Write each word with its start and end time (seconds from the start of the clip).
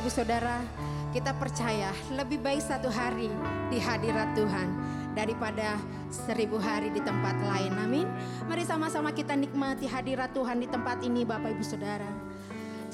Ibu 0.00 0.08
Saudara, 0.08 0.64
kita 1.12 1.36
percaya 1.36 1.92
lebih 2.16 2.40
baik 2.40 2.64
satu 2.64 2.88
hari 2.88 3.28
di 3.68 3.76
hadirat 3.76 4.32
Tuhan 4.32 4.72
daripada 5.12 5.76
seribu 6.08 6.56
hari 6.56 6.88
di 6.88 7.04
tempat 7.04 7.36
lain. 7.44 7.76
Amin. 7.76 8.08
Mari 8.48 8.64
sama-sama 8.64 9.12
kita 9.12 9.36
nikmati 9.36 9.84
hadirat 9.84 10.32
Tuhan 10.32 10.56
di 10.56 10.72
tempat 10.72 11.04
ini 11.04 11.28
Bapak 11.28 11.52
Ibu 11.52 11.64
Saudara. 11.68 12.08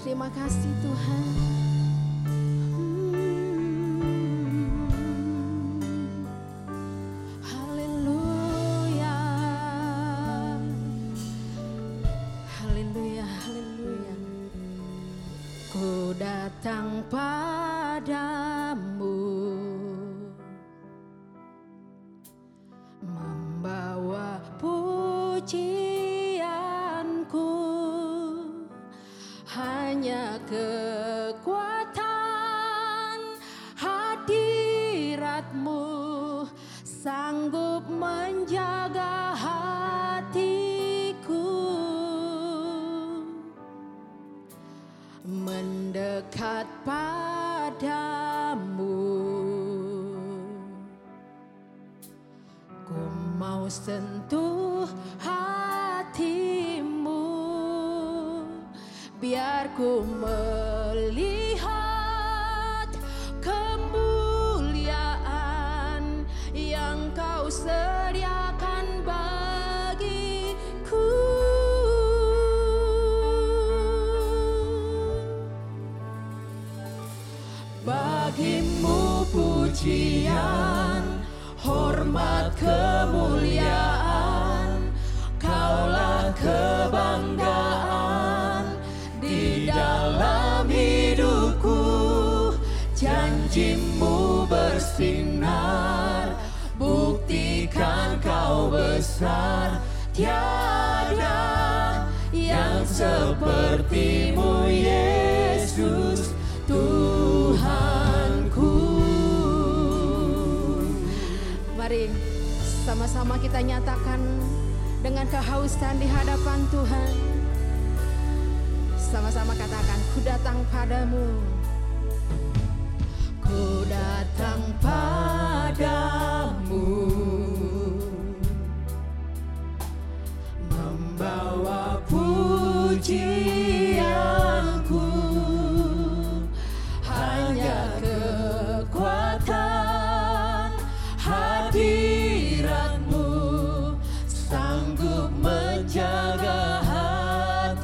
Terima 0.02 0.26
kasih 0.34 0.72
Tuhan. 0.82 1.65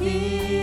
你 0.03 0.62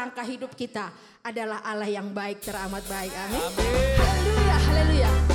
langkah 0.00 0.24
hidup 0.24 0.56
kita 0.56 0.88
adalah 1.20 1.60
Allah 1.60 1.92
yang 1.92 2.08
baik, 2.16 2.40
teramat 2.40 2.80
baik. 2.88 3.12
Amin. 3.12 3.36
Amin. 3.36 4.00
Haleluya, 4.00 4.56
haleluya. 4.56 5.29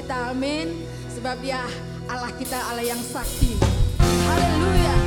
kita. 0.00 0.32
Amin. 0.32 0.88
Sebab 1.12 1.44
ya 1.44 1.60
Allah 2.08 2.32
kita 2.40 2.56
Allah 2.72 2.84
yang 2.84 3.00
sakti. 3.04 3.60
Haleluya. 4.00 4.99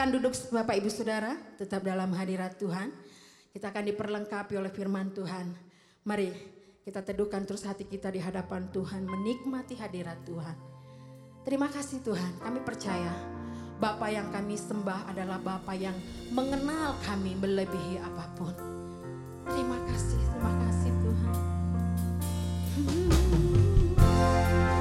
Silakan 0.00 0.16
duduk 0.16 0.32
Bapak 0.48 0.80
Ibu 0.80 0.88
Saudara, 0.88 1.36
tetap 1.60 1.84
dalam 1.84 2.08
hadirat 2.16 2.56
Tuhan. 2.56 2.88
Kita 3.52 3.68
akan 3.68 3.84
diperlengkapi 3.84 4.56
oleh 4.56 4.72
firman 4.72 5.12
Tuhan. 5.12 5.52
Mari 6.08 6.32
kita 6.88 7.04
teduhkan 7.04 7.44
terus 7.44 7.68
hati 7.68 7.84
kita 7.84 8.08
di 8.08 8.16
hadapan 8.16 8.64
Tuhan, 8.72 9.04
menikmati 9.04 9.76
hadirat 9.76 10.16
Tuhan. 10.24 10.56
Terima 11.44 11.68
kasih 11.68 12.00
Tuhan, 12.00 12.32
kami 12.40 12.64
percaya 12.64 13.12
Bapa 13.76 14.08
yang 14.08 14.32
kami 14.32 14.56
sembah 14.56 15.12
adalah 15.12 15.36
Bapa 15.36 15.76
yang 15.76 16.00
mengenal 16.32 16.96
kami 17.04 17.36
melebihi 17.36 18.00
apa 18.00 18.24
pun. 18.40 18.56
Terima 19.52 19.84
kasih, 19.84 20.16
terima 20.16 20.52
kasih 20.64 20.92
Tuhan. 20.96 21.34
Bapa, 24.00 24.79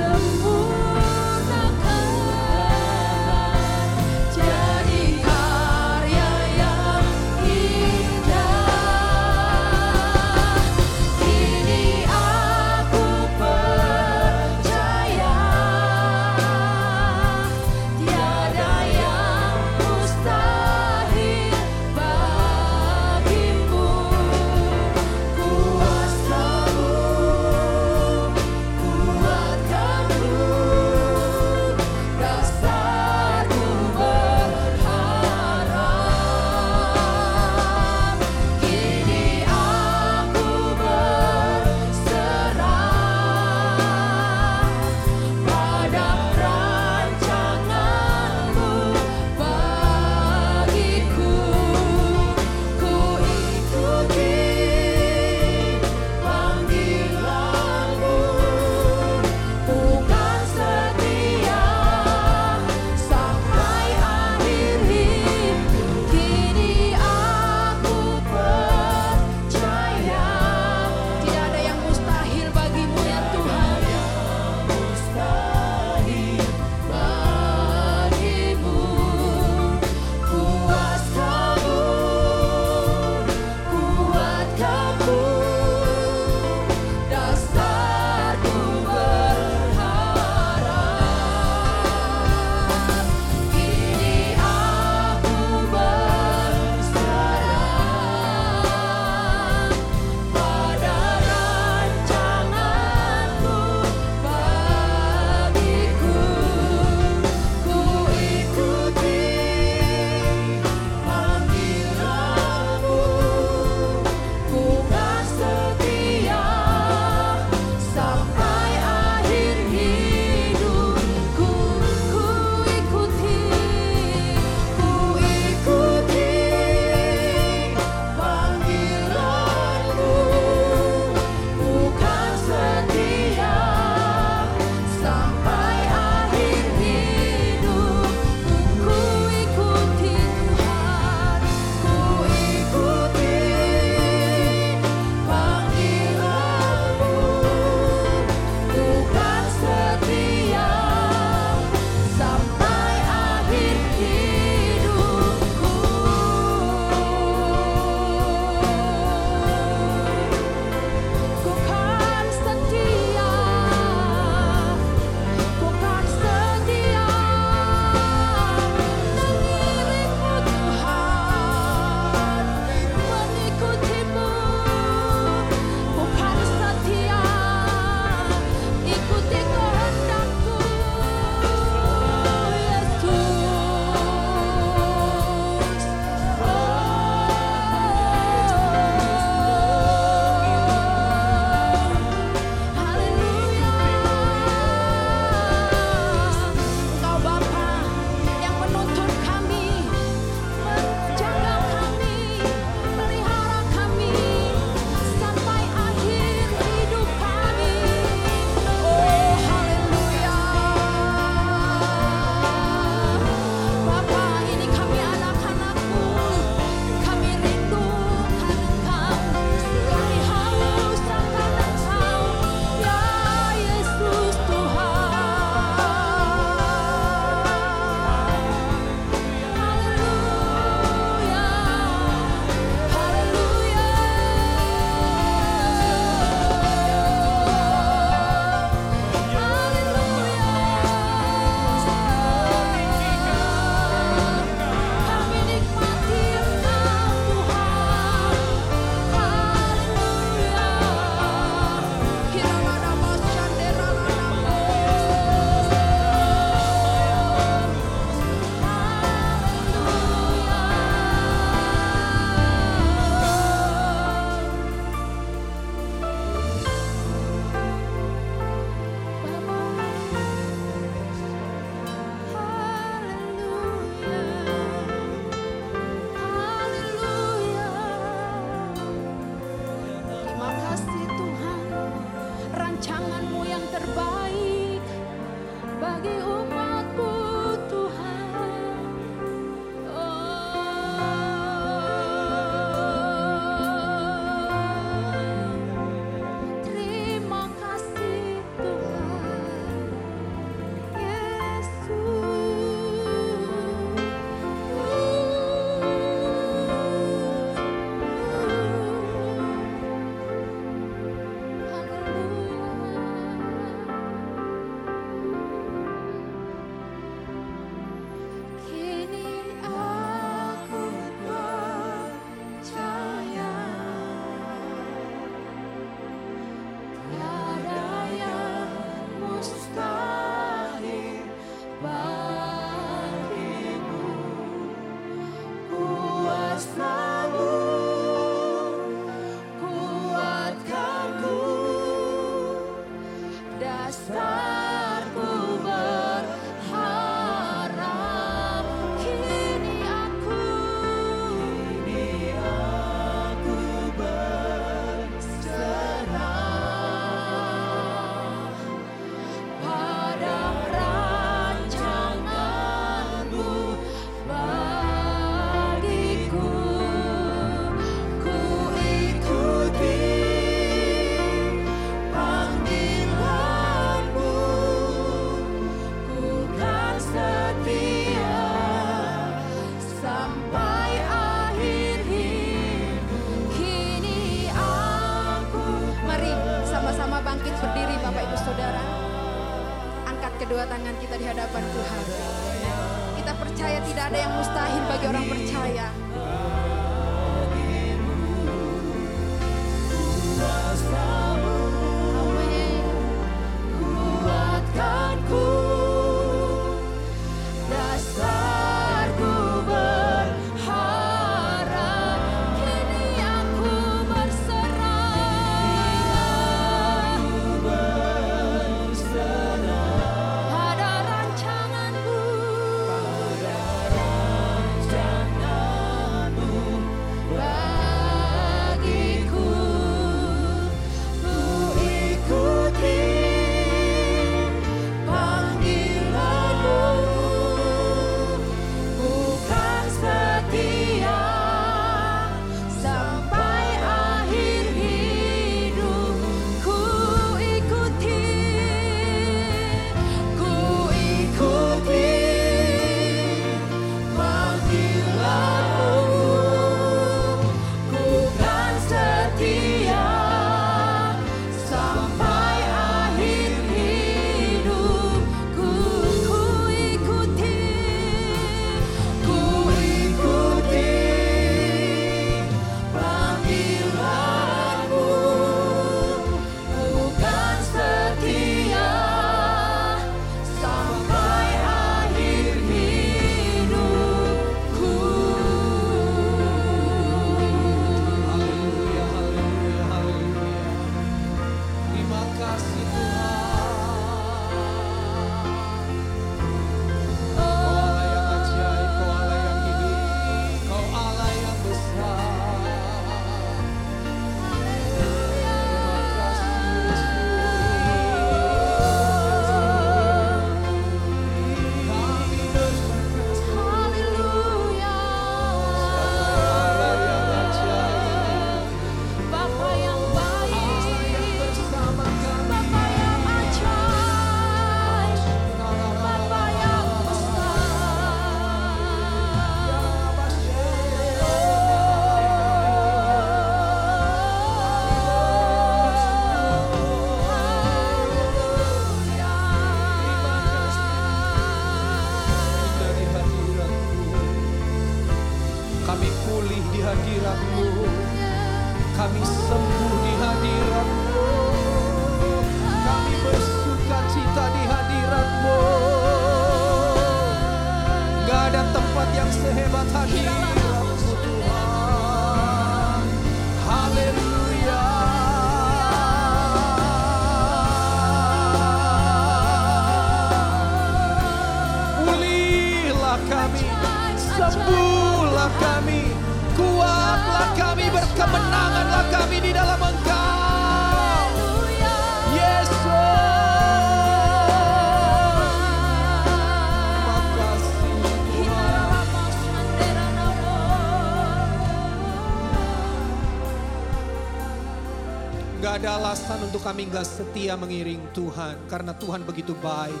ada 595.84 596.00
alasan 596.00 596.48
untuk 596.48 596.64
kami 596.64 596.88
gak 596.88 597.04
setia 597.04 597.60
mengiring 597.60 598.00
Tuhan. 598.16 598.56
Karena 598.72 598.96
Tuhan 598.96 599.20
begitu 599.20 599.52
baik. 599.52 600.00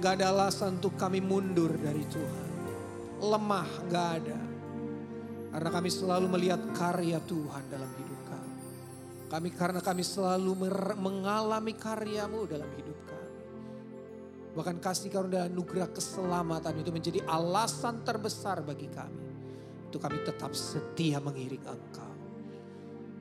Gak 0.00 0.16
ada 0.16 0.32
alasan 0.32 0.80
untuk 0.80 0.96
kami 0.96 1.20
mundur 1.20 1.68
dari 1.76 2.00
Tuhan. 2.08 2.48
Lemah 3.20 3.68
gak 3.92 4.08
ada. 4.24 4.40
Karena 5.52 5.68
kami 5.68 5.92
selalu 5.92 6.26
melihat 6.32 6.64
karya 6.72 7.20
Tuhan 7.28 7.60
dalam 7.68 7.92
hidup 7.92 8.20
kami. 8.24 8.56
Kami 9.28 9.48
karena 9.52 9.80
kami 9.84 10.00
selalu 10.00 10.56
mengalami 10.96 11.76
karyamu 11.76 12.48
dalam 12.48 12.70
hidup 12.80 12.98
kami. 13.04 13.36
Bahkan 14.56 14.80
kasih 14.80 15.12
karunia 15.12 15.44
dan 15.44 15.52
anugerah 15.52 15.92
keselamatan 15.92 16.80
itu 16.80 16.88
menjadi 16.88 17.20
alasan 17.28 18.00
terbesar 18.00 18.64
bagi 18.64 18.88
kami. 18.88 19.28
Untuk 19.92 20.00
kami 20.00 20.24
tetap 20.24 20.56
setia 20.56 21.20
mengiring 21.20 21.68
engkau. 21.68 22.13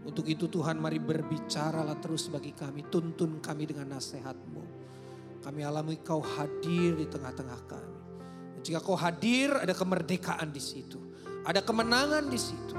Untuk 0.03 0.27
itu 0.27 0.51
Tuhan 0.51 0.83
mari 0.83 0.99
berbicaralah 0.99 1.95
terus 2.03 2.27
bagi 2.27 2.51
kami. 2.51 2.91
Tuntun 2.91 3.39
kami 3.39 3.63
dengan 3.63 3.95
nasihatmu. 3.95 4.63
Kami 5.39 5.61
alami 5.63 5.99
kau 6.03 6.19
hadir 6.19 6.99
di 6.99 7.07
tengah-tengah 7.07 7.59
kami. 7.67 7.99
Dan 8.55 8.61
jika 8.63 8.83
kau 8.83 8.99
hadir 8.99 9.55
ada 9.55 9.71
kemerdekaan 9.71 10.51
di 10.51 10.59
situ. 10.59 10.99
Ada 11.47 11.63
kemenangan 11.63 12.27
di 12.27 12.39
situ. 12.39 12.75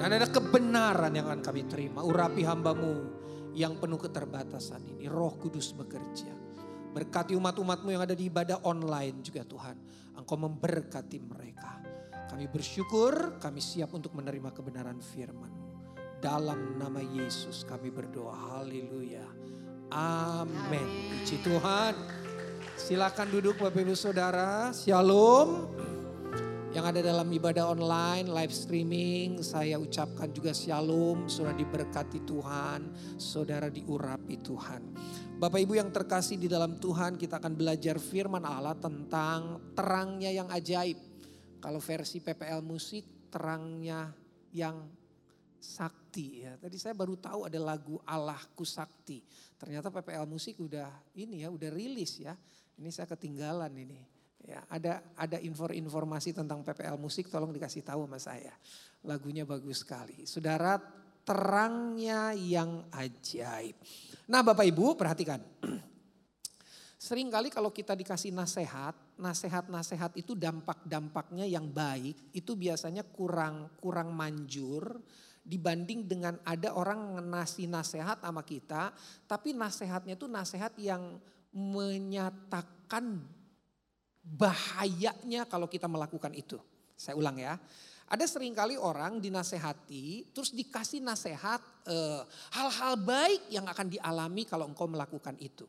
Dan 0.00 0.08
ada 0.16 0.24
kebenaran 0.28 1.12
yang 1.12 1.28
akan 1.28 1.44
kami 1.44 1.68
terima. 1.68 2.00
Urapi 2.00 2.40
hambamu 2.40 2.92
yang 3.52 3.76
penuh 3.76 4.00
keterbatasan 4.00 4.96
ini. 4.96 5.04
Roh 5.12 5.36
kudus 5.36 5.76
bekerja. 5.76 6.32
Berkati 6.92 7.36
umat-umatmu 7.36 7.88
yang 7.92 8.04
ada 8.04 8.16
di 8.16 8.32
ibadah 8.32 8.64
online 8.64 9.20
juga 9.20 9.44
Tuhan. 9.44 9.76
Engkau 10.16 10.40
memberkati 10.40 11.18
mereka. 11.20 11.84
Kami 12.32 12.48
bersyukur, 12.48 13.36
kami 13.36 13.60
siap 13.60 13.92
untuk 13.92 14.16
menerima 14.16 14.56
kebenaran 14.56 15.00
firman 15.04 15.61
dalam 16.22 16.78
nama 16.78 17.02
Yesus 17.02 17.66
kami 17.66 17.90
berdoa. 17.90 18.30
Haleluya. 18.30 19.26
Amin. 19.90 20.86
Puji 21.10 21.42
Tuhan. 21.42 21.98
Silakan 22.78 23.28
duduk 23.34 23.58
Bapak 23.58 23.82
Ibu 23.82 23.98
Saudara. 23.98 24.70
Shalom. 24.70 25.66
Yang 26.72 26.84
ada 26.88 27.00
dalam 27.12 27.28
ibadah 27.28 27.68
online, 27.68 28.32
live 28.32 28.54
streaming, 28.54 29.44
saya 29.44 29.76
ucapkan 29.76 30.32
juga 30.32 30.56
shalom, 30.56 31.28
saudara 31.28 31.52
diberkati 31.52 32.24
Tuhan, 32.24 32.80
saudara 33.20 33.68
diurapi 33.68 34.40
Tuhan. 34.40 34.82
Bapak 35.36 35.60
Ibu 35.60 35.76
yang 35.76 35.92
terkasih 35.92 36.40
di 36.40 36.48
dalam 36.48 36.80
Tuhan, 36.80 37.20
kita 37.20 37.44
akan 37.44 37.52
belajar 37.60 38.00
firman 38.00 38.40
Allah 38.48 38.72
tentang 38.80 39.74
terangnya 39.76 40.32
yang 40.32 40.48
ajaib. 40.48 40.96
Kalau 41.60 41.76
versi 41.76 42.24
PPL 42.24 42.64
musik, 42.64 43.28
terangnya 43.28 44.08
yang 44.56 45.01
sakti 45.62 46.42
ya. 46.42 46.58
Tadi 46.58 46.76
saya 46.76 46.92
baru 46.92 47.14
tahu 47.14 47.46
ada 47.46 47.56
lagu 47.62 47.96
Allahku 48.02 48.66
Sakti. 48.66 49.22
Ternyata 49.56 49.94
PPL 49.94 50.26
Musik 50.26 50.58
udah 50.58 50.90
ini 51.14 51.46
ya, 51.46 51.48
udah 51.48 51.70
rilis 51.70 52.18
ya. 52.18 52.34
Ini 52.76 52.90
saya 52.90 53.06
ketinggalan 53.06 53.70
ini. 53.78 54.02
Ya, 54.42 54.58
ada 54.66 54.98
ada 55.14 55.38
info 55.38 55.70
informasi 55.70 56.34
tentang 56.34 56.66
PPL 56.66 56.98
musik 56.98 57.30
tolong 57.30 57.54
dikasih 57.54 57.86
tahu 57.86 58.10
sama 58.10 58.18
saya. 58.18 58.50
Lagunya 59.06 59.46
bagus 59.46 59.86
sekali. 59.86 60.26
Saudara, 60.26 60.82
terangnya 61.22 62.34
yang 62.34 62.90
ajaib. 62.90 63.78
Nah, 64.26 64.42
Bapak 64.42 64.66
Ibu, 64.66 64.98
perhatikan. 64.98 65.38
Seringkali 67.06 67.54
kalau 67.54 67.70
kita 67.70 67.94
dikasih 67.94 68.34
nasihat, 68.34 68.94
nasihat-nasihat 69.18 70.14
itu 70.18 70.34
dampak-dampaknya 70.38 71.46
yang 71.46 71.66
baik 71.70 72.34
itu 72.34 72.54
biasanya 72.54 73.02
kurang 73.06 73.74
kurang 73.82 74.14
manjur 74.14 75.02
dibanding 75.42 76.06
dengan 76.06 76.38
ada 76.46 76.70
orang 76.72 77.18
ngasih 77.18 77.66
nasihat 77.66 78.22
sama 78.22 78.46
kita, 78.46 78.94
tapi 79.26 79.50
nasihatnya 79.50 80.14
itu 80.14 80.30
nasihat 80.30 80.70
yang 80.78 81.18
menyatakan 81.52 83.20
bahayanya 84.22 85.44
kalau 85.50 85.66
kita 85.66 85.90
melakukan 85.90 86.30
itu. 86.32 86.56
Saya 86.94 87.18
ulang 87.18 87.36
ya. 87.36 87.58
Ada 88.12 88.28
sering 88.28 88.54
kali 88.54 88.78
orang 88.78 89.18
dinasehati, 89.18 90.30
terus 90.30 90.54
dikasih 90.54 91.02
nasihat 91.02 91.58
eh, 91.88 92.22
hal-hal 92.54 93.00
baik 93.00 93.50
yang 93.50 93.66
akan 93.66 93.88
dialami 93.88 94.46
kalau 94.46 94.70
engkau 94.70 94.86
melakukan 94.86 95.34
itu. 95.42 95.66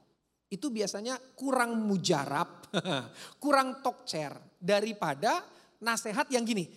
Itu 0.52 0.70
biasanya 0.70 1.18
kurang 1.34 1.82
mujarab, 1.88 2.70
kurang 3.44 3.82
tokcer 3.82 4.38
daripada 4.62 5.42
nasihat 5.82 6.30
yang 6.30 6.46
gini. 6.46 6.70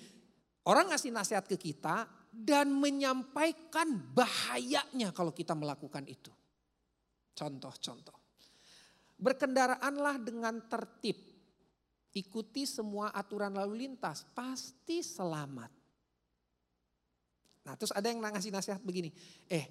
Orang 0.67 0.91
ngasih 0.91 1.13
nasihat 1.13 1.45
ke 1.45 1.59
kita 1.59 2.09
dan 2.37 2.69
menyampaikan 2.77 3.97
bahayanya 4.13 5.17
kalau 5.17 5.33
kita 5.33 5.57
melakukan 5.57 6.05
itu. 6.05 6.29
Contoh-contoh. 7.33 8.17
Berkendaraanlah 9.17 10.21
dengan 10.21 10.61
tertib. 10.69 11.17
Ikuti 12.17 12.65
semua 12.65 13.13
aturan 13.13 13.53
lalu 13.53 13.89
lintas, 13.89 14.25
pasti 14.33 15.05
selamat. 15.05 15.69
Nah 17.69 17.75
terus 17.77 17.93
ada 17.93 18.09
yang 18.09 18.25
ngasih 18.25 18.53
nasihat 18.53 18.81
begini, 18.81 19.13
eh 19.53 19.69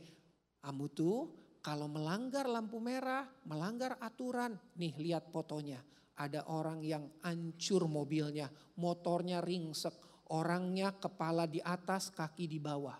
kamu 0.61 0.85
tuh 0.93 1.17
kalau 1.65 1.89
melanggar 1.89 2.45
lampu 2.45 2.77
merah, 2.77 3.25
melanggar 3.49 3.97
aturan, 3.97 4.53
nih 4.77 4.93
lihat 5.01 5.33
fotonya. 5.33 5.81
Ada 6.13 6.45
orang 6.53 6.85
yang 6.85 7.09
hancur 7.25 7.89
mobilnya, 7.89 8.45
motornya 8.77 9.41
ringsek, 9.41 9.97
orangnya 10.33 10.95
kepala 10.95 11.45
di 11.45 11.61
atas, 11.61 12.09
kaki 12.09 12.49
di 12.49 12.57
bawah. 12.57 12.97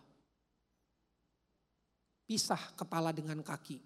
Pisah 2.26 2.73
kepala 2.78 3.09
dengan 3.13 3.41
kaki. 3.41 3.82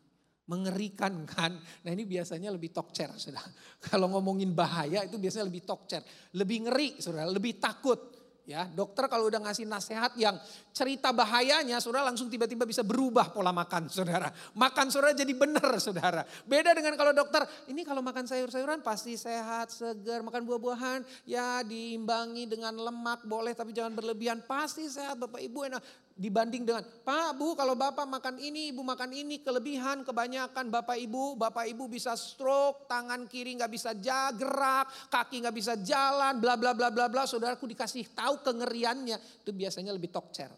Mengerikan 0.49 1.29
kan? 1.29 1.53
Nah 1.85 1.91
ini 1.93 2.09
biasanya 2.09 2.49
lebih 2.49 2.73
sudah. 3.15 3.43
Kalau 3.85 4.09
ngomongin 4.09 4.51
bahaya 4.51 5.05
itu 5.05 5.21
biasanya 5.21 5.45
lebih 5.45 5.61
tokcer. 5.61 6.01
Lebih 6.33 6.67
ngeri 6.67 6.89
sudah, 6.97 7.29
lebih 7.29 7.61
takut. 7.61 8.18
Ya, 8.49 8.65
dokter 8.65 9.05
kalau 9.05 9.29
udah 9.29 9.45
ngasih 9.45 9.69
nasihat 9.69 10.09
yang 10.17 10.33
cerita 10.73 11.13
bahayanya, 11.13 11.77
saudara 11.77 12.09
langsung 12.09 12.33
tiba-tiba 12.33 12.65
bisa 12.65 12.81
berubah 12.81 13.29
pola 13.29 13.53
makan, 13.53 13.85
saudara. 13.93 14.33
Makan 14.57 14.89
saudara 14.89 15.13
jadi 15.13 15.29
benar, 15.37 15.77
saudara. 15.77 16.25
Beda 16.49 16.73
dengan 16.73 16.97
kalau 16.97 17.13
dokter, 17.13 17.45
ini 17.69 17.85
kalau 17.85 18.01
makan 18.01 18.25
sayur-sayuran 18.25 18.81
pasti 18.81 19.13
sehat, 19.21 19.69
segar, 19.69 20.25
makan 20.25 20.49
buah-buahan, 20.49 21.05
ya 21.29 21.61
diimbangi 21.61 22.49
dengan 22.49 22.73
lemak 22.73 23.21
boleh 23.21 23.53
tapi 23.53 23.69
jangan 23.69 23.93
berlebihan, 23.93 24.41
pasti 24.41 24.89
sehat 24.89 25.21
Bapak 25.21 25.45
Ibu 25.45 25.69
enak 25.69 26.08
dibanding 26.19 26.67
dengan 26.67 26.83
Pak 26.83 27.39
Bu 27.39 27.55
kalau 27.55 27.79
Bapak 27.79 28.03
makan 28.03 28.35
ini 28.43 28.75
Ibu 28.75 28.83
makan 28.83 29.15
ini 29.15 29.39
kelebihan 29.39 30.03
kebanyakan. 30.03 30.67
Bapak 30.67 30.99
Ibu 30.99 31.39
Bapak 31.39 31.63
Ibu 31.71 31.87
bisa 31.87 32.19
stroke 32.19 32.91
tangan 32.91 33.23
kiri 33.31 33.55
nggak 33.55 33.71
bisa 33.71 33.95
gerak 34.35 34.91
kaki 35.07 35.39
nggak 35.39 35.55
bisa 35.55 35.79
jalan 35.79 36.43
bla 36.43 36.59
bla 36.59 36.75
bla 36.75 36.91
bla 36.91 37.07
bla. 37.07 37.23
Saudaraku 37.23 37.71
dikasih 37.71 38.11
tahu 38.11 38.43
kengeriannya. 38.43 39.47
Itu 39.47 39.55
biasanya 39.55 39.95
lebih 39.95 40.11
tokcer. 40.11 40.51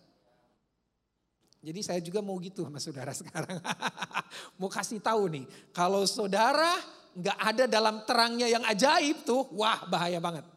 Jadi 1.62 1.80
saya 1.86 2.01
juga 2.01 2.26
mau 2.26 2.41
gitu 2.41 2.66
sama 2.66 2.82
saudara 2.82 3.14
sekarang. 3.14 3.62
Mau 4.57 4.72
kasih 4.72 4.97
tahu 4.97 5.30
nih 5.30 5.45
kalau 5.76 6.07
saudara 6.09 6.74
nggak 7.14 7.38
ada 7.38 7.64
dalam 7.68 8.01
terangnya 8.07 8.47
yang 8.47 8.64
ajaib 8.66 9.28
tuh 9.28 9.45
wah 9.53 9.84
bahaya 9.86 10.18
banget 10.24 10.47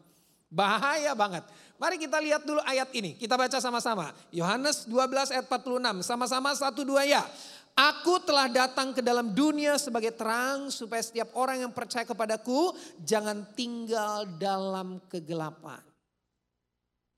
bahaya 0.54 1.10
banget 1.18 1.42
Mari 1.74 1.98
kita 1.98 2.22
lihat 2.22 2.46
dulu 2.46 2.62
ayat 2.62 2.88
ini. 2.94 3.18
Kita 3.18 3.34
baca 3.34 3.58
sama-sama. 3.58 4.14
Yohanes 4.30 4.86
12 4.86 5.34
ayat 5.34 5.46
46. 5.50 6.06
Sama-sama 6.06 6.54
satu 6.54 6.86
dua 6.86 7.02
ya. 7.02 7.26
Aku 7.74 8.22
telah 8.22 8.46
datang 8.46 8.94
ke 8.94 9.02
dalam 9.02 9.34
dunia 9.34 9.74
sebagai 9.74 10.14
terang 10.14 10.70
supaya 10.70 11.02
setiap 11.02 11.34
orang 11.34 11.66
yang 11.66 11.74
percaya 11.74 12.06
kepadaku 12.06 12.70
jangan 13.02 13.42
tinggal 13.58 14.22
dalam 14.38 15.02
kegelapan. 15.10 15.82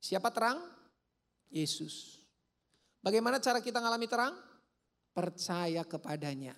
Siapa 0.00 0.32
terang? 0.32 0.56
Yesus. 1.52 2.24
Bagaimana 3.04 3.36
cara 3.36 3.60
kita 3.60 3.84
ngalami 3.84 4.08
terang? 4.08 4.32
Percaya 5.12 5.84
kepadanya. 5.84 6.56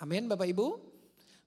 Amin 0.00 0.24
Bapak 0.24 0.48
Ibu. 0.48 0.68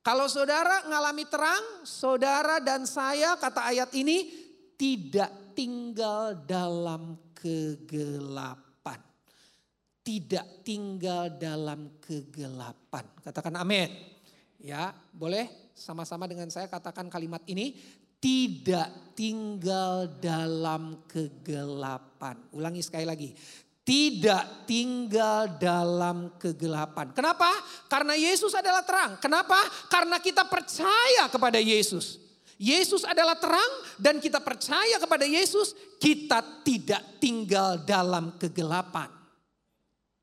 Kalau 0.05 0.29
saudara 0.29 0.85
ngalami 0.85 1.25
terang, 1.25 1.83
saudara 1.89 2.61
dan 2.61 2.85
saya 2.85 3.33
kata 3.33 3.65
ayat 3.65 3.89
ini 3.97 4.48
tidak 4.79 5.51
tinggal 5.51 6.39
dalam 6.47 7.19
kegelapan. 7.35 9.03
Tidak 9.99 10.63
tinggal 10.63 11.35
dalam 11.35 11.99
kegelapan. 11.99 13.03
Katakan 13.19 13.59
amin. 13.59 13.91
Ya, 14.63 14.95
boleh 15.11 15.51
sama-sama 15.75 16.31
dengan 16.31 16.47
saya 16.47 16.71
katakan 16.71 17.11
kalimat 17.11 17.43
ini. 17.51 17.75
Tidak 18.19 19.15
tinggal 19.15 20.19
dalam 20.19 21.03
kegelapan. 21.07 22.39
Ulangi 22.55 22.79
sekali 22.79 23.03
lagi. 23.03 23.35
Tidak 23.83 24.63
tinggal 24.63 25.59
dalam 25.59 26.35
kegelapan. 26.39 27.11
Kenapa? 27.11 27.51
Karena 27.91 28.15
Yesus 28.15 28.51
adalah 28.55 28.83
terang. 28.83 29.19
Kenapa? 29.23 29.59
Karena 29.91 30.19
kita 30.19 30.47
percaya 30.47 31.27
kepada 31.31 31.59
Yesus. 31.63 32.28
Yesus 32.59 33.07
adalah 33.07 33.39
terang 33.39 33.71
dan 33.95 34.19
kita 34.19 34.43
percaya 34.43 34.99
kepada 34.99 35.23
Yesus, 35.23 35.71
kita 35.95 36.43
tidak 36.67 37.23
tinggal 37.23 37.79
dalam 37.87 38.35
kegelapan. 38.35 39.07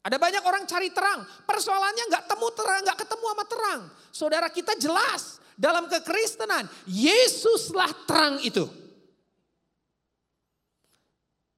Ada 0.05 0.21
banyak 0.21 0.45
orang 0.45 0.69
cari 0.69 0.93
terang, 0.93 1.25
persoalannya 1.49 2.05
nggak 2.13 2.25
temu 2.29 2.49
terang, 2.53 2.81
nggak 2.85 3.01
ketemu 3.01 3.27
sama 3.27 3.45
terang. 3.49 3.81
Saudara 4.13 4.49
kita 4.53 4.77
jelas 4.77 5.41
dalam 5.57 5.89
kekristenan, 5.89 6.69
Yesuslah 6.85 7.91
terang 8.05 8.39
itu. 8.45 8.69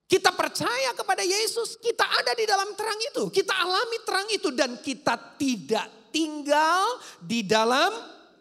Kita 0.09 0.33
percaya 0.33 0.97
kepada 0.97 1.21
Yesus, 1.21 1.77
kita 1.77 2.07
ada 2.07 2.33
di 2.33 2.49
dalam 2.49 2.73
terang 2.73 2.97
itu, 3.13 3.29
kita 3.29 3.53
alami 3.53 3.99
terang 4.07 4.29
itu 4.33 4.49
dan 4.55 4.81
kita 4.81 5.37
tidak 5.37 6.09
tinggal 6.15 7.03
di 7.21 7.45
dalam 7.45 7.93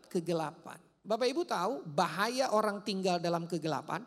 kegelapan. 0.07 0.86
Bapak 1.07 1.27
Ibu 1.31 1.47
tahu 1.47 1.87
bahaya 1.87 2.51
orang 2.51 2.83
tinggal 2.83 3.15
dalam 3.23 3.47
kegelapan? 3.47 4.03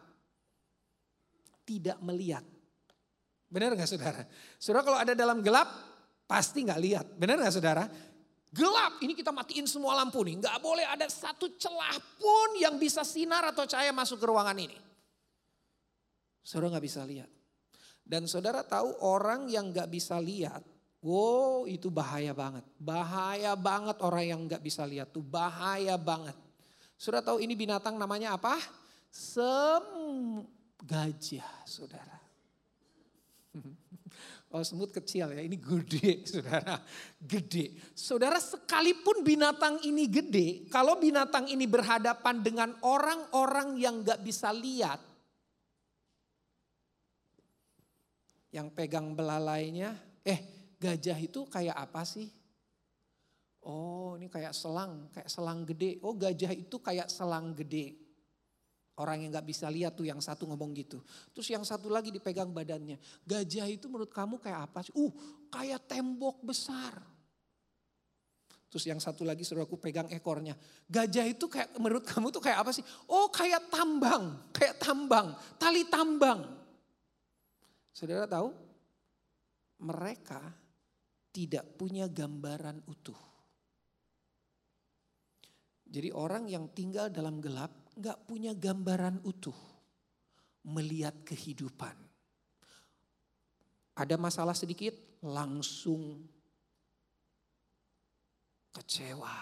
Tidak 1.65 1.97
melihat. 2.05 2.45
Benar 3.49 3.73
gak 3.73 3.89
saudara? 3.89 4.23
Saudara 4.61 4.85
kalau 4.85 4.99
ada 5.01 5.17
dalam 5.17 5.41
gelap 5.41 5.65
pasti 6.29 6.61
gak 6.61 6.77
lihat. 6.77 7.07
Benar 7.17 7.41
gak 7.41 7.57
saudara? 7.57 7.89
Gelap, 8.53 9.01
ini 9.01 9.17
kita 9.17 9.33
matiin 9.33 9.65
semua 9.65 9.97
lampu 9.97 10.21
nih. 10.21 10.45
Gak 10.45 10.61
boleh 10.61 10.85
ada 10.85 11.09
satu 11.09 11.49
celah 11.57 11.97
pun 12.21 12.61
yang 12.61 12.77
bisa 12.77 13.01
sinar 13.01 13.49
atau 13.49 13.65
cahaya 13.65 13.97
masuk 13.97 14.21
ke 14.21 14.27
ruangan 14.29 14.59
ini. 14.61 14.77
Saudara 16.45 16.77
gak 16.77 16.85
bisa 16.85 17.01
lihat. 17.09 17.33
Dan 18.05 18.29
saudara 18.29 18.61
tahu 18.61 18.93
orang 19.01 19.49
yang 19.49 19.73
gak 19.73 19.89
bisa 19.89 20.21
lihat, 20.21 20.61
wow 21.01 21.65
itu 21.65 21.89
bahaya 21.89 22.37
banget. 22.37 22.67
Bahaya 22.77 23.57
banget 23.57 23.97
orang 24.05 24.25
yang 24.27 24.41
gak 24.45 24.61
bisa 24.61 24.85
lihat 24.85 25.17
tuh 25.17 25.25
bahaya 25.25 25.97
banget. 25.97 26.50
Sudah 27.01 27.25
tahu 27.25 27.41
ini 27.41 27.57
binatang 27.57 27.97
namanya 27.97 28.37
apa? 28.37 28.61
Sem 29.09 30.45
gajah, 30.85 31.65
saudara. 31.65 32.21
Oh 34.51 34.67
semut 34.67 34.91
kecil 34.91 35.31
ya, 35.31 35.47
ini 35.47 35.55
gede 35.55 36.23
saudara. 36.35 36.83
Gede. 37.23 37.71
Saudara 37.95 38.43
sekalipun 38.43 39.23
binatang 39.23 39.79
ini 39.87 40.11
gede, 40.11 40.67
kalau 40.67 40.99
binatang 40.99 41.47
ini 41.47 41.71
berhadapan 41.71 42.43
dengan 42.43 42.75
orang-orang 42.83 43.79
yang 43.79 44.03
gak 44.03 44.19
bisa 44.27 44.51
lihat. 44.51 44.99
Yang 48.51 48.75
pegang 48.75 49.15
belalainya, 49.15 49.95
eh 50.27 50.75
gajah 50.83 51.19
itu 51.23 51.47
kayak 51.47 51.79
apa 51.79 52.03
sih? 52.03 52.27
Oh 53.61 54.17
ini 54.17 54.33
kayak 54.33 54.57
selang, 54.57 55.13
kayak 55.13 55.29
selang 55.29 55.69
gede. 55.69 56.01
Oh 56.01 56.17
gajah 56.17 56.53
itu 56.57 56.81
kayak 56.81 57.13
selang 57.13 57.53
gede. 57.53 57.97
Orang 59.01 59.25
yang 59.25 59.33
gak 59.33 59.49
bisa 59.49 59.65
lihat 59.73 59.97
tuh 59.97 60.05
yang 60.05 60.21
satu 60.21 60.45
ngomong 60.45 60.77
gitu. 60.77 61.01
Terus 61.33 61.49
yang 61.49 61.65
satu 61.65 61.89
lagi 61.89 62.13
dipegang 62.13 62.53
badannya. 62.53 63.01
Gajah 63.25 63.65
itu 63.69 63.89
menurut 63.89 64.13
kamu 64.13 64.37
kayak 64.37 64.69
apa 64.69 64.85
sih? 64.85 64.93
Uh 64.93 65.13
kayak 65.49 65.89
tembok 65.89 66.45
besar. 66.45 67.01
Terus 68.71 68.85
yang 68.87 69.01
satu 69.03 69.25
lagi 69.27 69.43
saudaraku 69.43 69.81
pegang 69.81 70.07
ekornya. 70.13 70.55
Gajah 70.87 71.27
itu 71.27 71.49
kayak 71.51 71.75
menurut 71.81 72.05
kamu 72.07 72.31
tuh 72.31 72.45
kayak 72.45 72.61
apa 72.61 72.71
sih? 72.77 72.85
Oh 73.11 73.27
kayak 73.33 73.67
tambang, 73.73 74.53
kayak 74.53 74.79
tambang, 74.79 75.35
tali 75.59 75.89
tambang. 75.91 76.45
Saudara 77.91 78.31
tahu? 78.31 78.53
Mereka 79.81 80.41
tidak 81.33 81.67
punya 81.75 82.07
gambaran 82.07 82.85
utuh. 82.85 83.30
Jadi 85.91 86.15
orang 86.15 86.47
yang 86.47 86.71
tinggal 86.71 87.11
dalam 87.11 87.43
gelap 87.43 87.91
nggak 87.99 88.31
punya 88.31 88.55
gambaran 88.55 89.27
utuh. 89.27 89.57
Melihat 90.71 91.27
kehidupan. 91.27 91.97
Ada 93.99 94.15
masalah 94.15 94.55
sedikit 94.55 94.95
langsung 95.27 96.25
kecewa, 98.71 99.39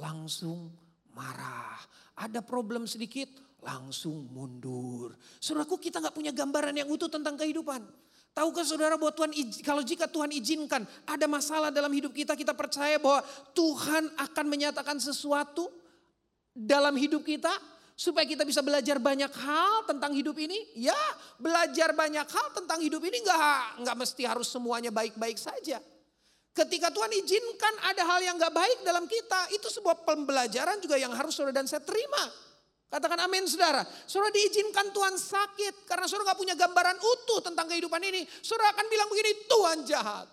langsung 0.00 0.72
marah. 1.12 1.76
Ada 2.16 2.40
problem 2.40 2.88
sedikit, 2.88 3.28
langsung 3.60 4.32
mundur. 4.32 5.12
Saudaraku 5.36 5.76
kita 5.76 6.00
nggak 6.00 6.16
punya 6.16 6.32
gambaran 6.32 6.76
yang 6.80 6.88
utuh 6.88 7.12
tentang 7.12 7.36
kehidupan. 7.36 7.84
Tahukah 8.36 8.68
saudara 8.68 9.00
bahwa 9.00 9.16
Tuhan 9.16 9.32
kalau 9.64 9.80
jika 9.80 10.04
Tuhan 10.04 10.28
izinkan 10.28 10.84
ada 11.08 11.24
masalah 11.24 11.72
dalam 11.72 11.88
hidup 11.88 12.12
kita, 12.12 12.36
kita 12.36 12.52
percaya 12.52 13.00
bahwa 13.00 13.24
Tuhan 13.56 14.12
akan 14.12 14.44
menyatakan 14.44 15.00
sesuatu 15.00 15.72
dalam 16.52 16.92
hidup 17.00 17.24
kita 17.24 17.48
supaya 17.96 18.28
kita 18.28 18.44
bisa 18.44 18.60
belajar 18.60 19.00
banyak 19.00 19.32
hal 19.32 19.88
tentang 19.88 20.12
hidup 20.12 20.36
ini. 20.36 20.68
Ya, 20.76 21.00
belajar 21.40 21.96
banyak 21.96 22.28
hal 22.28 22.46
tentang 22.52 22.84
hidup 22.84 23.00
ini 23.08 23.24
nggak 23.24 23.80
nggak 23.80 23.96
mesti 24.04 24.28
harus 24.28 24.52
semuanya 24.52 24.92
baik-baik 24.92 25.40
saja. 25.40 25.80
Ketika 26.52 26.92
Tuhan 26.92 27.12
izinkan 27.16 27.74
ada 27.88 28.04
hal 28.04 28.20
yang 28.24 28.40
gak 28.40 28.48
baik 28.48 28.80
dalam 28.80 29.04
kita, 29.04 29.52
itu 29.52 29.68
sebuah 29.68 30.08
pembelajaran 30.08 30.80
juga 30.80 30.96
yang 30.96 31.12
harus 31.12 31.36
saudara 31.36 31.60
dan 31.60 31.68
saya 31.68 31.84
terima. 31.84 32.32
Katakan 32.86 33.18
amin 33.26 33.50
saudara. 33.50 33.82
Saudara 34.06 34.30
diizinkan 34.30 34.94
Tuhan 34.94 35.18
sakit 35.18 35.90
karena 35.90 36.06
saudara 36.06 36.32
gak 36.32 36.38
punya 36.38 36.54
gambaran 36.54 36.96
utuh 37.02 37.42
tentang 37.42 37.66
kehidupan 37.66 37.98
ini. 37.98 38.22
Saudara 38.40 38.70
akan 38.78 38.86
bilang 38.86 39.08
begini, 39.10 39.32
Tuhan 39.50 39.78
jahat. 39.82 40.26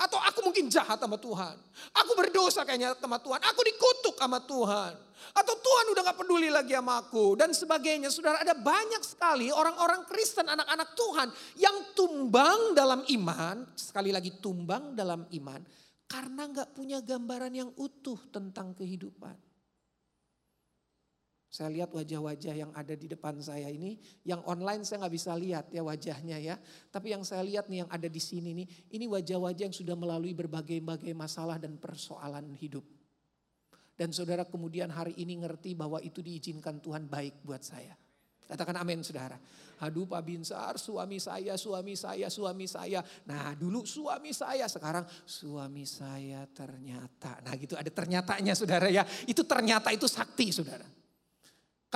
Atau 0.00 0.16
aku 0.16 0.40
mungkin 0.40 0.72
jahat 0.72 0.96
sama 0.96 1.20
Tuhan. 1.20 1.56
Aku 2.00 2.16
berdosa 2.16 2.64
kayaknya 2.64 2.96
sama 2.96 3.20
Tuhan. 3.20 3.40
Aku 3.44 3.60
dikutuk 3.60 4.16
sama 4.16 4.40
Tuhan. 4.40 4.92
Atau 5.36 5.52
Tuhan 5.52 5.84
udah 5.92 6.02
gak 6.10 6.18
peduli 6.24 6.48
lagi 6.48 6.72
sama 6.72 7.04
aku. 7.04 7.36
Dan 7.36 7.52
sebagainya. 7.52 8.08
Saudara 8.08 8.40
ada 8.40 8.56
banyak 8.56 9.04
sekali 9.04 9.52
orang-orang 9.52 10.08
Kristen, 10.08 10.48
anak-anak 10.48 10.96
Tuhan. 10.96 11.28
Yang 11.60 11.76
tumbang 11.92 12.72
dalam 12.72 13.04
iman. 13.04 13.68
Sekali 13.76 14.16
lagi 14.16 14.40
tumbang 14.40 14.96
dalam 14.96 15.28
iman. 15.28 15.60
Karena 16.08 16.48
gak 16.48 16.72
punya 16.72 17.04
gambaran 17.04 17.52
yang 17.52 17.70
utuh 17.76 18.16
tentang 18.32 18.72
kehidupan. 18.72 19.45
Saya 21.56 21.72
lihat 21.72 21.88
wajah-wajah 21.88 22.52
yang 22.52 22.68
ada 22.76 22.92
di 22.92 23.08
depan 23.08 23.40
saya 23.40 23.72
ini, 23.72 23.96
yang 24.28 24.44
online 24.44 24.84
saya 24.84 25.00
nggak 25.00 25.14
bisa 25.16 25.32
lihat 25.32 25.72
ya 25.72 25.80
wajahnya 25.80 26.36
ya. 26.36 26.60
Tapi 26.92 27.16
yang 27.16 27.24
saya 27.24 27.40
lihat 27.48 27.72
nih 27.72 27.80
yang 27.80 27.88
ada 27.88 28.12
di 28.12 28.20
sini 28.20 28.52
nih, 28.52 28.68
ini 28.92 29.08
wajah-wajah 29.08 29.64
yang 29.64 29.72
sudah 29.72 29.96
melalui 29.96 30.36
berbagai-bagai 30.36 31.16
masalah 31.16 31.56
dan 31.56 31.80
persoalan 31.80 32.52
hidup. 32.60 32.84
Dan 33.96 34.12
saudara 34.12 34.44
kemudian 34.44 34.92
hari 34.92 35.16
ini 35.16 35.40
ngerti 35.40 35.72
bahwa 35.72 35.96
itu 36.04 36.20
diizinkan 36.20 36.76
Tuhan 36.84 37.08
baik 37.08 37.40
buat 37.40 37.64
saya. 37.64 37.96
Katakan 38.44 38.76
amin 38.76 39.00
saudara. 39.00 39.40
Aduh 39.80 40.04
Pak 40.04 40.28
Binsar 40.28 40.76
suami 40.76 41.16
saya, 41.16 41.56
suami 41.56 41.96
saya, 41.96 42.28
suami 42.28 42.68
saya. 42.68 43.00
Nah 43.24 43.56
dulu 43.56 43.88
suami 43.88 44.36
saya, 44.36 44.68
sekarang 44.68 45.08
suami 45.24 45.88
saya 45.88 46.44
ternyata. 46.52 47.40
Nah 47.40 47.56
gitu 47.56 47.80
ada 47.80 47.88
ternyatanya 47.88 48.52
saudara 48.52 48.92
ya. 48.92 49.08
Itu 49.24 49.48
ternyata 49.48 49.88
itu 49.88 50.04
sakti 50.04 50.52
saudara. 50.52 50.95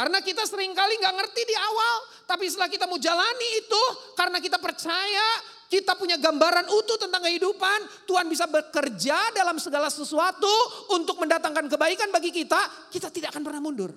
Karena 0.00 0.24
kita 0.24 0.48
sering 0.48 0.72
kali 0.72 0.96
nggak 0.96 1.12
ngerti 1.12 1.44
di 1.44 1.52
awal, 1.52 2.24
tapi 2.24 2.48
setelah 2.48 2.72
kita 2.72 2.88
mau 2.88 2.96
jalani 2.96 3.48
itu, 3.60 3.82
karena 4.16 4.40
kita 4.40 4.56
percaya 4.56 5.28
kita 5.68 5.92
punya 5.92 6.16
gambaran 6.16 6.72
utuh 6.72 6.96
tentang 6.96 7.20
kehidupan, 7.20 8.08
Tuhan 8.08 8.24
bisa 8.32 8.48
bekerja 8.48 9.36
dalam 9.36 9.60
segala 9.60 9.92
sesuatu 9.92 10.48
untuk 10.96 11.20
mendatangkan 11.20 11.68
kebaikan 11.68 12.08
bagi 12.08 12.32
kita, 12.32 12.88
kita 12.88 13.12
tidak 13.12 13.36
akan 13.36 13.44
pernah 13.44 13.60
mundur. 13.60 13.92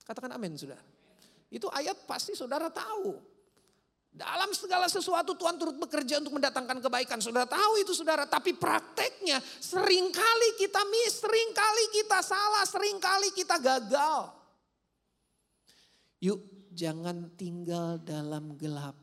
Katakan 0.00 0.32
amin 0.32 0.56
sudah. 0.56 0.80
Itu 1.52 1.68
ayat 1.68 2.08
pasti 2.08 2.32
saudara 2.32 2.72
tahu. 2.72 3.20
Dalam 4.16 4.48
segala 4.56 4.88
sesuatu 4.88 5.36
Tuhan 5.36 5.60
turut 5.60 5.76
bekerja 5.76 6.24
untuk 6.24 6.40
mendatangkan 6.40 6.80
kebaikan. 6.80 7.20
Saudara 7.20 7.44
tahu 7.44 7.84
itu 7.84 7.92
saudara. 7.92 8.24
Tapi 8.24 8.56
prakteknya 8.56 9.44
sering 9.60 10.08
kali 10.08 10.48
kita 10.56 10.82
miss, 10.88 11.20
sering 11.20 11.52
kali 11.52 11.84
kita 12.00 12.24
salah, 12.24 12.64
sering 12.64 12.96
kali 12.96 13.28
kita 13.36 13.60
gagal. 13.60 14.39
Yuk 16.20 16.40
jangan 16.76 17.32
tinggal 17.34 17.96
dalam 18.00 18.54
gelap. 18.60 18.96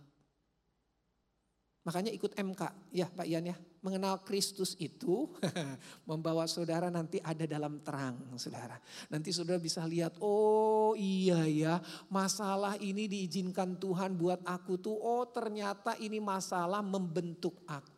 Makanya 1.87 2.11
ikut 2.11 2.35
MK 2.35 2.91
ya 2.93 3.07
Pak 3.07 3.23
Ian 3.23 3.47
ya. 3.47 3.57
Mengenal 3.79 4.19
Kristus 4.27 4.75
itu 4.75 5.31
membawa 6.09 6.43
saudara 6.43 6.91
nanti 6.91 7.23
ada 7.23 7.47
dalam 7.47 7.79
terang 7.79 8.37
saudara. 8.37 8.75
Nanti 9.07 9.31
saudara 9.31 9.57
bisa 9.57 9.81
lihat 9.87 10.19
oh 10.21 10.93
iya 10.99 11.47
ya 11.47 11.79
masalah 12.11 12.75
ini 12.83 13.07
diizinkan 13.09 13.79
Tuhan 13.81 14.13
buat 14.19 14.43
aku 14.43 14.77
tuh. 14.77 14.93
Oh 14.93 15.25
ternyata 15.31 15.97
ini 15.97 16.21
masalah 16.21 16.83
membentuk 16.83 17.63
aku. 17.65 17.96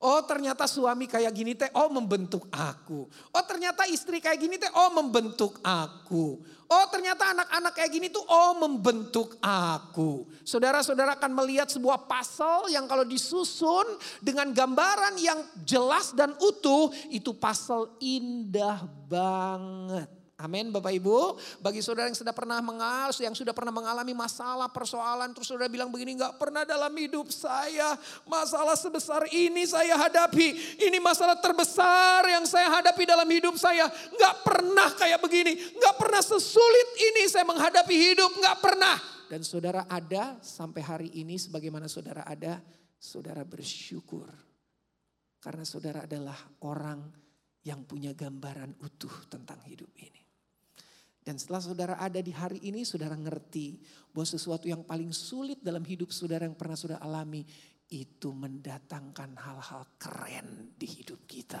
Oh 0.00 0.24
ternyata 0.24 0.64
suami 0.64 1.04
kayak 1.04 1.28
gini 1.28 1.52
teh, 1.52 1.68
oh 1.76 1.92
membentuk 1.92 2.48
aku. 2.48 3.04
Oh 3.36 3.44
ternyata 3.44 3.84
istri 3.84 4.16
kayak 4.16 4.40
gini 4.40 4.56
teh, 4.56 4.72
oh 4.72 4.88
membentuk 4.96 5.60
aku. 5.60 6.40
Oh 6.70 6.86
ternyata 6.88 7.36
anak-anak 7.36 7.72
kayak 7.76 7.92
gini 7.92 8.08
tuh, 8.08 8.24
oh 8.24 8.56
membentuk 8.56 9.36
aku. 9.44 10.24
Saudara-saudara 10.40 11.20
akan 11.20 11.32
melihat 11.36 11.68
sebuah 11.68 12.08
pasal 12.08 12.72
yang 12.72 12.88
kalau 12.88 13.04
disusun 13.04 13.84
dengan 14.24 14.48
gambaran 14.56 15.20
yang 15.20 15.40
jelas 15.68 16.16
dan 16.16 16.32
utuh, 16.40 16.88
itu 17.12 17.36
pasal 17.36 17.92
indah 18.00 18.80
banget. 19.04 20.19
Amin 20.40 20.72
Bapak 20.72 20.96
Ibu. 20.96 21.36
Bagi 21.60 21.84
saudara 21.84 22.08
yang 22.08 22.16
sudah 22.16 22.32
pernah 22.32 22.56
mengal, 22.64 23.12
yang 23.20 23.36
sudah 23.36 23.52
pernah 23.52 23.68
mengalami 23.68 24.16
masalah, 24.16 24.72
persoalan. 24.72 25.36
Terus 25.36 25.52
saudara 25.52 25.68
bilang 25.68 25.92
begini, 25.92 26.16
gak 26.16 26.40
pernah 26.40 26.64
dalam 26.64 26.88
hidup 26.96 27.28
saya. 27.28 27.92
Masalah 28.24 28.72
sebesar 28.72 29.28
ini 29.28 29.68
saya 29.68 30.00
hadapi. 30.00 30.80
Ini 30.80 30.96
masalah 30.96 31.36
terbesar 31.36 32.24
yang 32.24 32.48
saya 32.48 32.72
hadapi 32.80 33.04
dalam 33.04 33.28
hidup 33.28 33.60
saya. 33.60 33.84
Gak 34.16 34.34
pernah 34.40 34.88
kayak 34.96 35.20
begini. 35.20 35.76
Gak 35.76 36.00
pernah 36.00 36.24
sesulit 36.24 36.88
ini 36.96 37.28
saya 37.28 37.44
menghadapi 37.44 37.92
hidup. 37.92 38.32
Gak 38.40 38.56
pernah. 38.64 38.96
Dan 39.28 39.44
saudara 39.44 39.84
ada 39.86 40.40
sampai 40.40 40.82
hari 40.82 41.08
ini 41.20 41.36
sebagaimana 41.36 41.84
saudara 41.84 42.24
ada. 42.24 42.64
Saudara 42.96 43.44
bersyukur. 43.44 44.28
Karena 45.40 45.64
saudara 45.64 46.04
adalah 46.04 46.36
orang 46.68 47.00
yang 47.64 47.84
punya 47.84 48.12
gambaran 48.16 48.76
utuh 48.80 49.28
tentang 49.28 49.60
hidup 49.68 49.88
ini. 50.00 50.19
Dan 51.20 51.36
setelah 51.36 51.60
saudara 51.60 51.94
ada 52.00 52.16
di 52.24 52.32
hari 52.32 52.64
ini, 52.64 52.80
saudara 52.80 53.12
ngerti 53.12 53.76
bahwa 54.08 54.24
sesuatu 54.24 54.64
yang 54.66 54.80
paling 54.88 55.12
sulit 55.12 55.60
dalam 55.60 55.84
hidup 55.84 56.08
saudara 56.08 56.48
yang 56.48 56.56
pernah 56.56 56.74
saudara 56.80 57.04
alami, 57.04 57.44
itu 57.90 58.30
mendatangkan 58.32 59.36
hal-hal 59.36 59.82
keren 59.98 60.72
di 60.78 60.86
hidup 60.86 61.26
kita. 61.26 61.60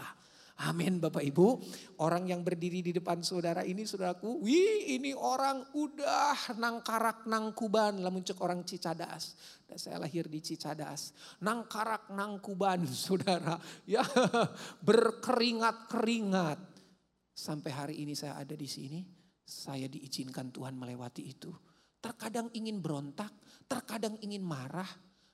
Amin 0.60 1.00
Bapak 1.00 1.24
Ibu. 1.24 1.56
Orang 2.04 2.28
yang 2.28 2.44
berdiri 2.44 2.84
di 2.84 2.92
depan 2.92 3.24
saudara 3.24 3.64
ini 3.64 3.88
saudaraku, 3.88 4.44
wih 4.44 4.92
ini 4.92 5.16
orang 5.16 5.72
udah 5.72 6.56
nangkarak 6.60 7.24
nangkuban 7.24 8.04
lamun 8.04 8.20
cek 8.20 8.36
orang 8.44 8.60
Cicadas. 8.68 9.40
Dan 9.64 9.80
saya 9.80 9.96
lahir 9.96 10.28
di 10.28 10.44
Cicadas. 10.44 11.16
Nangkarak 11.40 12.12
nangkuban 12.12 12.84
saudara. 13.08 13.56
Ya 13.88 14.04
berkeringat-keringat. 14.84 16.60
Sampai 17.32 17.72
hari 17.72 18.04
ini 18.04 18.12
saya 18.12 18.36
ada 18.36 18.52
di 18.52 18.68
sini 18.68 19.19
saya 19.50 19.90
diizinkan 19.90 20.54
Tuhan 20.54 20.78
melewati 20.78 21.26
itu. 21.26 21.50
Terkadang 21.98 22.48
ingin 22.54 22.78
berontak, 22.78 23.34
terkadang 23.66 24.14
ingin 24.22 24.46
marah. 24.46 24.88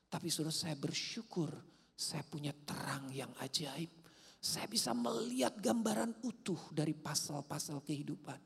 Tapi 0.09 0.33
sudah 0.33 0.55
saya 0.55 0.73
bersyukur 0.79 1.53
saya 1.97 2.21
punya 2.29 2.53
terang 2.53 3.09
yang 3.09 3.33
ajaib. 3.41 3.89
Saya 4.37 4.69
bisa 4.69 4.93
melihat 4.93 5.57
gambaran 5.57 6.23
utuh 6.23 6.71
dari 6.73 6.93
pasal-pasal 6.93 7.81
kehidupan. 7.81 8.39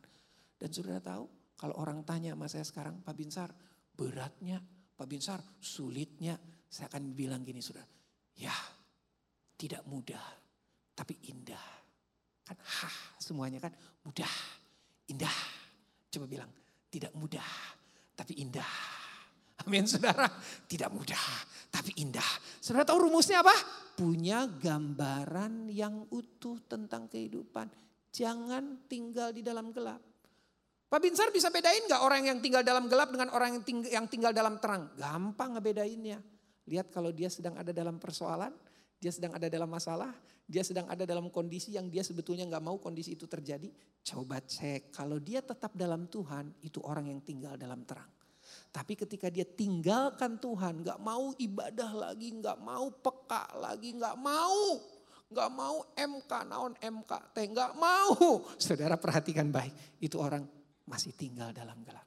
Dan 0.54 0.70
saudara 0.70 1.02
tahu 1.02 1.26
kalau 1.58 1.74
orang 1.76 2.06
tanya 2.06 2.32
sama 2.32 2.46
saya 2.46 2.64
sekarang 2.64 3.02
Pak 3.02 3.14
Binsar 3.18 3.50
beratnya, 3.92 4.62
Pak 4.94 5.06
Binsar 5.10 5.42
sulitnya. 5.58 6.38
Saya 6.70 6.86
akan 6.86 7.18
bilang 7.18 7.42
gini 7.42 7.58
saudara, 7.58 7.90
ya 8.38 8.54
tidak 9.58 9.82
mudah 9.90 10.22
tapi 10.94 11.18
indah. 11.26 11.66
Kan 12.46 12.54
hah 12.54 12.96
semuanya 13.18 13.58
kan 13.58 13.74
mudah, 14.06 14.30
indah. 15.10 15.59
Coba 16.10 16.26
bilang, 16.26 16.50
tidak 16.90 17.14
mudah 17.14 17.50
tapi 18.18 18.42
indah. 18.42 18.74
Amin 19.62 19.86
saudara, 19.86 20.26
tidak 20.66 20.90
mudah 20.90 21.24
tapi 21.70 21.94
indah. 22.02 22.26
Saudara 22.58 22.82
tahu 22.82 23.06
rumusnya 23.06 23.40
apa? 23.44 23.54
Punya 23.94 24.48
gambaran 24.48 25.70
yang 25.70 26.08
utuh 26.10 26.58
tentang 26.66 27.06
kehidupan. 27.06 27.70
Jangan 28.10 28.90
tinggal 28.90 29.30
di 29.30 29.44
dalam 29.44 29.70
gelap. 29.70 30.02
Pak 30.90 30.98
Binsar 30.98 31.30
bisa 31.30 31.54
bedain 31.54 31.86
gak 31.86 32.02
orang 32.02 32.26
yang 32.26 32.42
tinggal 32.42 32.66
dalam 32.66 32.90
gelap 32.90 33.14
dengan 33.14 33.30
orang 33.30 33.62
yang 33.86 34.10
tinggal, 34.10 34.34
dalam 34.34 34.58
terang? 34.58 34.90
Gampang 34.98 35.54
ngebedainnya. 35.54 36.18
Lihat 36.66 36.90
kalau 36.90 37.14
dia 37.14 37.30
sedang 37.30 37.54
ada 37.54 37.70
dalam 37.70 38.02
persoalan, 38.02 38.50
dia 39.00 39.08
sedang 39.08 39.32
ada 39.32 39.48
dalam 39.48 39.66
masalah, 39.66 40.12
dia 40.44 40.60
sedang 40.60 40.84
ada 40.92 41.08
dalam 41.08 41.32
kondisi 41.32 41.72
yang 41.72 41.88
dia 41.88 42.04
sebetulnya 42.04 42.44
nggak 42.44 42.60
mau 42.60 42.76
kondisi 42.76 43.16
itu 43.16 43.24
terjadi. 43.24 43.72
Coba 44.04 44.44
cek, 44.44 44.92
kalau 44.92 45.16
dia 45.16 45.40
tetap 45.40 45.72
dalam 45.72 46.04
Tuhan, 46.04 46.52
itu 46.60 46.84
orang 46.84 47.08
yang 47.08 47.24
tinggal 47.24 47.56
dalam 47.56 47.80
terang. 47.88 48.12
Tapi 48.68 48.92
ketika 48.94 49.32
dia 49.32 49.48
tinggalkan 49.48 50.36
Tuhan, 50.36 50.84
nggak 50.84 51.00
mau 51.00 51.32
ibadah 51.40 51.90
lagi, 51.96 52.28
nggak 52.28 52.58
mau 52.60 52.92
peka 52.92 53.56
lagi, 53.56 53.96
nggak 53.96 54.16
mau, 54.20 54.78
nggak 55.32 55.50
mau 55.50 55.76
MK, 55.96 56.32
naon 56.44 56.74
MK, 56.76 57.12
teh 57.32 57.46
nggak 57.48 57.72
mau. 57.80 58.44
Saudara 58.60 59.00
perhatikan 59.00 59.48
baik, 59.48 60.02
itu 60.04 60.20
orang 60.20 60.44
masih 60.84 61.16
tinggal 61.16 61.56
dalam 61.56 61.80
gelap. 61.86 62.04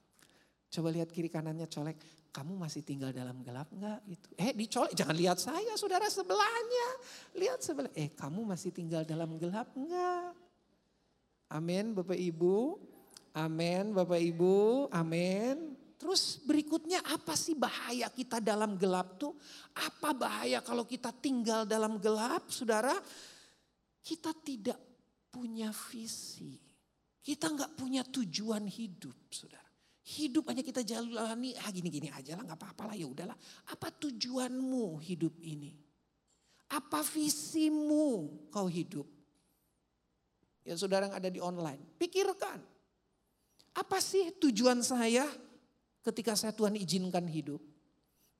Coba 0.69 0.93
lihat 0.93 1.09
kiri 1.09 1.31
kanannya 1.31 1.65
colek, 1.71 1.97
kamu 2.33 2.57
masih 2.57 2.81
tinggal 2.81 3.13
dalam 3.13 3.45
gelap 3.45 3.69
enggak 3.69 4.01
gitu. 4.09 4.27
Eh 4.41 4.57
dicolek, 4.57 4.97
jangan 4.97 5.13
lihat 5.13 5.37
saya 5.37 5.77
saudara 5.77 6.09
sebelahnya. 6.09 6.87
Lihat 7.37 7.61
sebelah, 7.61 7.93
eh 7.93 8.09
kamu 8.09 8.41
masih 8.41 8.73
tinggal 8.73 9.05
dalam 9.05 9.37
gelap 9.37 9.69
enggak? 9.77 10.33
Amin 11.53 11.93
Bapak 11.93 12.17
Ibu. 12.17 12.81
Amin 13.37 13.93
Bapak 13.93 14.17
Ibu. 14.17 14.89
Amin. 14.89 15.77
Terus 16.01 16.41
berikutnya 16.41 17.05
apa 17.05 17.37
sih 17.37 17.53
bahaya 17.53 18.09
kita 18.09 18.41
dalam 18.41 18.81
gelap 18.81 19.21
tuh? 19.21 19.37
Apa 19.77 20.17
bahaya 20.17 20.59
kalau 20.65 20.89
kita 20.89 21.13
tinggal 21.13 21.69
dalam 21.69 22.01
gelap 22.01 22.49
saudara? 22.49 22.97
Kita 24.03 24.33
tidak 24.41 24.81
punya 25.29 25.69
visi. 25.69 26.59
Kita 27.23 27.47
nggak 27.47 27.79
punya 27.79 28.03
tujuan 28.03 28.67
hidup, 28.67 29.15
saudara. 29.31 29.62
Hidup 30.03 30.51
hanya 30.51 30.59
kita 30.59 30.83
jalani, 30.83 31.55
ah 31.55 31.71
gini-gini 31.71 32.11
aja 32.11 32.35
lah, 32.35 32.43
nggak 32.43 32.59
apa-apa 32.59 32.91
lah, 32.91 32.95
ya 32.99 33.07
udahlah. 33.07 33.39
Apa 33.71 33.87
tujuanmu 33.87 34.99
hidup 34.99 35.39
ini? 35.39 35.71
Apa 36.75 36.99
visimu 37.07 38.27
kau 38.51 38.67
hidup? 38.67 39.07
Ya 40.67 40.75
saudara 40.75 41.07
yang 41.07 41.15
ada 41.15 41.31
di 41.31 41.39
online, 41.39 41.79
pikirkan. 41.95 42.59
Apa 43.73 43.97
sih 44.03 44.35
tujuan 44.43 44.83
saya 44.83 45.23
ketika 46.03 46.35
saya 46.35 46.51
Tuhan 46.51 46.75
izinkan 46.75 47.23
hidup? 47.23 47.63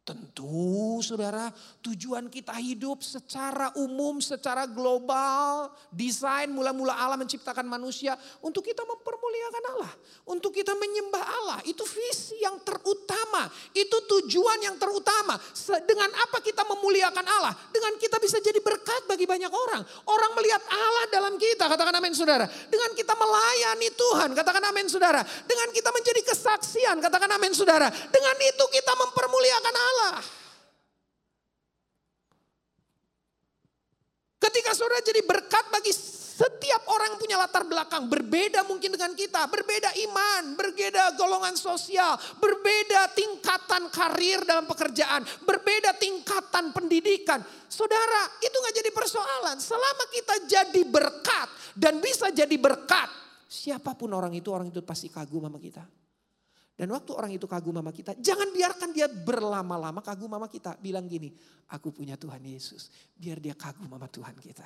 Tentu 0.03 0.99
saudara 0.99 1.47
tujuan 1.79 2.27
kita 2.27 2.51
hidup 2.59 2.99
secara 2.99 3.71
umum, 3.79 4.19
secara 4.19 4.67
global, 4.67 5.71
desain 5.95 6.51
mula-mula 6.51 6.91
Allah 6.91 7.15
menciptakan 7.15 7.63
manusia 7.63 8.19
untuk 8.43 8.67
kita 8.67 8.83
mempermuliakan 8.83 9.63
Allah. 9.71 9.91
Untuk 10.27 10.51
kita 10.51 10.75
menyembah 10.75 11.23
Allah, 11.23 11.59
itu 11.63 11.87
visi 11.87 12.35
yang 12.43 12.59
terutama, 12.67 13.47
itu 13.71 13.95
tujuan 13.95 14.59
yang 14.67 14.75
terutama. 14.75 15.39
Dengan 15.87 16.11
apa 16.19 16.43
kita 16.43 16.67
memuliakan 16.67 17.23
Allah? 17.23 17.55
Dengan 17.71 17.95
kita 17.95 18.19
bisa 18.19 18.43
jadi 18.43 18.59
berkat 18.59 19.07
bagi 19.07 19.23
banyak 19.23 19.55
orang. 19.55 19.87
Orang 20.03 20.35
melihat 20.35 20.67
Allah 20.67 21.07
dalam 21.15 21.39
kita, 21.39 21.63
katakan 21.71 21.95
amin 22.03 22.11
saudara. 22.11 22.43
Dengan 22.67 22.91
kita 22.91 23.15
melayani 23.15 23.87
Tuhan, 23.95 24.35
katakan 24.35 24.67
amin 24.67 24.91
saudara. 24.91 25.23
Dengan 25.47 25.71
kita 25.71 25.95
menjadi 25.95 26.27
kesaksian, 26.27 26.99
katakan 26.99 27.31
amin 27.39 27.55
saudara. 27.55 27.87
Dengan 27.87 28.35
itu 28.43 28.67
kita 28.67 28.91
mempermuliakan 28.99 29.75
Allah. 29.79 29.91
Allah. 29.93 30.25
Ketika 34.41 34.75
saudara 34.75 34.99
jadi 34.99 35.21
berkat 35.23 35.71
bagi 35.71 35.93
setiap 36.33 36.83
orang 36.89 37.15
punya 37.15 37.37
latar 37.39 37.63
belakang 37.63 38.09
berbeda 38.09 38.65
mungkin 38.67 38.91
dengan 38.91 39.13
kita, 39.15 39.47
berbeda 39.47 39.95
iman, 40.09 40.57
berbeda 40.57 41.13
golongan 41.15 41.55
sosial, 41.55 42.17
berbeda 42.41 43.13
tingkatan 43.13 43.87
karir 43.93 44.41
dalam 44.43 44.67
pekerjaan, 44.67 45.23
berbeda 45.45 45.95
tingkatan 45.95 46.75
pendidikan. 46.75 47.39
Saudara, 47.69 48.27
itu 48.41 48.51
nggak 48.51 48.75
jadi 48.83 48.91
persoalan. 48.91 49.61
Selama 49.61 50.03
kita 50.11 50.35
jadi 50.49 50.81
berkat 50.83 51.47
dan 51.77 52.01
bisa 52.03 52.27
jadi 52.33 52.57
berkat, 52.59 53.07
siapa 53.47 53.95
pun 53.95 54.11
orang 54.11 54.33
itu, 54.35 54.51
orang 54.51 54.73
itu 54.73 54.83
pasti 54.83 55.07
kagum 55.07 55.45
sama 55.47 55.61
kita. 55.61 56.02
Dan 56.73 56.89
waktu 56.89 57.11
orang 57.13 57.31
itu 57.33 57.45
kagum 57.45 57.77
sama 57.77 57.93
kita, 57.93 58.17
jangan 58.17 58.49
biarkan 58.49 58.89
dia 58.97 59.05
berlama-lama 59.05 60.01
kagum 60.01 60.33
sama 60.33 60.49
kita. 60.49 60.73
Bilang 60.81 61.05
gini, 61.05 61.29
aku 61.69 61.93
punya 61.93 62.17
Tuhan 62.17 62.41
Yesus. 62.41 62.89
Biar 63.13 63.37
dia 63.37 63.53
kagum 63.53 63.85
sama 63.85 64.09
Tuhan 64.09 64.33
kita. 64.41 64.65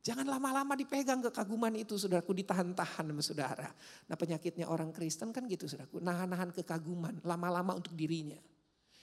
Jangan 0.00 0.24
lama-lama 0.24 0.72
dipegang 0.78 1.20
kekaguman 1.28 1.76
itu 1.76 2.00
saudaraku 2.00 2.32
ditahan-tahan 2.32 3.04
sama 3.04 3.20
saudara. 3.20 3.68
Nah 4.08 4.16
penyakitnya 4.16 4.64
orang 4.64 4.96
Kristen 4.96 5.28
kan 5.28 5.44
gitu 5.44 5.68
saudaraku. 5.68 6.00
Nahan-nahan 6.00 6.56
kekaguman 6.56 7.20
lama-lama 7.20 7.76
untuk 7.76 7.92
dirinya. 7.92 8.38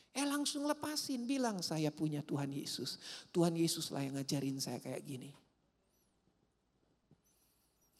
Eh 0.09 0.25
langsung 0.25 0.65
lepasin 0.65 1.29
bilang 1.29 1.61
saya 1.61 1.93
punya 1.93 2.25
Tuhan 2.25 2.49
Yesus. 2.49 2.97
Tuhan 3.29 3.53
Yesus 3.53 3.93
lah 3.93 4.01
yang 4.01 4.17
ngajarin 4.17 4.57
saya 4.57 4.81
kayak 4.81 5.05
gini. 5.05 5.29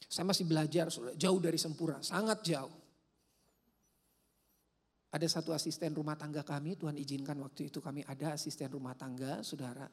Saya 0.08 0.26
masih 0.26 0.48
belajar 0.48 0.90
jauh 1.14 1.38
dari 1.38 1.60
sempurna, 1.60 2.02
sangat 2.02 2.42
jauh. 2.42 2.87
Ada 5.08 5.40
satu 5.40 5.56
asisten 5.56 5.96
rumah 5.96 6.20
tangga 6.20 6.44
kami, 6.44 6.76
Tuhan 6.76 6.96
izinkan 7.00 7.40
waktu 7.40 7.72
itu 7.72 7.80
kami 7.80 8.04
ada 8.04 8.36
asisten 8.36 8.68
rumah 8.68 8.92
tangga, 8.92 9.40
saudara. 9.40 9.88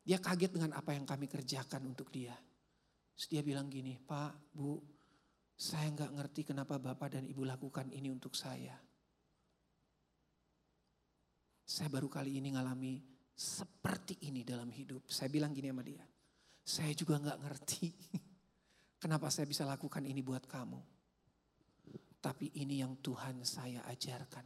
Dia 0.00 0.16
kaget 0.16 0.56
dengan 0.56 0.72
apa 0.72 0.96
yang 0.96 1.04
kami 1.04 1.28
kerjakan 1.28 1.92
untuk 1.92 2.08
dia. 2.08 2.32
Terus 3.12 3.28
dia 3.28 3.44
bilang 3.44 3.68
gini, 3.68 4.00
Pak, 4.00 4.56
Bu, 4.56 4.80
saya 5.52 5.92
nggak 5.92 6.16
ngerti 6.16 6.40
kenapa 6.48 6.80
Bapak 6.80 7.20
dan 7.20 7.28
Ibu 7.28 7.44
lakukan 7.44 7.92
ini 7.92 8.08
untuk 8.08 8.32
saya. 8.32 8.72
Saya 11.68 11.92
baru 11.92 12.08
kali 12.08 12.40
ini 12.40 12.56
ngalami 12.56 12.96
seperti 13.36 14.24
ini 14.24 14.40
dalam 14.40 14.72
hidup. 14.72 15.04
Saya 15.12 15.28
bilang 15.28 15.52
gini 15.52 15.68
sama 15.68 15.84
dia, 15.84 16.00
saya 16.64 16.96
juga 16.96 17.20
nggak 17.20 17.38
ngerti 17.44 17.86
kenapa 19.04 19.28
saya 19.28 19.44
bisa 19.44 19.68
lakukan 19.68 20.00
ini 20.08 20.24
buat 20.24 20.48
kamu. 20.48 20.80
Tapi 22.20 22.52
ini 22.60 22.84
yang 22.84 23.00
Tuhan 23.00 23.40
saya 23.48 23.80
ajarkan. 23.88 24.44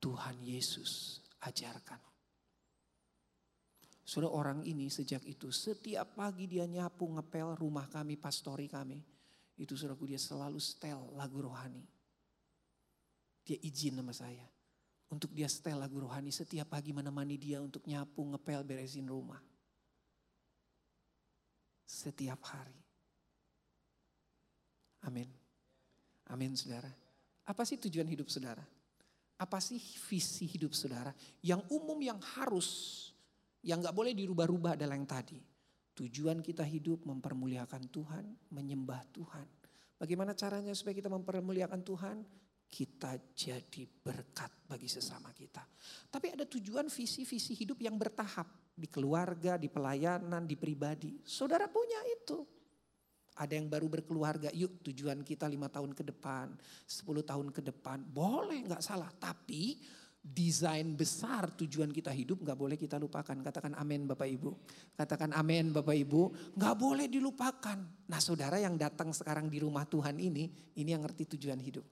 Tuhan 0.00 0.36
Yesus 0.40 1.20
ajarkan. 1.44 2.00
Sudah 4.02 4.32
orang 4.32 4.66
ini 4.66 4.90
sejak 4.90 5.22
itu 5.28 5.54
setiap 5.54 6.18
pagi 6.18 6.50
dia 6.50 6.66
nyapu 6.66 7.06
ngepel 7.06 7.54
rumah 7.54 7.86
kami, 7.86 8.18
pastori 8.18 8.66
kami. 8.66 8.98
Itu 9.54 9.78
saudaraku 9.78 10.10
dia 10.10 10.18
selalu 10.18 10.58
setel 10.58 11.12
lagu 11.14 11.38
rohani. 11.38 11.84
Dia 13.46 13.60
izin 13.62 14.00
sama 14.00 14.10
saya. 14.10 14.46
Untuk 15.12 15.36
dia 15.36 15.46
setel 15.46 15.76
lagu 15.76 16.00
rohani 16.00 16.32
setiap 16.32 16.72
pagi 16.72 16.90
menemani 16.90 17.36
dia 17.36 17.60
untuk 17.60 17.84
nyapu, 17.84 18.24
ngepel, 18.32 18.64
beresin 18.64 19.06
rumah. 19.06 19.38
Setiap 21.84 22.40
hari. 22.48 22.80
Amin. 25.04 25.41
Amin 26.30 26.54
saudara. 26.54 26.90
Apa 27.42 27.66
sih 27.66 27.80
tujuan 27.80 28.06
hidup 28.06 28.30
saudara? 28.30 28.62
Apa 29.42 29.58
sih 29.58 29.82
visi 30.06 30.46
hidup 30.46 30.70
saudara? 30.70 31.10
Yang 31.42 31.66
umum 31.74 31.98
yang 31.98 32.22
harus, 32.38 33.10
yang 33.66 33.82
gak 33.82 33.96
boleh 33.96 34.14
dirubah-rubah 34.14 34.78
adalah 34.78 34.94
yang 34.94 35.08
tadi. 35.08 35.42
Tujuan 35.92 36.40
kita 36.40 36.62
hidup 36.62 37.02
mempermuliakan 37.04 37.90
Tuhan, 37.90 38.24
menyembah 38.54 39.02
Tuhan. 39.10 39.44
Bagaimana 39.98 40.32
caranya 40.32 40.72
supaya 40.72 40.94
kita 40.96 41.10
mempermuliakan 41.10 41.82
Tuhan? 41.82 42.16
Kita 42.72 43.12
jadi 43.36 43.84
berkat 43.84 44.64
bagi 44.64 44.88
sesama 44.88 45.28
kita. 45.36 45.60
Tapi 46.08 46.32
ada 46.32 46.48
tujuan 46.48 46.88
visi-visi 46.88 47.52
hidup 47.52 47.82
yang 47.84 48.00
bertahap. 48.00 48.48
Di 48.72 48.88
keluarga, 48.88 49.60
di 49.60 49.68
pelayanan, 49.68 50.48
di 50.48 50.56
pribadi. 50.56 51.20
Saudara 51.20 51.68
punya 51.68 52.00
itu. 52.08 52.61
Ada 53.32 53.56
yang 53.56 53.72
baru 53.72 53.88
berkeluarga, 53.88 54.52
yuk 54.52 54.84
tujuan 54.84 55.24
kita 55.24 55.48
lima 55.48 55.72
tahun 55.72 55.96
ke 55.96 56.04
depan, 56.04 56.52
sepuluh 56.84 57.24
tahun 57.24 57.48
ke 57.48 57.64
depan, 57.64 58.04
boleh 58.04 58.68
nggak 58.68 58.84
salah. 58.84 59.08
Tapi 59.08 59.80
desain 60.22 60.86
besar 60.94 61.50
tujuan 61.58 61.90
kita 61.90 62.14
hidup 62.14 62.46
nggak 62.46 62.54
boleh 62.54 62.78
kita 62.78 62.94
lupakan. 62.94 63.34
Katakan 63.34 63.74
amin 63.74 64.06
Bapak 64.06 64.30
Ibu. 64.30 64.50
Katakan 64.94 65.34
amin 65.34 65.74
Bapak 65.74 65.98
Ibu. 65.98 66.54
Nggak 66.54 66.76
boleh 66.78 67.06
dilupakan. 67.10 67.78
Nah 68.06 68.20
saudara 68.22 68.62
yang 68.62 68.78
datang 68.78 69.10
sekarang 69.10 69.50
di 69.50 69.58
rumah 69.58 69.82
Tuhan 69.88 70.20
ini, 70.22 70.46
ini 70.78 70.88
yang 70.94 71.02
ngerti 71.02 71.34
tujuan 71.34 71.58
hidup. 71.58 71.82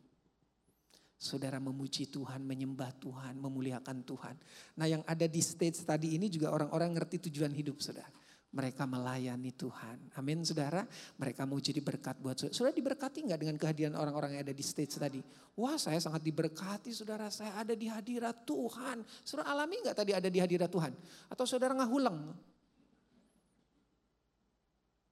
Saudara 1.20 1.60
memuji 1.60 2.08
Tuhan, 2.08 2.40
menyembah 2.46 2.96
Tuhan, 2.96 3.36
memuliakan 3.36 4.08
Tuhan. 4.08 4.36
Nah 4.80 4.86
yang 4.88 5.02
ada 5.04 5.28
di 5.28 5.42
stage 5.44 5.82
tadi 5.84 6.16
ini 6.16 6.32
juga 6.32 6.48
orang-orang 6.54 6.96
ngerti 6.96 7.28
tujuan 7.28 7.52
hidup 7.52 7.82
saudara. 7.82 8.08
Mereka 8.50 8.82
melayani 8.82 9.54
Tuhan. 9.54 10.10
Amin 10.18 10.42
saudara. 10.42 10.82
Mereka 11.22 11.46
mau 11.46 11.62
jadi 11.62 11.78
berkat 11.78 12.18
buat 12.18 12.34
saudara. 12.34 12.54
Sudah 12.58 12.74
diberkati 12.74 13.22
nggak 13.22 13.38
dengan 13.38 13.54
kehadiran 13.54 13.94
orang-orang 13.94 14.34
yang 14.34 14.42
ada 14.42 14.50
di 14.50 14.64
stage 14.66 14.98
tadi? 14.98 15.22
Wah 15.54 15.78
saya 15.78 16.02
sangat 16.02 16.18
diberkati 16.26 16.90
saudara. 16.90 17.30
Saya 17.30 17.54
ada 17.54 17.78
di 17.78 17.86
hadirat 17.86 18.42
Tuhan. 18.42 19.06
Saudara 19.22 19.54
alami 19.54 19.78
nggak 19.86 19.94
tadi 20.02 20.12
ada 20.18 20.26
di 20.26 20.42
hadirat 20.42 20.66
Tuhan? 20.66 20.90
Atau 21.30 21.46
saudara 21.46 21.78
ngahulang? 21.78 22.34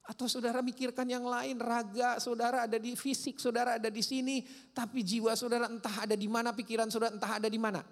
Atau 0.08 0.24
saudara 0.24 0.58
mikirkan 0.64 1.04
yang 1.04 1.22
lain, 1.22 1.60
raga 1.60 2.16
saudara 2.18 2.64
ada 2.64 2.80
di 2.80 2.96
fisik, 2.96 3.36
saudara 3.36 3.76
ada 3.76 3.92
di 3.92 4.00
sini, 4.00 4.40
tapi 4.72 5.04
jiwa 5.04 5.36
saudara 5.36 5.68
entah 5.68 6.08
ada 6.08 6.16
di 6.16 6.24
mana, 6.26 6.56
pikiran 6.56 6.88
saudara 6.88 7.12
entah 7.12 7.36
ada 7.36 7.46
di 7.46 7.60
mana. 7.60 7.84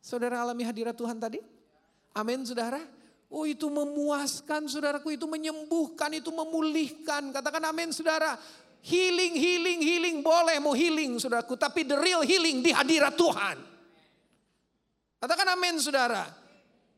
Saudara 0.00 0.40
alami 0.40 0.64
hadirat 0.64 0.96
Tuhan 0.96 1.20
tadi? 1.20 1.38
Amin 2.16 2.42
saudara. 2.42 2.80
Oh 3.30 3.46
itu 3.46 3.70
memuaskan 3.70 4.66
saudaraku, 4.66 5.14
itu 5.14 5.22
menyembuhkan, 5.30 6.10
itu 6.10 6.34
memulihkan. 6.34 7.30
Katakan 7.30 7.62
amin 7.70 7.94
saudara. 7.94 8.34
Healing, 8.82 9.38
healing, 9.38 9.78
healing. 9.78 10.16
Boleh 10.18 10.58
mau 10.58 10.74
healing 10.74 11.14
saudaraku. 11.22 11.54
Tapi 11.54 11.86
the 11.86 11.94
real 11.94 12.26
healing 12.26 12.58
di 12.58 12.74
hadirat 12.74 13.14
Tuhan. 13.14 13.56
Katakan 15.22 15.54
amin 15.54 15.78
saudara. 15.78 16.26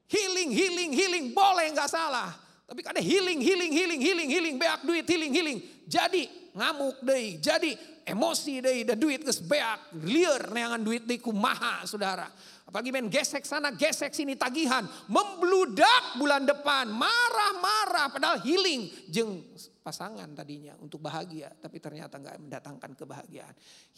Healing, 0.09 0.49
healing, 0.49 0.91
healing. 0.97 1.25
Boleh 1.37 1.69
nggak 1.77 1.93
salah. 1.93 2.33
Tapi 2.65 2.81
ada 2.81 3.05
healing, 3.05 3.37
healing, 3.45 3.69
healing, 3.69 4.01
healing, 4.01 4.29
healing. 4.33 4.55
Beak 4.57 4.81
duit, 4.89 5.05
healing, 5.05 5.33
healing. 5.37 5.59
Jadi 5.85 6.33
ngamuk 6.57 7.05
deh. 7.05 7.37
Jadi 7.45 7.77
emosi 8.07 8.63
deh. 8.63 8.87
Dan 8.87 8.97
duit 8.99 9.23
kes 9.23 9.43
beak. 9.43 9.97
Liar 10.03 10.51
neangan 10.51 10.83
duit 10.83 11.07
deh 11.07 11.19
kumaha 11.19 11.87
saudara. 11.87 12.29
Apalagi 12.67 12.89
main 12.89 13.11
gesek 13.13 13.45
sana, 13.45 13.75
gesek 13.75 14.17
sini 14.17 14.33
tagihan. 14.39 14.87
Membludak 15.11 16.17
bulan 16.17 16.47
depan. 16.49 16.89
Marah-marah 16.89 18.09
padahal 18.09 18.39
healing. 18.41 18.89
Jeng 19.13 19.45
pasangan 19.85 20.31
tadinya 20.33 20.79
untuk 20.81 21.03
bahagia. 21.03 21.53
Tapi 21.53 21.77
ternyata 21.83 22.17
nggak 22.17 22.49
mendatangkan 22.49 22.91
kebahagiaan. 22.97 23.55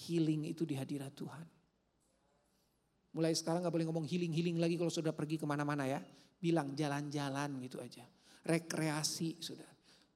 Healing 0.08 0.50
itu 0.50 0.66
di 0.66 0.74
hadirat 0.74 1.14
Tuhan. 1.14 1.46
Mulai 3.14 3.30
sekarang 3.30 3.62
nggak 3.62 3.74
boleh 3.78 3.86
ngomong 3.86 4.06
healing-healing 4.10 4.58
lagi 4.58 4.74
kalau 4.74 4.90
sudah 4.90 5.14
pergi 5.14 5.38
ke 5.38 5.46
mana-mana 5.46 5.86
ya. 5.86 6.02
Bilang 6.42 6.74
jalan-jalan 6.74 7.62
gitu 7.62 7.78
aja. 7.78 8.02
Rekreasi 8.42 9.38
sudah. 9.38 9.70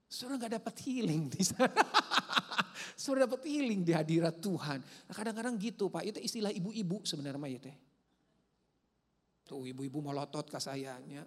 Sudah 0.09 0.35
nggak 0.35 0.59
dapat 0.59 0.75
healing 0.83 1.31
di 1.31 1.45
sana. 1.47 1.69
sudah 2.95 3.29
dapat 3.29 3.45
healing 3.45 3.85
di 3.85 3.93
hadirat 3.93 4.39
Tuhan. 4.39 4.79
Nah, 4.81 5.15
kadang-kadang 5.15 5.59
gitu 5.61 5.91
Pak, 5.93 6.07
itu 6.07 6.19
istilah 6.23 6.53
ibu-ibu 6.55 7.03
sebenarnya 7.05 7.49
ya 7.49 7.61
teh. 7.61 7.77
Tuh 9.49 9.65
ibu-ibu 9.65 10.05
melotot 10.05 10.45
ke 10.45 10.61
sayanya. 10.61 11.25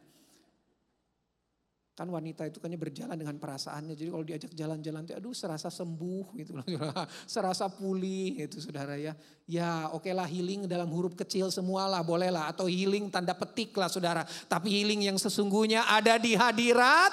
Kan 1.91 2.07
wanita 2.07 2.47
itu 2.47 2.63
kan 2.63 2.71
berjalan 2.71 3.19
dengan 3.19 3.35
perasaannya. 3.35 3.93
Jadi 3.97 4.09
kalau 4.09 4.25
diajak 4.25 4.51
jalan-jalan 4.55 5.05
tuh 5.05 5.15
aduh 5.17 5.35
serasa 5.35 5.67
sembuh 5.67 6.33
gitu 6.39 6.55
loh. 6.55 6.65
serasa 7.29 7.67
pulih 7.67 8.39
itu 8.39 8.63
saudara 8.63 8.95
ya. 8.95 9.17
Ya 9.43 9.91
oke 9.91 10.07
lah 10.15 10.25
healing 10.25 10.71
dalam 10.71 10.87
huruf 10.87 11.19
kecil 11.19 11.51
semualah 11.51 11.99
boleh 12.05 12.31
lah. 12.31 12.47
Atau 12.47 12.71
healing 12.71 13.11
tanda 13.11 13.35
petik 13.35 13.75
lah 13.75 13.91
saudara. 13.91 14.23
Tapi 14.47 14.71
healing 14.71 15.11
yang 15.11 15.17
sesungguhnya 15.19 15.83
ada 15.89 16.15
di 16.15 16.37
hadirat 16.37 17.11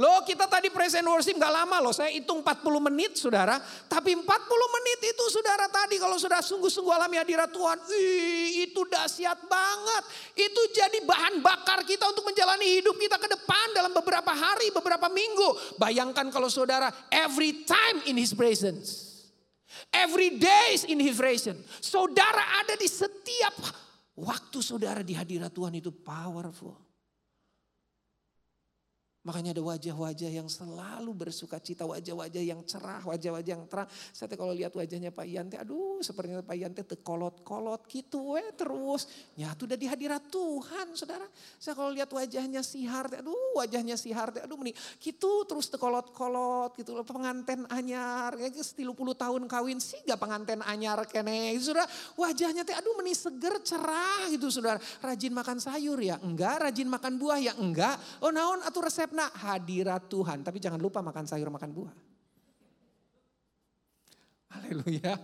Loh 0.00 0.24
kita 0.24 0.48
tadi 0.48 0.72
present 0.72 1.04
worship 1.04 1.36
gak 1.36 1.52
lama 1.52 1.76
loh. 1.84 1.92
Saya 1.92 2.08
hitung 2.16 2.40
40 2.40 2.88
menit 2.88 3.12
saudara. 3.20 3.60
Tapi 3.88 4.16
40 4.16 4.24
menit 4.80 4.98
itu 5.04 5.24
saudara 5.28 5.68
tadi 5.68 6.00
kalau 6.00 6.16
sudah 6.16 6.40
sungguh-sungguh 6.40 6.92
alami 6.96 7.20
hadirat 7.20 7.52
Tuhan. 7.52 7.76
Ih, 7.92 8.68
itu 8.68 8.80
dahsyat 8.88 9.44
banget. 9.44 10.02
Itu 10.32 10.62
jadi 10.72 10.98
bahan 11.04 11.44
bakar 11.44 11.84
kita 11.84 12.08
untuk 12.08 12.24
menjalani 12.24 12.80
hidup 12.80 12.96
kita 12.96 13.20
ke 13.20 13.28
depan 13.28 13.66
dalam 13.76 13.92
beberapa 13.92 14.32
hari, 14.32 14.72
beberapa 14.72 15.12
minggu. 15.12 15.76
Bayangkan 15.76 16.32
kalau 16.32 16.48
saudara 16.48 16.88
every 17.12 17.68
time 17.68 18.00
in 18.08 18.16
his 18.16 18.32
presence. 18.32 19.12
Every 19.92 20.40
days 20.40 20.88
in 20.88 21.00
his 21.00 21.20
presence. 21.20 21.68
Saudara 21.84 22.64
ada 22.64 22.80
di 22.80 22.88
setiap 22.88 23.60
waktu 24.16 24.58
saudara 24.64 25.04
di 25.04 25.12
hadirat 25.12 25.52
Tuhan 25.52 25.76
itu 25.76 25.92
powerful. 25.92 26.81
Makanya 29.22 29.54
ada 29.54 29.62
wajah-wajah 29.62 30.30
yang 30.34 30.50
selalu 30.50 31.14
bersuka 31.14 31.62
cita, 31.62 31.86
wajah-wajah 31.86 32.42
yang 32.42 32.58
cerah, 32.66 32.98
wajah-wajah 33.06 33.54
yang 33.54 33.70
terang. 33.70 33.86
Saya 34.10 34.34
kalau 34.34 34.50
lihat 34.50 34.74
wajahnya 34.74 35.14
Pak 35.14 35.26
Yante, 35.30 35.54
aduh 35.62 36.02
sepertinya 36.02 36.42
Pak 36.42 36.58
Yante 36.58 36.82
tekolot-kolot 36.82 37.86
gitu 37.86 38.34
we 38.34 38.42
terus. 38.58 39.06
Nyatu 39.38 39.70
udah 39.70 39.78
di 39.78 39.86
Tuhan 40.26 40.86
saudara. 40.98 41.22
Saya 41.54 41.78
kalau 41.78 41.94
lihat 41.94 42.10
wajahnya 42.10 42.66
si 42.66 42.82
Harte, 42.82 43.22
aduh 43.22 43.54
wajahnya 43.54 43.94
si 43.94 44.10
Harte, 44.10 44.42
aduh 44.42 44.58
meni, 44.58 44.74
gitu 44.98 45.46
terus 45.46 45.70
tekolot-kolot 45.70 46.74
gitu. 46.74 46.98
Penganten 47.06 47.70
anyar, 47.70 48.34
ya 48.42 48.50
30 48.50 48.90
tahun 49.14 49.42
kawin 49.46 49.78
sih 49.78 50.02
gak 50.02 50.18
penganten 50.18 50.66
anyar 50.66 50.98
kene. 51.06 51.54
Saudara 51.62 51.86
wajahnya 52.18 52.66
teh 52.66 52.74
aduh 52.74 52.98
meni 52.98 53.14
seger, 53.14 53.62
cerah 53.62 54.26
gitu 54.34 54.50
saudara. 54.50 54.82
Rajin 54.98 55.30
makan 55.30 55.62
sayur 55.62 56.02
ya 56.02 56.18
enggak, 56.18 56.66
rajin 56.66 56.90
makan 56.90 57.22
buah 57.22 57.38
ya 57.38 57.54
enggak. 57.54 57.94
Oh 58.18 58.34
naon 58.34 58.58
atau 58.66 58.82
resep 58.82 59.11
nak 59.12 59.32
hadirat 59.36 60.08
Tuhan. 60.08 60.40
Tapi 60.42 60.58
jangan 60.58 60.80
lupa 60.80 61.04
makan 61.04 61.28
sayur, 61.28 61.52
makan 61.52 61.70
buah. 61.70 61.94
Haleluya. 64.52 65.16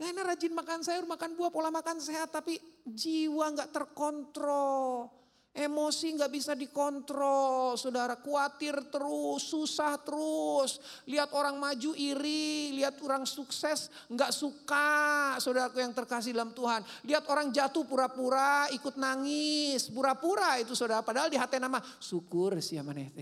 Nah, 0.00 0.24
rajin 0.24 0.52
makan 0.56 0.80
sayur, 0.82 1.04
makan 1.04 1.36
buah, 1.36 1.50
pola 1.52 1.68
makan 1.72 2.00
sehat. 2.00 2.32
Tapi 2.32 2.60
jiwa 2.84 3.52
nggak 3.52 3.70
terkontrol. 3.72 5.21
Emosi 5.52 6.16
nggak 6.16 6.32
bisa 6.32 6.56
dikontrol, 6.56 7.76
saudara 7.76 8.16
khawatir 8.16 8.88
terus, 8.88 9.52
susah 9.52 10.00
terus. 10.00 10.80
Lihat 11.04 11.28
orang 11.36 11.60
maju 11.60 11.92
iri, 11.92 12.72
lihat 12.72 12.96
orang 13.04 13.28
sukses 13.28 13.92
nggak 14.08 14.32
suka, 14.32 15.36
saudaraku 15.36 15.84
yang 15.84 15.92
terkasih 15.92 16.32
dalam 16.32 16.56
Tuhan. 16.56 16.80
Lihat 17.04 17.28
orang 17.28 17.52
jatuh 17.52 17.84
pura-pura, 17.84 18.64
ikut 18.72 18.96
nangis, 18.96 19.92
pura-pura 19.92 20.56
itu 20.56 20.72
saudara. 20.72 21.04
Padahal 21.04 21.28
di 21.28 21.36
hati 21.36 21.60
nama 21.60 21.84
syukur 22.00 22.56
sih 22.64 22.80
maneh 22.80 23.12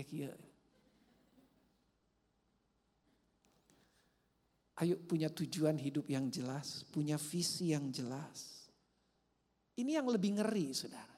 Ayo 4.79 4.95
punya 5.03 5.27
tujuan 5.27 5.75
hidup 5.75 6.07
yang 6.07 6.31
jelas, 6.31 6.87
punya 6.95 7.19
visi 7.19 7.75
yang 7.75 7.91
jelas. 7.91 8.71
Ini 9.75 9.99
yang 9.99 10.07
lebih 10.07 10.39
ngeri, 10.39 10.71
saudara. 10.71 11.10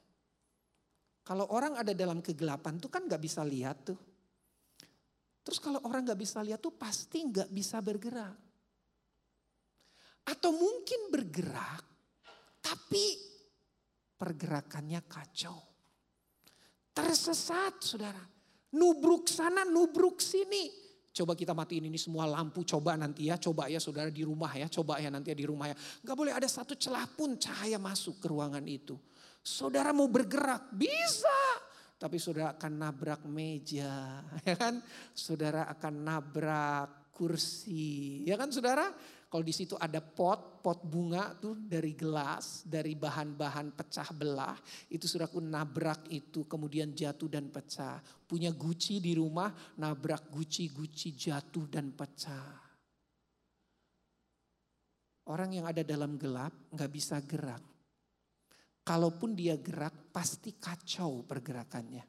Kalau 1.24 1.48
orang 1.56 1.80
ada 1.80 1.96
dalam 1.96 2.20
kegelapan 2.20 2.76
tuh 2.84 2.92
kan 2.92 3.08
gak 3.08 3.24
bisa 3.24 3.48
lihat 3.48 3.88
tuh. 3.88 4.00
Terus 5.44 5.60
kalau 5.60 5.80
orang 5.88 6.04
gak 6.04 6.20
bisa 6.20 6.44
lihat 6.44 6.60
tuh 6.60 6.76
pasti 6.76 7.24
gak 7.32 7.48
bisa 7.48 7.80
bergerak. 7.80 8.36
Atau 10.28 10.52
mungkin 10.56 11.12
bergerak 11.12 11.84
tapi 12.64 13.20
pergerakannya 14.20 15.04
kacau. 15.08 15.60
Tersesat 16.92 17.80
saudara. 17.84 18.24
Nubruk 18.74 19.28
sana, 19.28 19.68
nubruk 19.68 20.20
sini. 20.20 20.84
Coba 21.14 21.38
kita 21.38 21.54
matiin 21.54 21.94
ini 21.94 22.00
semua 22.02 22.26
lampu, 22.26 22.66
coba 22.66 22.98
nanti 22.98 23.30
ya, 23.30 23.38
coba 23.38 23.70
ya 23.70 23.78
saudara 23.78 24.10
di 24.10 24.26
rumah 24.26 24.50
ya, 24.50 24.66
coba 24.66 24.98
ya 24.98 25.14
nanti 25.14 25.30
ya 25.30 25.38
di 25.38 25.46
rumah 25.46 25.70
ya. 25.70 25.76
Gak 26.02 26.18
boleh 26.18 26.34
ada 26.34 26.50
satu 26.50 26.74
celah 26.74 27.06
pun 27.06 27.38
cahaya 27.38 27.78
masuk 27.78 28.18
ke 28.18 28.26
ruangan 28.34 28.66
itu. 28.66 28.98
Saudara 29.44 29.92
mau 29.92 30.08
bergerak, 30.08 30.72
bisa. 30.72 31.40
Tapi 32.00 32.16
saudara 32.16 32.56
akan 32.56 32.74
nabrak 32.80 33.22
meja, 33.28 34.24
ya 34.48 34.56
kan? 34.56 34.80
Saudara 35.12 35.68
akan 35.68 35.94
nabrak 36.00 37.12
kursi, 37.12 38.24
ya 38.24 38.40
kan 38.40 38.50
saudara? 38.50 38.88
Kalau 39.28 39.42
di 39.42 39.56
situ 39.56 39.74
ada 39.82 39.98
pot, 39.98 40.62
pot 40.62 40.80
bunga 40.86 41.34
tuh 41.34 41.58
dari 41.58 41.98
gelas, 41.98 42.64
dari 42.70 42.94
bahan-bahan 42.94 43.74
pecah 43.74 44.14
belah, 44.14 44.54
itu 44.94 45.10
saudaraku 45.10 45.42
nabrak 45.42 46.06
itu 46.14 46.46
kemudian 46.46 46.94
jatuh 46.94 47.28
dan 47.28 47.50
pecah. 47.50 47.98
Punya 48.30 48.54
guci 48.54 49.02
di 49.02 49.18
rumah, 49.18 49.50
nabrak 49.82 50.30
guci-guci 50.30 51.18
jatuh 51.18 51.66
dan 51.66 51.98
pecah. 51.98 52.62
Orang 55.34 55.56
yang 55.58 55.66
ada 55.66 55.82
dalam 55.82 56.14
gelap 56.20 56.54
nggak 56.70 56.92
bisa 56.94 57.18
gerak. 57.26 57.73
Kalaupun 58.84 59.32
dia 59.32 59.56
gerak 59.56 60.12
pasti 60.12 60.60
kacau 60.60 61.24
pergerakannya. 61.24 62.04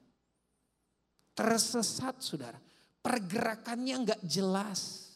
Tersesat 1.31 2.19
saudara. 2.19 2.59
Pergerakannya 2.99 3.95
nggak 4.03 4.21
jelas. 4.27 5.11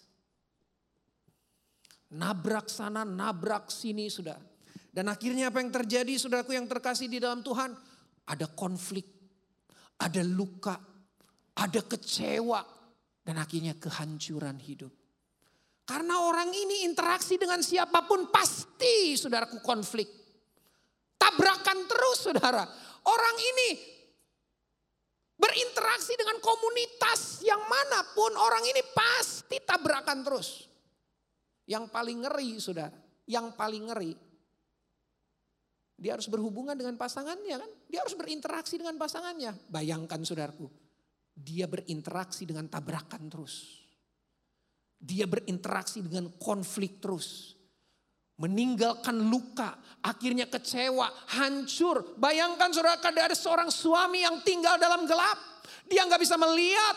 Nabrak 2.15 2.71
sana, 2.71 3.03
nabrak 3.03 3.75
sini 3.75 4.07
saudara. 4.07 4.41
Dan 4.89 5.11
akhirnya 5.11 5.51
apa 5.51 5.59
yang 5.59 5.75
terjadi 5.75 6.15
saudaraku 6.15 6.55
yang 6.55 6.71
terkasih 6.71 7.11
di 7.11 7.19
dalam 7.19 7.43
Tuhan. 7.43 7.75
Ada 8.29 8.55
konflik, 8.55 9.07
ada 9.99 10.23
luka, 10.23 10.79
ada 11.59 11.81
kecewa. 11.83 12.63
Dan 13.19 13.37
akhirnya 13.37 13.77
kehancuran 13.77 14.57
hidup. 14.63 14.95
Karena 15.85 16.21
orang 16.21 16.53
ini 16.53 16.85
interaksi 16.85 17.37
dengan 17.37 17.61
siapa 17.65 18.05
pun 18.05 18.29
pasti 18.29 19.17
saudaraku 19.17 19.61
konflik 19.61 20.18
tabrakan 21.19 21.85
terus 21.91 22.19
saudara. 22.25 22.65
Orang 23.05 23.37
ini 23.37 23.99
Berinteraksi 25.39 26.19
dengan 26.19 26.43
komunitas 26.43 27.47
yang 27.47 27.63
mana 27.71 28.03
pun 28.11 28.35
orang 28.35 28.67
ini 28.67 28.83
pasti 28.91 29.63
tabrakan 29.63 30.27
terus. 30.27 30.67
Yang 31.71 31.95
paling 31.95 32.27
ngeri 32.27 32.59
saudara, 32.59 32.99
yang 33.31 33.55
paling 33.55 33.87
ngeri. 33.87 34.13
Dia 35.95 36.19
harus 36.19 36.27
berhubungan 36.27 36.75
dengan 36.75 36.99
pasangannya 36.99 37.55
kan. 37.55 37.71
Dia 37.87 38.03
harus 38.03 38.19
berinteraksi 38.19 38.83
dengan 38.83 38.99
pasangannya. 38.99 39.71
Bayangkan 39.71 40.27
saudaraku, 40.27 40.67
dia 41.39 41.71
berinteraksi 41.71 42.43
dengan 42.43 42.67
tabrakan 42.67 43.31
terus. 43.31 43.87
Dia 44.99 45.31
berinteraksi 45.31 46.03
dengan 46.03 46.35
konflik 46.35 46.99
terus 46.99 47.58
meninggalkan 48.39 49.19
luka, 49.27 49.75
akhirnya 50.03 50.47
kecewa, 50.47 51.11
hancur. 51.39 52.15
Bayangkan 52.15 52.71
saudara 52.71 53.03
ada 53.03 53.35
seorang 53.35 53.69
suami 53.69 54.23
yang 54.23 54.39
tinggal 54.47 54.79
dalam 54.79 55.05
gelap, 55.05 55.39
dia 55.91 56.07
nggak 56.07 56.23
bisa 56.23 56.39
melihat 56.39 56.97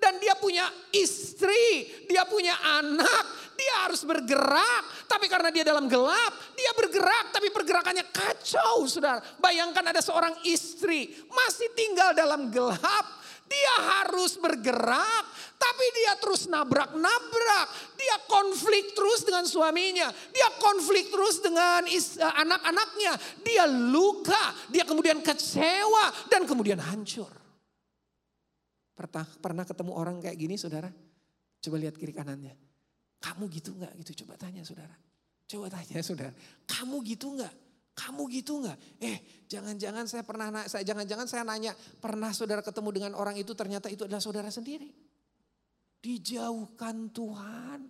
dan 0.00 0.18
dia 0.18 0.34
punya 0.34 0.66
istri, 0.90 1.86
dia 2.08 2.26
punya 2.26 2.56
anak, 2.82 3.54
dia 3.54 3.86
harus 3.86 4.02
bergerak. 4.02 5.06
Tapi 5.06 5.30
karena 5.30 5.52
dia 5.54 5.62
dalam 5.62 5.86
gelap, 5.86 6.32
dia 6.58 6.72
bergerak 6.74 7.30
tapi 7.30 7.52
pergerakannya 7.54 8.08
kacau 8.10 8.88
saudara. 8.90 9.22
Bayangkan 9.38 9.84
ada 9.94 10.02
seorang 10.02 10.34
istri 10.48 11.12
masih 11.30 11.70
tinggal 11.76 12.16
dalam 12.16 12.50
gelap, 12.50 13.06
dia 13.46 13.74
harus 14.00 14.34
bergerak, 14.40 15.29
tapi 15.60 15.86
dia 15.92 16.12
terus 16.16 16.48
nabrak-nabrak. 16.48 17.68
Dia 18.00 18.16
konflik 18.24 18.96
terus 18.96 19.28
dengan 19.28 19.44
suaminya. 19.44 20.08
Dia 20.32 20.48
konflik 20.56 21.12
terus 21.12 21.44
dengan 21.44 21.84
eh, 21.84 22.00
anak-anaknya. 22.40 23.12
Dia 23.44 23.68
luka, 23.68 24.56
dia 24.72 24.88
kemudian 24.88 25.20
kecewa 25.20 26.32
dan 26.32 26.48
kemudian 26.48 26.80
hancur. 26.80 27.28
Pernah, 28.96 29.24
pernah 29.40 29.64
ketemu 29.68 29.92
orang 29.92 30.16
kayak 30.24 30.36
gini 30.40 30.56
saudara? 30.56 30.88
Coba 31.60 31.76
lihat 31.76 32.00
kiri 32.00 32.16
kanannya. 32.16 32.56
Kamu 33.20 33.52
gitu 33.52 33.76
nggak 33.76 33.92
gitu? 34.00 34.24
Coba 34.24 34.40
tanya 34.40 34.64
saudara. 34.64 34.96
Coba 35.44 35.68
tanya 35.68 36.00
saudara. 36.08 36.32
Kamu 36.64 37.04
gitu 37.04 37.36
nggak? 37.36 37.54
Kamu 38.00 38.22
gitu 38.32 38.64
nggak? 38.64 38.78
Eh, 39.04 39.44
jangan-jangan 39.44 40.08
saya 40.08 40.24
pernah 40.24 40.64
jangan-jangan 40.64 41.26
saya 41.28 41.44
nanya, 41.44 41.76
pernah 42.00 42.32
saudara 42.32 42.64
ketemu 42.64 42.88
dengan 42.96 43.12
orang 43.12 43.36
itu 43.36 43.52
ternyata 43.52 43.92
itu 43.92 44.08
adalah 44.08 44.24
saudara 44.24 44.48
sendiri. 44.48 45.09
Dijauhkan 46.00 47.12
Tuhan. 47.12 47.80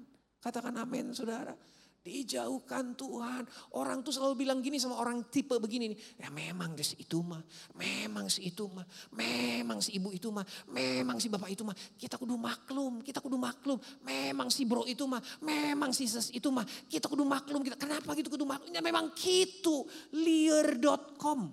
Katakan 0.43 0.75
amin 0.83 1.15
saudara. 1.15 1.55
Dijauhkan 2.01 2.97
Tuhan. 2.97 3.45
Orang 3.77 4.01
tuh 4.01 4.09
selalu 4.09 4.49
bilang 4.49 4.65
gini 4.65 4.81
sama 4.81 4.97
orang 4.97 5.29
tipe 5.29 5.53
begini 5.61 5.93
nih. 5.93 5.99
Ya 6.17 6.33
memang 6.33 6.73
si 6.81 6.97
itu 6.97 7.21
mah. 7.21 7.45
Memang 7.77 8.27
si 8.33 8.49
itu 8.49 8.65
mah. 8.73 8.89
Memang 9.13 9.85
si 9.85 10.01
ibu 10.01 10.09
itu 10.09 10.33
mah. 10.33 10.43
Memang 10.73 11.21
si 11.21 11.29
bapak 11.29 11.53
itu 11.53 11.61
mah. 11.61 11.77
Kita 11.77 12.17
kudu 12.17 12.41
maklum. 12.41 13.05
Kita 13.05 13.21
kudu 13.21 13.37
maklum. 13.37 13.77
Memang 14.01 14.49
si 14.49 14.65
bro 14.65 14.89
itu 14.89 15.05
mah. 15.05 15.21
Memang 15.45 15.93
si 15.93 16.09
ses 16.09 16.33
itu 16.33 16.49
mah. 16.49 16.65
Kita 16.65 17.05
kudu 17.05 17.21
maklum. 17.23 17.61
Kita, 17.61 17.77
kenapa 17.77 18.17
gitu 18.17 18.33
kudu 18.33 18.49
maklum? 18.49 18.73
Ya 18.73 18.81
memang 18.81 19.13
gitu. 19.13 19.85
Liar.com. 20.17 21.53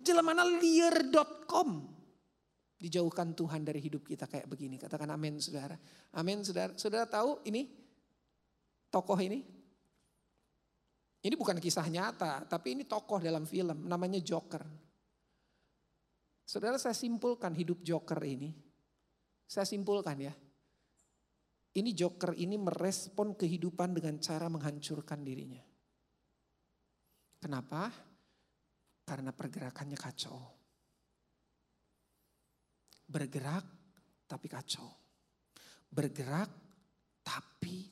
Jelamana 0.00 0.48
liar.com. 0.48 1.68
Dijauhkan 2.82 3.30
Tuhan 3.38 3.62
dari 3.62 3.78
hidup 3.78 4.02
kita 4.02 4.26
kayak 4.26 4.50
begini. 4.50 4.74
Katakan 4.74 5.06
amin 5.14 5.38
saudara. 5.38 5.78
Amin 6.18 6.42
saudara. 6.42 6.74
Saudara 6.74 7.06
tahu 7.06 7.38
ini 7.46 7.70
tokoh 8.90 9.14
ini? 9.22 9.46
Ini 11.22 11.38
bukan 11.38 11.62
kisah 11.62 11.86
nyata, 11.86 12.42
tapi 12.50 12.74
ini 12.74 12.82
tokoh 12.82 13.22
dalam 13.22 13.46
film, 13.46 13.86
namanya 13.86 14.18
Joker. 14.18 14.66
Saudara 16.42 16.74
saya 16.82 16.98
simpulkan 16.98 17.54
hidup 17.54 17.78
Joker 17.86 18.18
ini. 18.26 18.50
Saya 19.46 19.62
simpulkan 19.62 20.18
ya. 20.18 20.34
Ini 21.78 21.94
Joker 21.94 22.34
ini 22.34 22.58
merespon 22.58 23.38
kehidupan 23.38 23.94
dengan 23.94 24.18
cara 24.18 24.50
menghancurkan 24.50 25.22
dirinya. 25.22 25.62
Kenapa? 27.38 27.86
Karena 29.06 29.30
pergerakannya 29.30 29.96
kacau. 29.96 30.61
Bergerak 33.12 33.64
tapi 34.24 34.48
kacau. 34.48 34.88
Bergerak 35.92 36.48
tapi 37.20 37.84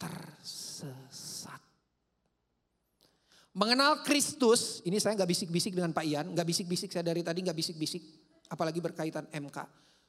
tersesat. 0.00 1.60
Mengenal 3.54 4.02
Kristus, 4.02 4.82
ini 4.82 4.98
saya 4.98 5.14
nggak 5.14 5.30
bisik-bisik 5.30 5.78
dengan 5.78 5.94
Pak 5.94 6.04
Ian, 6.08 6.26
nggak 6.34 6.48
bisik-bisik 6.48 6.90
saya 6.90 7.06
dari 7.06 7.22
tadi 7.22 7.44
nggak 7.44 7.54
bisik-bisik, 7.54 8.02
apalagi 8.50 8.82
berkaitan 8.82 9.30
MK. 9.30 9.58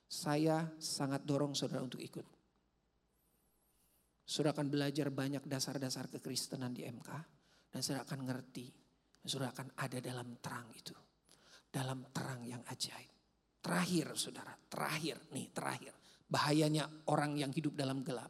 Saya 0.10 0.66
sangat 0.82 1.22
dorong 1.28 1.54
saudara 1.54 1.86
untuk 1.86 2.02
ikut. 2.02 2.26
Saudara 4.26 4.58
akan 4.58 4.68
belajar 4.74 5.14
banyak 5.14 5.46
dasar-dasar 5.46 6.10
kekristenan 6.10 6.74
di 6.74 6.90
MK 6.90 7.10
dan 7.70 7.80
saudara 7.86 8.02
akan 8.10 8.20
ngerti, 8.26 8.66
saudara 9.22 9.54
akan 9.54 9.68
ada 9.78 9.98
dalam 10.02 10.28
terang 10.42 10.70
itu, 10.74 10.96
dalam 11.70 12.02
terang 12.10 12.42
yang 12.42 12.66
ajaib. 12.66 13.15
Terakhir 13.66 14.14
saudara, 14.14 14.54
terakhir 14.70 15.18
nih 15.34 15.50
terakhir. 15.50 15.94
Bahayanya 16.30 17.10
orang 17.10 17.34
yang 17.34 17.50
hidup 17.50 17.74
dalam 17.74 18.06
gelap 18.06 18.30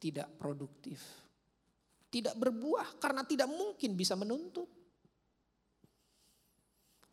tidak 0.00 0.28
produktif. 0.38 1.00
Tidak 2.06 2.38
berbuah 2.38 3.02
karena 3.02 3.26
tidak 3.26 3.50
mungkin 3.50 3.98
bisa 3.98 4.14
menuntut. 4.14 4.85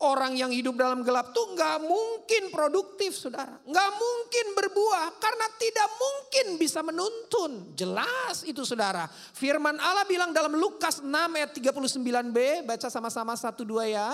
Orang 0.04 0.36
yang 0.36 0.52
hidup 0.52 0.76
dalam 0.76 1.00
gelap 1.00 1.32
tuh 1.32 1.56
nggak 1.56 1.80
mungkin 1.80 2.52
produktif 2.52 3.16
saudara. 3.16 3.56
Nggak 3.64 3.90
mungkin 3.96 4.46
berbuah 4.52 5.16
karena 5.16 5.46
tidak 5.56 5.88
mungkin 5.96 6.46
bisa 6.60 6.84
menuntun. 6.84 7.72
Jelas 7.72 8.44
itu 8.44 8.68
saudara. 8.68 9.08
Firman 9.08 9.80
Allah 9.80 10.04
bilang 10.04 10.36
dalam 10.36 10.52
Lukas 10.52 11.00
6 11.00 11.08
ayat 11.08 11.56
39b. 11.56 12.68
Baca 12.68 12.88
sama-sama 12.92 13.32
satu 13.32 13.64
dua 13.64 13.88
ya. 13.88 14.12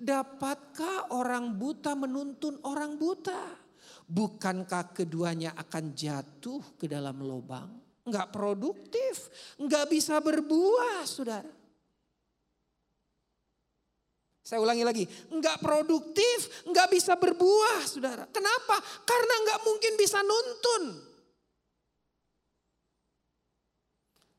Dapatkah 0.00 1.12
orang 1.12 1.52
buta 1.52 1.92
menuntun 1.92 2.56
orang 2.64 2.96
buta? 2.96 3.68
Bukankah 4.08 4.96
keduanya 4.96 5.52
akan 5.60 5.92
jatuh 5.92 6.80
ke 6.80 6.88
dalam 6.88 7.20
lubang? 7.20 7.88
nggak 8.08 8.32
produktif, 8.32 9.28
nggak 9.60 9.92
bisa 9.92 10.16
berbuah, 10.16 11.04
saudara. 11.04 11.57
Saya 14.48 14.64
ulangi 14.64 14.80
lagi, 14.80 15.04
nggak 15.28 15.60
produktif, 15.60 16.64
nggak 16.64 16.88
bisa 16.88 17.20
berbuah, 17.20 17.84
saudara. 17.84 18.24
Kenapa? 18.32 18.80
Karena 19.04 19.34
nggak 19.44 19.60
mungkin 19.60 19.92
bisa 20.00 20.24
nuntun. 20.24 21.04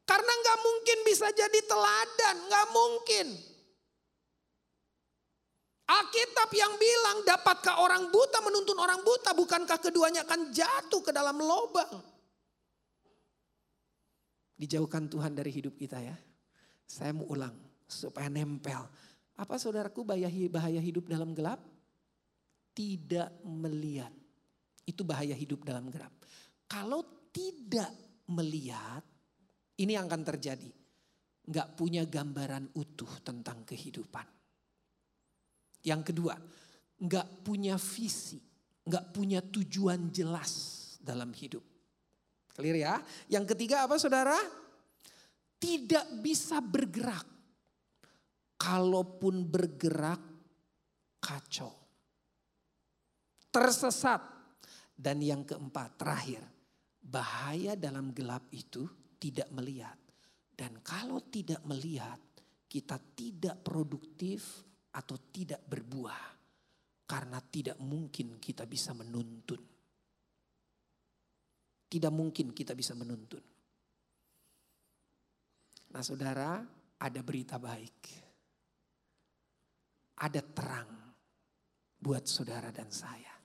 Karena 0.10 0.34
nggak 0.34 0.60
mungkin 0.66 0.98
bisa 1.06 1.30
jadi 1.30 1.60
teladan, 1.62 2.36
nggak 2.50 2.68
mungkin. 2.74 3.38
Alkitab 5.86 6.50
yang 6.58 6.74
bilang, 6.82 7.22
dapatkah 7.22 7.78
orang 7.78 8.10
buta 8.10 8.42
menuntun 8.42 8.82
orang 8.82 9.06
buta, 9.06 9.38
bukankah 9.38 9.78
keduanya 9.78 10.26
akan 10.26 10.50
jatuh 10.50 11.06
ke 11.06 11.14
dalam 11.14 11.38
lubang? 11.38 12.02
Dijauhkan 14.58 15.06
Tuhan 15.06 15.38
dari 15.38 15.54
hidup 15.54 15.78
kita 15.78 16.02
ya. 16.02 16.18
Saya 16.90 17.14
mau 17.14 17.30
ulang 17.30 17.54
supaya 17.86 18.26
nempel. 18.26 18.90
Apa 19.40 19.56
saudaraku 19.56 20.04
bahaya, 20.04 20.28
bahaya 20.52 20.84
hidup 20.84 21.08
dalam 21.08 21.32
gelap? 21.32 21.64
Tidak 22.76 23.48
melihat. 23.48 24.12
Itu 24.84 25.08
bahaya 25.08 25.32
hidup 25.32 25.64
dalam 25.64 25.88
gelap. 25.88 26.12
Kalau 26.68 27.32
tidak 27.32 27.88
melihat, 28.28 29.00
ini 29.80 29.96
yang 29.96 30.12
akan 30.12 30.28
terjadi. 30.28 30.68
Nggak 31.50 31.68
punya 31.80 32.04
gambaran 32.04 32.76
utuh 32.76 33.24
tentang 33.24 33.64
kehidupan. 33.64 34.28
Yang 35.88 36.12
kedua, 36.12 36.36
nggak 37.00 37.28
punya 37.48 37.80
visi, 37.80 38.44
nggak 38.84 39.16
punya 39.16 39.40
tujuan 39.40 40.12
jelas 40.12 40.52
dalam 41.00 41.32
hidup. 41.32 41.64
Clear 42.60 42.76
ya? 42.76 43.00
Yang 43.32 43.56
ketiga 43.56 43.88
apa 43.88 43.96
saudara? 43.96 44.36
Tidak 45.56 46.20
bisa 46.20 46.60
bergerak. 46.60 47.39
Kalaupun 48.60 49.48
bergerak, 49.48 50.20
kacau. 51.24 51.72
Tersesat. 53.48 54.22
Dan 55.00 55.24
yang 55.24 55.48
keempat, 55.48 55.96
terakhir. 55.96 56.44
Bahaya 57.00 57.80
dalam 57.80 58.12
gelap 58.12 58.52
itu 58.52 58.84
tidak 59.16 59.48
melihat. 59.56 59.96
Dan 60.52 60.84
kalau 60.84 61.24
tidak 61.24 61.64
melihat, 61.64 62.20
kita 62.68 63.00
tidak 63.16 63.64
produktif 63.64 64.68
atau 64.92 65.16
tidak 65.32 65.64
berbuah. 65.64 66.36
Karena 67.08 67.40
tidak 67.40 67.80
mungkin 67.80 68.38
kita 68.38 68.68
bisa 68.68 68.92
menuntun. 68.92 69.64
Tidak 71.90 72.14
mungkin 72.14 72.54
kita 72.54 72.76
bisa 72.76 72.94
menuntun. 72.94 73.42
Nah 75.90 76.04
saudara, 76.06 76.62
ada 77.02 77.22
berita 77.26 77.58
baik. 77.58 78.29
Ada 80.20 80.42
terang. 80.44 80.92
buat 82.00 82.24
saudara 82.24 82.72
dan 82.72 82.88
saya. 82.96 83.36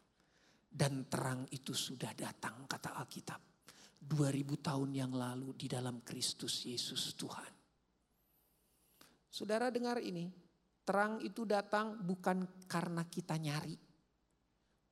Dan 0.63 1.11
terang 1.11 1.43
itu 1.51 1.75
sudah 1.75 2.15
datang 2.15 2.71
kata 2.71 2.95
Alkitab. 3.03 3.43
2000 3.99 4.47
tahun 4.63 4.91
yang 4.95 5.11
lalu 5.11 5.59
di 5.59 5.67
dalam 5.67 6.07
Kristus 6.07 6.63
Yesus 6.63 7.19
Tuhan. 7.19 7.51
Saudara 9.27 9.75
dengar 9.75 9.99
ini, 9.99 10.31
terang 10.87 11.19
itu 11.19 11.43
datang 11.43 11.99
bukan 11.99 12.67
karena 12.71 13.03
kita 13.11 13.35
nyari. 13.43 13.75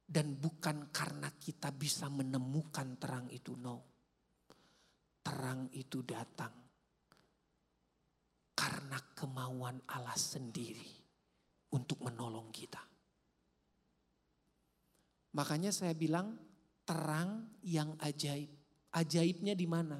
Dan 0.03 0.35
bukan 0.35 0.91
karena 0.91 1.30
kita 1.39 1.70
bisa 1.70 2.11
menemukan 2.11 2.99
terang 2.99 3.30
itu, 3.30 3.55
no. 3.55 3.78
Terang 5.22 5.70
itu 5.70 6.03
datang 6.03 6.51
karena 8.59 8.99
kemauan 9.14 9.78
Allah 9.87 10.18
sendiri 10.18 11.01
untuk 11.73 12.05
menolong 12.05 12.53
kita. 12.53 12.81
Makanya 15.33 15.73
saya 15.73 15.97
bilang 15.97 16.37
terang 16.85 17.57
yang 17.64 17.97
ajaib. 18.01 18.53
Ajaibnya 18.93 19.57
di 19.57 19.64
mana? 19.64 19.97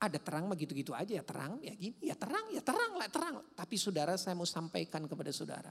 Ada 0.00 0.16
terang 0.22 0.48
mah 0.48 0.56
gitu-gitu 0.56 0.96
aja 0.96 1.20
ya 1.20 1.24
terang 1.26 1.60
ya 1.60 1.76
gini 1.76 2.08
ya 2.08 2.16
terang 2.16 2.48
ya 2.54 2.62
terang 2.62 2.96
lah 2.96 3.10
terang. 3.10 3.42
Tapi 3.52 3.74
saudara 3.76 4.16
saya 4.16 4.32
mau 4.38 4.48
sampaikan 4.48 5.04
kepada 5.04 5.28
saudara 5.34 5.68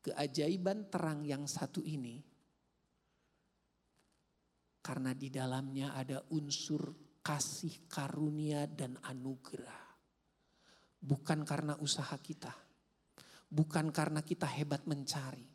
keajaiban 0.00 0.88
terang 0.88 1.24
yang 1.28 1.44
satu 1.44 1.84
ini 1.84 2.24
karena 4.80 5.12
di 5.12 5.28
dalamnya 5.28 5.92
ada 5.92 6.24
unsur 6.32 6.96
kasih 7.20 7.84
karunia 7.84 8.64
dan 8.64 8.96
anugerah. 9.04 9.92
Bukan 11.00 11.44
karena 11.44 11.76
usaha 11.80 12.16
kita. 12.16 12.52
Bukan 13.50 13.90
karena 13.90 14.22
kita 14.22 14.46
hebat 14.46 14.86
mencari 14.86 15.50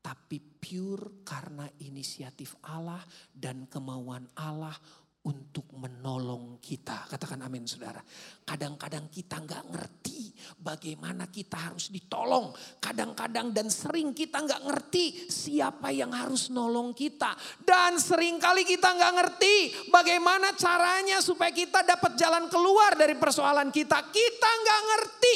tapi 0.00 0.40
pure 0.40 1.20
karena 1.24 1.68
inisiatif 1.84 2.56
Allah 2.64 3.04
dan 3.36 3.68
kemauan 3.68 4.24
Allah 4.40 4.72
untuk 5.20 5.68
menolong 5.76 6.56
kita. 6.56 7.04
Katakan 7.04 7.44
amin 7.44 7.68
saudara. 7.68 8.00
Kadang-kadang 8.40 9.12
kita 9.12 9.36
nggak 9.44 9.64
ngerti 9.68 10.32
bagaimana 10.56 11.28
kita 11.28 11.68
harus 11.68 11.92
ditolong. 11.92 12.48
Kadang-kadang 12.80 13.52
dan 13.52 13.68
sering 13.68 14.16
kita 14.16 14.40
nggak 14.40 14.64
ngerti 14.64 15.28
siapa 15.28 15.92
yang 15.92 16.16
harus 16.16 16.48
nolong 16.48 16.96
kita. 16.96 17.36
Dan 17.60 18.00
sering 18.00 18.40
kali 18.40 18.64
kita 18.64 18.96
nggak 18.96 19.14
ngerti 19.20 19.56
bagaimana 19.92 20.56
caranya 20.56 21.20
supaya 21.20 21.52
kita 21.52 21.84
dapat 21.84 22.16
jalan 22.16 22.48
keluar 22.48 22.96
dari 22.96 23.12
persoalan 23.20 23.68
kita. 23.68 24.00
Kita 24.08 24.50
nggak 24.64 24.80
ngerti. 24.88 25.34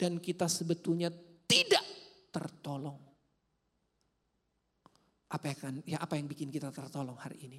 Dan 0.00 0.16
kita 0.16 0.48
sebetulnya 0.48 1.12
tidak 1.46 1.84
tertolong. 2.34 2.98
Apa 5.26 5.50
yang, 5.50 5.82
ya 5.82 5.98
apa 5.98 6.14
yang 6.14 6.30
bikin 6.30 6.50
kita 6.50 6.70
tertolong 6.70 7.18
hari 7.18 7.38
ini? 7.46 7.58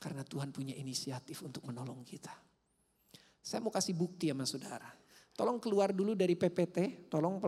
Karena 0.00 0.24
Tuhan 0.24 0.50
punya 0.50 0.72
inisiatif 0.74 1.44
untuk 1.44 1.62
menolong 1.68 2.02
kita. 2.02 2.32
Saya 3.40 3.60
mau 3.60 3.70
kasih 3.70 3.92
bukti 3.92 4.32
sama 4.32 4.48
saudara. 4.48 4.88
Tolong 5.36 5.60
keluar 5.60 5.94
dulu 5.94 6.12
dari 6.16 6.36
PPT, 6.36 7.08
tolong 7.08 7.40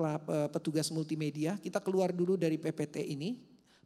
petugas 0.53 0.89
multimedia, 0.93 1.59
kita 1.61 1.81
keluar 1.81 2.13
dulu 2.15 2.37
dari 2.41 2.57
PPT 2.57 3.05
ini. 3.05 3.37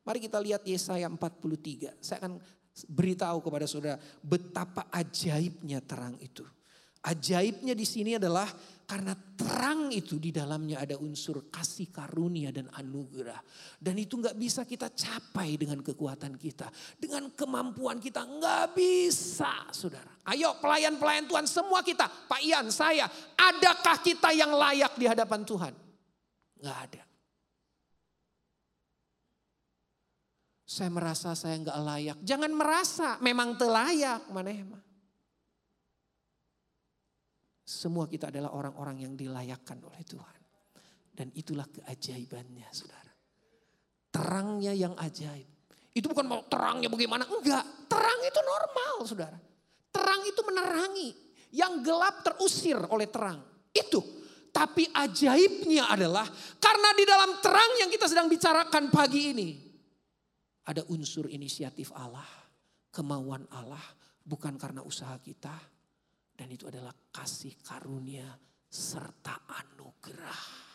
Mari 0.07 0.23
kita 0.23 0.39
lihat 0.39 0.63
Yesaya 0.63 1.11
43. 1.11 1.99
Saya 1.99 2.23
akan 2.23 2.39
beritahu 2.87 3.43
kepada 3.43 3.67
saudara 3.67 3.97
betapa 4.23 4.87
ajaibnya 4.93 5.83
terang 5.83 6.15
itu. 6.23 6.47
Ajaibnya 7.03 7.75
di 7.75 7.87
sini 7.87 8.15
adalah 8.15 8.47
karena 8.87 9.19
terang 9.19 9.91
itu 9.91 10.15
di 10.23 10.31
dalamnya 10.31 10.79
ada 10.79 10.95
unsur 11.03 11.51
kasih 11.51 11.91
karunia 11.91 12.55
dan 12.55 12.71
anugerah. 12.71 13.43
Dan 13.83 13.99
itu 13.99 14.15
nggak 14.23 14.39
bisa 14.39 14.63
kita 14.63 14.95
capai 14.95 15.59
dengan 15.59 15.83
kekuatan 15.83 16.39
kita. 16.39 16.71
Dengan 16.95 17.35
kemampuan 17.35 17.99
kita 17.99 18.23
nggak 18.23 18.79
bisa 18.79 19.67
saudara. 19.75 20.15
Ayo 20.31 20.55
pelayan-pelayan 20.63 21.27
Tuhan 21.27 21.51
semua 21.51 21.83
kita. 21.83 22.07
Pak 22.07 22.39
Ian, 22.47 22.71
saya. 22.71 23.11
Adakah 23.35 23.99
kita 24.07 24.31
yang 24.31 24.55
layak 24.55 24.95
di 24.95 25.11
hadapan 25.11 25.43
Tuhan? 25.43 25.75
Nggak 26.63 26.79
ada. 26.87 27.03
Saya 30.63 30.91
merasa 30.95 31.35
saya 31.35 31.59
nggak 31.59 31.79
layak. 31.83 32.19
Jangan 32.23 32.55
merasa, 32.55 33.19
memang 33.19 33.59
telayak. 33.59 34.31
Mana 34.31 34.55
emang. 34.55 34.86
Semua 37.67 38.07
kita 38.07 38.31
adalah 38.31 38.55
orang-orang 38.55 39.03
yang 39.03 39.19
dilayakkan 39.19 39.83
oleh 39.83 39.99
Tuhan. 40.07 40.41
Dan 41.11 41.35
itulah 41.35 41.67
keajaibannya 41.67 42.71
saudara. 42.71 43.11
Terangnya 44.15 44.71
yang 44.71 44.95
ajaib. 44.95 45.51
Itu 45.91 46.07
bukan 46.07 46.31
mau 46.31 46.47
terangnya 46.47 46.87
bagaimana, 46.87 47.27
enggak. 47.27 47.91
Terang 47.91 48.21
itu 48.23 48.41
normal 48.45 48.95
saudara. 49.03 49.39
Terang 49.91 50.23
itu 50.31 50.41
menerangi. 50.47 51.11
Yang 51.51 51.73
gelap 51.83 52.17
terusir 52.23 52.79
oleh 52.87 53.11
terang. 53.11 53.43
Itu. 53.75 53.99
Tapi 54.55 54.87
ajaibnya 54.87 55.91
adalah 55.91 56.25
karena 56.63 56.95
di 56.95 57.05
dalam 57.05 57.43
terang 57.43 57.83
yang 57.83 57.91
kita 57.91 58.07
sedang 58.07 58.31
bicarakan 58.31 58.95
pagi 58.95 59.35
ini. 59.35 59.49
Ada 60.71 60.87
unsur 60.87 61.27
inisiatif 61.27 61.91
Allah. 61.99 62.29
Kemauan 62.95 63.43
Allah. 63.51 63.83
Bukan 64.23 64.55
karena 64.55 64.87
usaha 64.87 65.17
kita 65.19 65.76
dan 66.37 66.53
itu 66.53 66.69
adalah 66.69 66.93
kasih 66.93 67.57
karunia 67.65 68.29
serta 68.69 69.49
anugerah. 69.49 70.69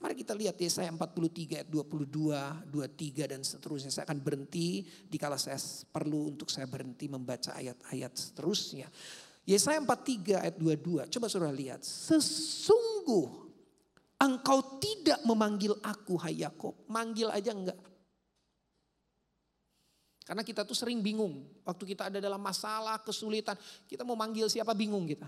Mari 0.00 0.16
kita 0.16 0.32
lihat 0.32 0.56
Yesaya 0.56 0.88
43 0.88 1.60
ayat 1.60 1.68
22, 1.68 2.72
23 2.72 3.32
dan 3.36 3.44
seterusnya. 3.44 3.92
Saya 3.92 4.08
akan 4.08 4.24
berhenti 4.24 4.88
dikala 5.04 5.36
saya 5.36 5.60
perlu 5.92 6.32
untuk 6.32 6.48
saya 6.48 6.64
berhenti 6.64 7.04
membaca 7.04 7.52
ayat-ayat 7.52 8.08
seterusnya. 8.16 8.88
Yesaya 9.44 9.76
43 9.84 10.40
ayat 10.40 10.56
22. 10.56 11.04
Coba 11.04 11.26
saudara 11.28 11.52
lihat. 11.52 11.84
Sesungguh 11.84 13.28
engkau 14.24 14.80
tidak 14.80 15.20
memanggil 15.28 15.76
aku 15.84 16.16
hai 16.24 16.48
Yakob. 16.48 16.88
Manggil 16.88 17.28
aja 17.28 17.52
enggak. 17.52 17.76
Karena 20.30 20.46
kita 20.46 20.62
tuh 20.62 20.78
sering 20.78 21.02
bingung. 21.02 21.42
Waktu 21.66 21.90
kita 21.90 22.06
ada 22.06 22.22
dalam 22.22 22.38
masalah, 22.38 23.02
kesulitan. 23.02 23.58
Kita 23.90 24.06
mau 24.06 24.14
manggil 24.14 24.46
siapa 24.46 24.78
bingung 24.78 25.02
kita. 25.02 25.26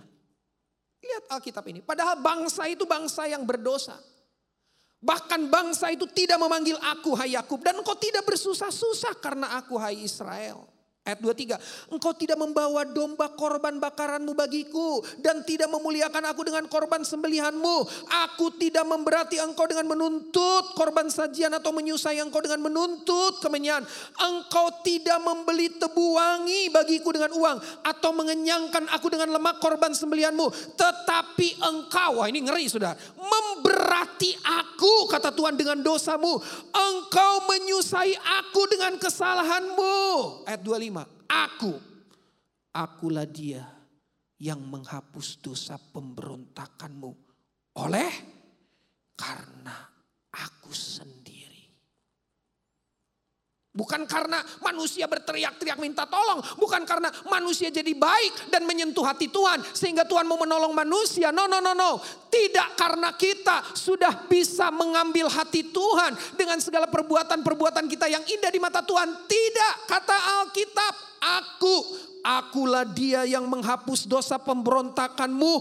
Lihat 1.03 1.27
Alkitab 1.27 1.67
ini. 1.67 1.83
Padahal 1.83 2.23
bangsa 2.23 2.71
itu 2.71 2.87
bangsa 2.87 3.27
yang 3.27 3.43
berdosa. 3.43 3.99
Bahkan 5.03 5.51
bangsa 5.51 5.91
itu 5.91 6.07
tidak 6.07 6.39
memanggil 6.39 6.79
aku 6.79 7.19
hai 7.19 7.35
Yakub. 7.35 7.59
Dan 7.67 7.83
engkau 7.83 7.99
tidak 7.99 8.23
bersusah-susah 8.31 9.19
karena 9.19 9.59
aku 9.59 9.75
hai 9.75 10.07
Israel. 10.07 10.63
Ayat 11.03 11.19
23, 11.19 11.59
engkau 11.99 12.15
tidak 12.15 12.39
membawa 12.39 12.87
domba 12.87 13.35
korban 13.35 13.83
bakaranmu 13.83 14.39
bagiku 14.39 15.03
dan 15.19 15.43
tidak 15.43 15.67
memuliakan 15.75 16.31
aku 16.31 16.47
dengan 16.47 16.71
korban 16.71 17.03
sembelihanmu. 17.03 17.77
Aku 18.31 18.55
tidak 18.55 18.87
memberati 18.87 19.43
engkau 19.43 19.67
dengan 19.67 19.91
menuntut 19.91 20.79
korban 20.79 21.11
sajian 21.11 21.51
atau 21.59 21.75
menyusai 21.75 22.23
engkau 22.23 22.39
dengan 22.39 22.63
menuntut 22.63 23.43
kemenyan. 23.43 23.83
Engkau 24.15 24.79
tidak 24.87 25.19
membeli 25.27 25.75
tebu 25.75 26.23
wangi 26.23 26.71
bagiku 26.71 27.11
dengan 27.11 27.35
uang 27.35 27.59
atau 27.83 28.15
mengenyangkan 28.15 28.87
aku 28.95 29.11
dengan 29.11 29.35
lemak 29.35 29.59
korban 29.59 29.91
sembelihanmu. 29.99 30.79
Tetapi 30.79 31.67
engkau, 31.67 32.23
wah 32.23 32.31
ini 32.31 32.47
ngeri 32.47 32.71
sudah, 32.71 32.95
memberati 33.19 34.39
aku 34.39 35.11
kata 35.11 35.35
Tuhan 35.35 35.59
dengan 35.59 35.83
dosamu. 35.83 36.39
Engkau 36.71 37.43
menyusai 37.51 38.15
aku 38.15 38.71
dengan 38.71 38.95
kesalahanmu. 39.03 39.99
Ayat 40.47 40.63
25 40.63 40.92
aku, 41.33 41.73
akulah 42.77 43.25
dia 43.25 43.65
yang 44.43 44.61
menghapus 44.61 45.39
dosa 45.41 45.79
pemberontakanmu 45.79 47.13
oleh 47.79 48.13
karena 49.17 49.87
aku 50.35 50.75
sendiri. 50.75 51.22
Bukan 53.73 54.05
karena 54.05 54.45
manusia 54.61 55.09
berteriak-teriak 55.09 55.81
minta 55.81 56.05
tolong. 56.05 56.45
Bukan 56.61 56.85
karena 56.85 57.09
manusia 57.25 57.73
jadi 57.73 57.97
baik 57.97 58.53
dan 58.53 58.69
menyentuh 58.69 59.01
hati 59.01 59.33
Tuhan. 59.33 59.65
Sehingga 59.73 60.05
Tuhan 60.05 60.29
mau 60.29 60.37
menolong 60.37 60.77
manusia. 60.77 61.33
No, 61.33 61.49
no, 61.49 61.57
no, 61.57 61.73
no. 61.73 61.97
Tidak 62.29 62.77
karena 62.77 63.17
kita 63.17 63.73
sudah 63.73 64.29
bisa 64.29 64.69
mengambil 64.69 65.33
hati 65.33 65.73
Tuhan. 65.73 66.13
Dengan 66.37 66.61
segala 66.61 66.85
perbuatan-perbuatan 66.93 67.89
kita 67.89 68.13
yang 68.13 68.21
indah 68.29 68.53
di 68.53 68.61
mata 68.61 68.85
Tuhan. 68.85 69.09
Tidak. 69.25 69.75
Kata 69.89 70.45
Alkitab. 70.45 70.95
Aku, 71.23 71.77
akulah 72.21 72.85
dia 72.85 73.25
yang 73.25 73.49
menghapus 73.49 74.05
dosa 74.05 74.37
pemberontakanmu. 74.37 75.55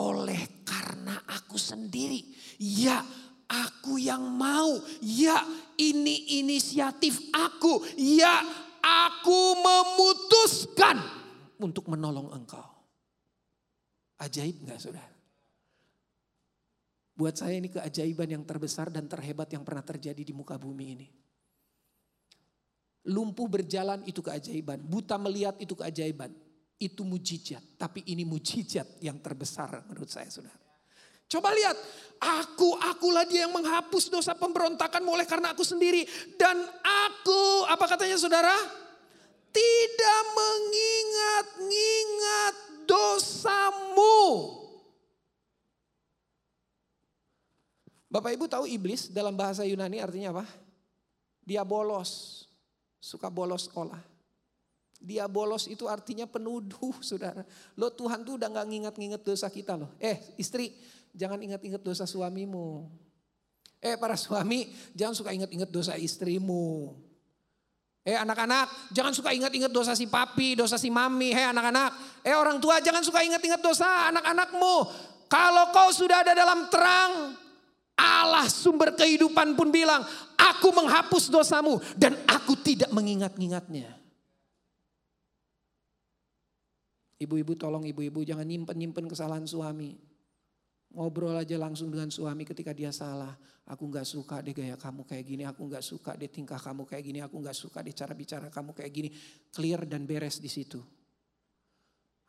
Oleh 0.00 0.64
karena 0.64 1.20
aku 1.28 1.60
sendiri. 1.60 2.24
Ya, 2.56 3.04
aku 3.50 4.00
yang 4.00 4.22
mau. 4.22 4.80
Ya, 5.04 5.44
ini 5.80 6.44
inisiatif 6.44 7.32
aku. 7.32 7.80
Ya, 7.96 8.44
aku 8.84 9.40
memutuskan 9.56 11.00
untuk 11.56 11.88
menolong 11.88 12.28
engkau. 12.36 12.68
Ajaib 14.20 14.68
gak 14.68 14.80
saudara? 14.84 15.16
Buat 17.16 17.40
saya 17.40 17.56
ini 17.56 17.68
keajaiban 17.72 18.28
yang 18.28 18.44
terbesar 18.44 18.92
dan 18.92 19.08
terhebat 19.08 19.48
yang 19.52 19.64
pernah 19.64 19.84
terjadi 19.84 20.20
di 20.20 20.32
muka 20.36 20.60
bumi 20.60 20.86
ini. 20.96 21.08
Lumpuh 23.08 23.48
berjalan 23.48 24.04
itu 24.04 24.20
keajaiban, 24.20 24.84
buta 24.84 25.16
melihat 25.16 25.56
itu 25.56 25.72
keajaiban. 25.72 26.32
Itu 26.80 27.04
mujizat, 27.04 27.60
tapi 27.76 28.04
ini 28.08 28.24
mujizat 28.24 29.04
yang 29.04 29.20
terbesar 29.20 29.84
menurut 29.84 30.08
saya 30.08 30.32
saudara. 30.32 30.59
Coba 31.30 31.54
lihat, 31.54 31.78
aku, 32.18 32.74
akulah 32.82 33.22
dia 33.22 33.46
yang 33.46 33.54
menghapus 33.54 34.10
dosa 34.10 34.34
pemberontakan 34.34 34.98
oleh 35.06 35.22
karena 35.22 35.54
aku 35.54 35.62
sendiri. 35.62 36.02
Dan 36.34 36.58
aku, 36.82 37.70
apa 37.70 37.86
katanya 37.86 38.18
saudara? 38.18 38.50
Tidak 39.54 40.22
mengingat-ingat 40.34 42.82
dosamu. 42.82 44.58
Bapak 48.10 48.34
Ibu 48.34 48.50
tahu 48.50 48.66
iblis 48.66 49.06
dalam 49.14 49.38
bahasa 49.38 49.62
Yunani 49.62 50.02
artinya 50.02 50.34
apa? 50.34 50.42
Dia 51.46 51.62
bolos, 51.62 52.42
suka 52.98 53.30
bolos 53.30 53.70
sekolah. 53.70 54.02
Dia 55.00 55.24
bolos 55.30 55.70
itu 55.70 55.86
artinya 55.86 56.26
penuduh 56.26 56.90
saudara. 57.00 57.46
Lo 57.78 57.94
Tuhan 57.94 58.26
tuh 58.26 58.34
udah 58.36 58.50
gak 58.50 58.66
ngingat-ngingat 58.66 59.22
dosa 59.22 59.46
kita 59.46 59.78
loh. 59.78 59.94
Eh 60.02 60.34
istri 60.36 60.74
jangan 61.14 61.38
ingat-ingat 61.40 61.82
dosa 61.82 62.04
suamimu. 62.04 62.86
Eh 63.80 63.96
para 63.96 64.12
suami 64.14 64.70
jangan 64.92 65.16
suka 65.16 65.32
ingat-ingat 65.32 65.70
dosa 65.72 65.96
istrimu. 65.96 66.92
Eh 68.04 68.16
anak-anak 68.16 68.92
jangan 68.92 69.12
suka 69.12 69.32
ingat-ingat 69.32 69.72
dosa 69.72 69.92
si 69.92 70.08
papi, 70.08 70.56
dosa 70.56 70.76
si 70.80 70.88
mami. 70.88 71.32
Hei 71.32 71.48
anak-anak. 71.48 72.22
Eh 72.24 72.36
orang 72.36 72.60
tua 72.60 72.80
jangan 72.80 73.04
suka 73.04 73.24
ingat-ingat 73.24 73.60
dosa 73.60 74.12
anak-anakmu. 74.12 74.76
Kalau 75.30 75.70
kau 75.70 75.94
sudah 75.94 76.26
ada 76.26 76.34
dalam 76.34 76.66
terang, 76.66 77.38
Allah 77.94 78.50
sumber 78.50 78.98
kehidupan 78.98 79.54
pun 79.54 79.70
bilang, 79.70 80.02
aku 80.34 80.74
menghapus 80.74 81.30
dosamu 81.30 81.78
dan 81.94 82.18
aku 82.26 82.58
tidak 82.58 82.90
mengingat-ingatnya. 82.90 83.94
Ibu-ibu 87.20 87.52
tolong 87.54 87.84
ibu-ibu 87.84 88.24
jangan 88.24 88.48
nyimpen-nyimpen 88.48 89.06
kesalahan 89.06 89.44
suami. 89.44 90.09
Ngobrol 90.90 91.38
aja 91.38 91.54
langsung 91.54 91.86
dengan 91.94 92.10
suami 92.10 92.42
ketika 92.42 92.74
dia 92.74 92.90
salah. 92.90 93.30
Aku 93.70 93.86
gak 93.86 94.02
suka 94.02 94.42
deh 94.42 94.50
gaya 94.50 94.74
kamu 94.74 95.06
kayak 95.06 95.22
gini, 95.22 95.46
aku 95.46 95.70
gak 95.70 95.86
suka 95.86 96.18
deh 96.18 96.26
tingkah 96.26 96.58
kamu 96.58 96.82
kayak 96.82 97.04
gini, 97.06 97.18
aku 97.22 97.38
gak 97.38 97.54
suka 97.54 97.86
deh 97.86 97.94
cara 97.94 98.10
bicara 98.18 98.50
kamu 98.50 98.74
kayak 98.74 98.90
gini. 98.90 99.08
Clear 99.54 99.86
dan 99.86 100.02
beres 100.02 100.42
di 100.42 100.50
situ. 100.50 100.82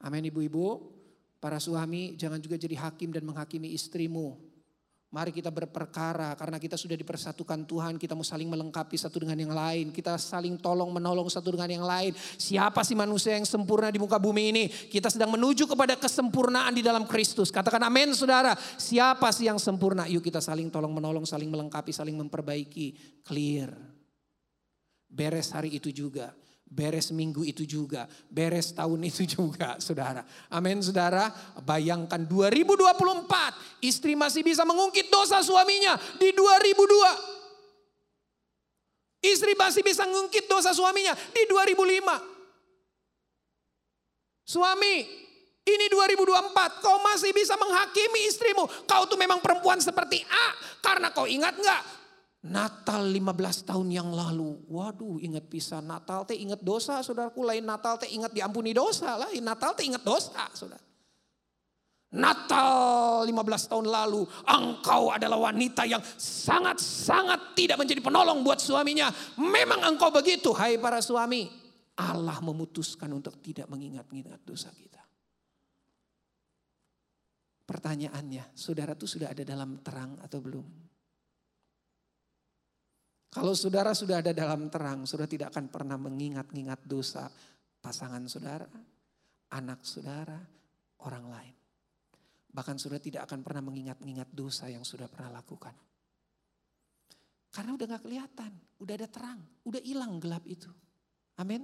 Amin 0.06 0.30
ibu-ibu. 0.30 1.00
Para 1.42 1.58
suami 1.58 2.14
jangan 2.14 2.38
juga 2.38 2.62
jadi 2.62 2.78
hakim 2.78 3.10
dan 3.10 3.26
menghakimi 3.26 3.74
istrimu. 3.74 4.51
Mari 5.12 5.36
kita 5.36 5.52
berperkara 5.52 6.32
karena 6.40 6.56
kita 6.56 6.80
sudah 6.80 6.96
dipersatukan 6.96 7.68
Tuhan. 7.68 8.00
Kita 8.00 8.16
mau 8.16 8.24
saling 8.24 8.48
melengkapi 8.48 8.96
satu 8.96 9.20
dengan 9.20 9.36
yang 9.36 9.52
lain. 9.52 9.92
Kita 9.92 10.16
saling 10.16 10.56
tolong 10.56 10.88
menolong 10.88 11.28
satu 11.28 11.52
dengan 11.52 11.68
yang 11.68 11.84
lain. 11.84 12.16
Siapa 12.16 12.80
sih 12.88 12.96
manusia 12.96 13.36
yang 13.36 13.44
sempurna 13.44 13.92
di 13.92 14.00
muka 14.00 14.16
bumi 14.16 14.56
ini? 14.56 14.64
Kita 14.72 15.12
sedang 15.12 15.36
menuju 15.36 15.68
kepada 15.68 16.00
kesempurnaan 16.00 16.72
di 16.72 16.80
dalam 16.80 17.04
Kristus. 17.04 17.52
Katakan 17.52 17.84
amin 17.84 18.16
saudara. 18.16 18.56
Siapa 18.80 19.36
sih 19.36 19.52
yang 19.52 19.60
sempurna? 19.60 20.08
Yuk 20.08 20.24
kita 20.24 20.40
saling 20.40 20.72
tolong 20.72 20.96
menolong, 20.96 21.28
saling 21.28 21.52
melengkapi, 21.52 21.92
saling 21.92 22.16
memperbaiki. 22.16 23.20
Clear. 23.28 23.76
Beres 25.12 25.52
hari 25.52 25.76
itu 25.76 25.92
juga. 25.92 26.32
Beres 26.72 27.12
minggu 27.12 27.44
itu 27.44 27.68
juga, 27.68 28.08
beres 28.32 28.72
tahun 28.72 29.04
itu 29.04 29.28
juga 29.28 29.76
saudara. 29.84 30.24
Amin 30.48 30.80
saudara, 30.80 31.28
bayangkan 31.68 32.24
2024 32.24 33.84
istri 33.84 34.16
masih 34.16 34.40
bisa 34.40 34.64
mengungkit 34.64 35.12
dosa 35.12 35.44
suaminya 35.44 36.00
di 36.16 36.32
2002. 36.32 37.44
Istri 39.22 39.54
masih 39.60 39.84
bisa 39.84 40.08
mengungkit 40.08 40.48
dosa 40.48 40.72
suaminya 40.72 41.12
di 41.36 41.44
2005. 41.46 42.32
Suami, 44.48 44.96
ini 45.62 45.86
2024, 45.94 46.82
kau 46.82 46.98
masih 47.06 47.30
bisa 47.36 47.54
menghakimi 47.54 48.32
istrimu. 48.32 48.66
Kau 48.90 49.06
tuh 49.06 49.20
memang 49.20 49.38
perempuan 49.44 49.78
seperti 49.78 50.26
A. 50.26 50.48
Karena 50.82 51.14
kau 51.14 51.30
ingat 51.30 51.54
nggak? 51.54 52.01
Natal 52.42 53.06
15 53.06 53.70
tahun 53.70 53.88
yang 53.94 54.10
lalu. 54.10 54.66
Waduh 54.66 55.22
ingat 55.22 55.46
pisah 55.46 55.78
Natal 55.78 56.26
teh 56.26 56.34
ingat 56.34 56.66
dosa 56.66 56.98
saudaraku. 57.06 57.46
Lain 57.46 57.62
Natal 57.62 58.02
teh 58.02 58.10
ingat 58.10 58.34
diampuni 58.34 58.74
dosa. 58.74 59.14
Lain 59.14 59.46
Natal 59.46 59.78
teh 59.78 59.86
ingat 59.86 60.02
dosa 60.02 60.50
saudara. 60.58 60.82
Natal 62.12 63.24
15 63.24 63.72
tahun 63.72 63.88
lalu 63.88 64.28
engkau 64.44 65.16
adalah 65.16 65.48
wanita 65.48 65.88
yang 65.88 66.04
sangat-sangat 66.20 67.56
tidak 67.56 67.80
menjadi 67.80 68.02
penolong 68.04 68.44
buat 68.44 68.60
suaminya. 68.60 69.08
Memang 69.40 69.96
engkau 69.96 70.10
begitu 70.12 70.52
hai 70.58 70.82
para 70.82 71.00
suami. 71.00 71.48
Allah 72.02 72.42
memutuskan 72.42 73.14
untuk 73.14 73.38
tidak 73.40 73.70
mengingat-ingat 73.70 74.42
dosa 74.42 74.74
kita. 74.74 75.00
Pertanyaannya, 77.70 78.52
saudara 78.58 78.98
tuh 78.98 79.08
sudah 79.08 79.32
ada 79.32 79.48
dalam 79.48 79.80
terang 79.80 80.20
atau 80.20 80.44
belum? 80.44 80.81
Kalau 83.32 83.56
saudara 83.56 83.96
sudah 83.96 84.20
ada 84.20 84.36
dalam 84.36 84.68
terang, 84.68 85.08
saudara 85.08 85.32
tidak 85.32 85.56
akan 85.56 85.72
pernah 85.72 85.96
mengingat-ingat 85.96 86.84
dosa 86.84 87.32
pasangan 87.80 88.28
saudara, 88.28 88.68
anak 89.56 89.88
saudara, 89.88 90.36
orang 91.08 91.26
lain. 91.32 91.56
Bahkan 92.52 92.76
saudara 92.76 93.00
tidak 93.00 93.32
akan 93.32 93.40
pernah 93.40 93.64
mengingat-ingat 93.72 94.36
dosa 94.36 94.68
yang 94.68 94.84
sudah 94.84 95.08
pernah 95.08 95.40
lakukan. 95.40 95.72
Karena 97.52 97.72
udah 97.72 97.86
gak 97.96 98.04
kelihatan, 98.04 98.52
udah 98.84 98.94
ada 99.00 99.08
terang, 99.08 99.40
udah 99.64 99.80
hilang 99.80 100.20
gelap 100.20 100.44
itu. 100.44 100.72
Amin. 101.40 101.64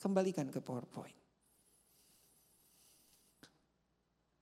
Kembalikan 0.00 0.48
ke 0.48 0.64
PowerPoint. 0.64 1.20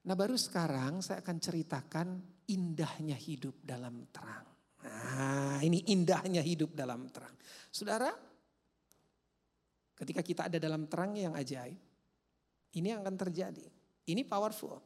Nah 0.07 0.15
baru 0.15 0.39
sekarang 0.39 1.03
saya 1.03 1.21
akan 1.21 1.37
ceritakan 1.37 2.09
indahnya 2.47 3.19
hidup 3.19 3.59
dalam 3.63 4.07
terang. 4.15 4.60
Nah 4.81 5.61
ini 5.61 5.93
indahnya 5.93 6.41
hidup 6.41 6.73
dalam 6.73 7.09
terang. 7.13 7.37
Saudara, 7.69 8.09
ketika 9.97 10.25
kita 10.25 10.43
ada 10.49 10.57
dalam 10.57 10.89
terang 10.89 11.13
yang 11.17 11.37
ajaib, 11.37 11.77
ini 12.77 12.87
yang 12.89 13.05
akan 13.05 13.17
terjadi. 13.19 13.67
Ini 14.09 14.23
powerful. 14.25 14.81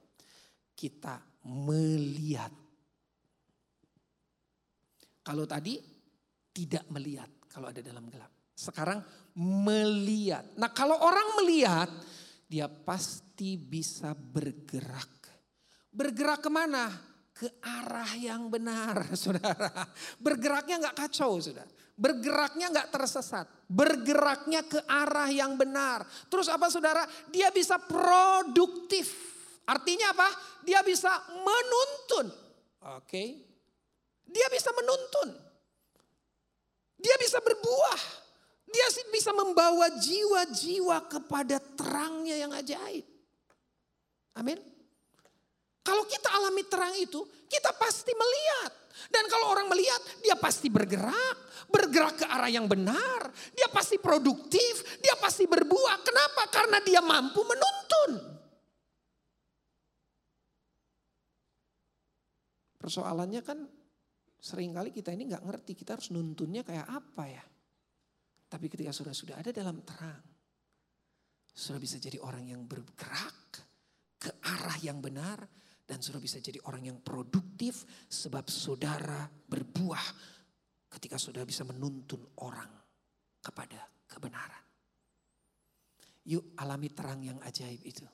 Kita 0.74 1.22
melihat. 1.46 2.50
Kalau 5.24 5.46
tadi 5.48 5.80
tidak 6.52 6.84
melihat 6.92 7.30
kalau 7.48 7.70
ada 7.70 7.80
dalam 7.80 8.10
gelap. 8.10 8.30
Sekarang 8.54 8.98
melihat. 9.38 10.58
Nah 10.58 10.70
kalau 10.74 10.98
orang 10.98 11.38
melihat, 11.42 11.90
dia 12.50 12.66
pasti 12.66 13.54
bisa 13.58 14.14
bergerak. 14.14 15.10
Bergerak 15.94 16.42
ke 16.42 16.50
mana? 16.50 17.13
Ke 17.34 17.50
arah 17.58 18.14
yang 18.14 18.46
benar, 18.46 19.10
saudara. 19.18 19.90
Bergeraknya 20.22 20.86
nggak 20.86 20.96
kacau, 20.96 21.42
saudara. 21.42 21.66
Bergeraknya 21.94 22.70
nggak 22.70 22.90
tersesat. 22.94 23.46
Bergeraknya 23.66 24.62
ke 24.66 24.78
arah 24.86 25.30
yang 25.30 25.58
benar. 25.58 26.06
Terus 26.30 26.46
apa 26.46 26.70
saudara? 26.70 27.02
Dia 27.30 27.50
bisa 27.50 27.78
produktif. 27.82 29.34
Artinya 29.66 30.14
apa? 30.14 30.28
Dia 30.62 30.82
bisa 30.86 31.10
menuntun. 31.42 32.26
Oke. 32.98 33.24
Dia 34.26 34.46
bisa 34.50 34.70
menuntun. 34.74 35.28
Dia 36.98 37.14
bisa 37.18 37.38
berbuah. 37.38 38.02
Dia 38.66 38.86
bisa 39.14 39.30
membawa 39.30 39.86
jiwa-jiwa 39.94 41.06
kepada 41.06 41.62
terangnya 41.62 42.42
yang 42.42 42.50
ajaib. 42.50 43.06
Amin. 44.34 44.73
Kalau 45.84 46.08
kita 46.08 46.32
alami 46.32 46.64
terang 46.64 46.96
itu, 46.96 47.20
kita 47.44 47.76
pasti 47.76 48.16
melihat. 48.16 48.72
Dan 49.12 49.28
kalau 49.28 49.52
orang 49.52 49.68
melihat, 49.68 50.00
dia 50.24 50.32
pasti 50.32 50.72
bergerak. 50.72 51.68
Bergerak 51.68 52.24
ke 52.24 52.26
arah 52.26 52.48
yang 52.48 52.64
benar. 52.64 53.28
Dia 53.52 53.68
pasti 53.68 54.00
produktif, 54.00 54.98
dia 55.04 55.12
pasti 55.20 55.44
berbuah. 55.44 56.00
Kenapa? 56.00 56.48
Karena 56.48 56.80
dia 56.80 57.04
mampu 57.04 57.44
menuntun. 57.44 58.10
Persoalannya 62.80 63.40
kan 63.44 63.64
sering 64.40 64.76
kali 64.76 64.92
kita 64.92 65.08
ini 65.12 65.28
nggak 65.32 65.40
ngerti 65.40 65.72
kita 65.72 65.96
harus 65.96 66.12
nuntunnya 66.12 66.60
kayak 66.60 66.84
apa 66.84 67.24
ya. 67.28 67.44
Tapi 68.44 68.66
ketika 68.68 68.92
sudah 68.92 69.16
sudah 69.16 69.40
ada 69.40 69.48
dalam 69.52 69.80
terang, 69.84 70.20
sudah 71.48 71.80
bisa 71.80 71.96
jadi 71.96 72.20
orang 72.20 72.44
yang 72.44 72.60
bergerak 72.68 73.40
ke 74.20 74.30
arah 74.44 74.76
yang 74.84 75.00
benar, 75.00 75.48
dan 75.84 76.00
saudara 76.00 76.24
bisa 76.24 76.40
jadi 76.40 76.56
orang 76.64 76.88
yang 76.88 76.98
produktif 77.04 77.84
sebab 78.08 78.48
saudara 78.48 79.28
berbuah 79.28 80.04
ketika 80.96 81.20
saudara 81.20 81.44
bisa 81.44 81.68
menuntun 81.68 82.24
orang 82.40 82.72
kepada 83.44 84.08
kebenaran. 84.08 84.64
Yuk 86.24 86.56
alami 86.56 86.88
terang 86.88 87.20
yang 87.20 87.36
ajaib 87.44 87.84
itu. 87.84 88.06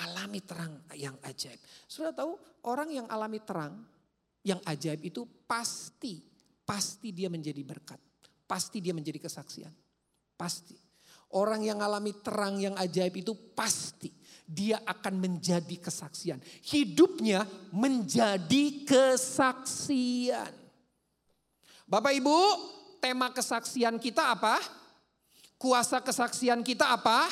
Alami 0.00 0.40
terang 0.40 0.88
yang 0.96 1.20
ajaib. 1.20 1.60
Sudah 1.84 2.16
tahu 2.16 2.32
orang 2.64 2.88
yang 2.88 3.06
alami 3.12 3.44
terang 3.44 3.84
yang 4.40 4.56
ajaib 4.64 5.04
itu 5.04 5.28
pasti, 5.44 6.16
pasti 6.64 7.12
dia 7.12 7.28
menjadi 7.28 7.60
berkat. 7.60 8.00
Pasti 8.48 8.80
dia 8.80 8.96
menjadi 8.96 9.20
kesaksian. 9.20 9.72
Pasti. 10.32 10.80
Orang 11.36 11.60
yang 11.60 11.84
alami 11.84 12.16
terang 12.24 12.56
yang 12.56 12.72
ajaib 12.80 13.20
itu 13.20 13.36
pasti 13.52 14.21
dia 14.52 14.78
akan 14.84 15.16
menjadi 15.16 15.76
kesaksian. 15.80 16.38
Hidupnya 16.60 17.48
menjadi 17.72 18.84
kesaksian. 18.84 20.52
Bapak 21.88 22.12
Ibu, 22.12 22.38
tema 23.00 23.32
kesaksian 23.32 23.96
kita 23.96 24.36
apa? 24.36 24.60
Kuasa 25.56 26.04
kesaksian 26.04 26.60
kita 26.60 26.92
apa? 26.92 27.28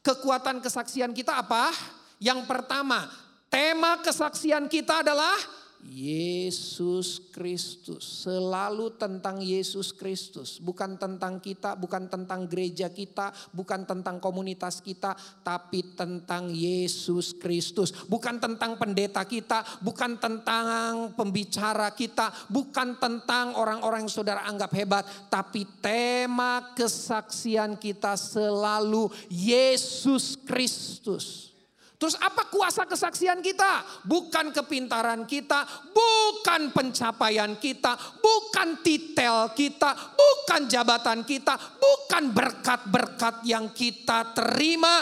Kekuatan 0.00 0.64
kesaksian 0.64 1.12
kita 1.12 1.36
apa? 1.44 1.70
Yang 2.16 2.48
pertama, 2.48 3.04
tema 3.52 4.00
kesaksian 4.00 4.66
kita 4.72 5.04
adalah 5.04 5.36
Yesus 5.86 7.32
Kristus. 7.32 8.26
Selalu 8.26 8.94
tentang 8.98 9.38
Yesus 9.38 9.94
Kristus. 9.94 10.58
Bukan 10.58 10.98
tentang 11.00 11.38
kita, 11.38 11.78
bukan 11.78 12.10
tentang 12.10 12.44
gereja 12.50 12.90
kita, 12.90 13.32
bukan 13.54 13.86
tentang 13.86 14.18
komunitas 14.18 14.82
kita. 14.82 15.14
Tapi 15.40 15.96
tentang 15.96 16.50
Yesus 16.52 17.32
Kristus. 17.38 17.94
Bukan 18.06 18.42
tentang 18.42 18.76
pendeta 18.76 19.24
kita, 19.24 19.64
bukan 19.80 20.18
tentang 20.20 21.14
pembicara 21.14 21.94
kita. 21.94 22.34
Bukan 22.50 23.00
tentang 23.00 23.56
orang-orang 23.56 24.04
yang 24.04 24.12
saudara 24.12 24.44
anggap 24.44 24.74
hebat. 24.76 25.06
Tapi 25.32 25.64
tema 25.80 26.74
kesaksian 26.74 27.78
kita 27.80 28.18
selalu 28.18 29.08
Yesus 29.32 30.36
Kristus. 30.44 31.55
Terus 31.96 32.12
apa 32.20 32.52
kuasa 32.52 32.84
kesaksian 32.84 33.40
kita? 33.40 34.04
Bukan 34.04 34.52
kepintaran 34.52 35.24
kita, 35.24 35.64
bukan 35.96 36.68
pencapaian 36.68 37.56
kita, 37.56 37.96
bukan 38.20 38.84
titel 38.84 39.48
kita, 39.56 39.96
bukan 40.12 40.68
jabatan 40.68 41.24
kita, 41.24 41.56
bukan 41.56 42.36
berkat-berkat 42.36 43.48
yang 43.48 43.72
kita 43.72 44.36
terima. 44.36 45.00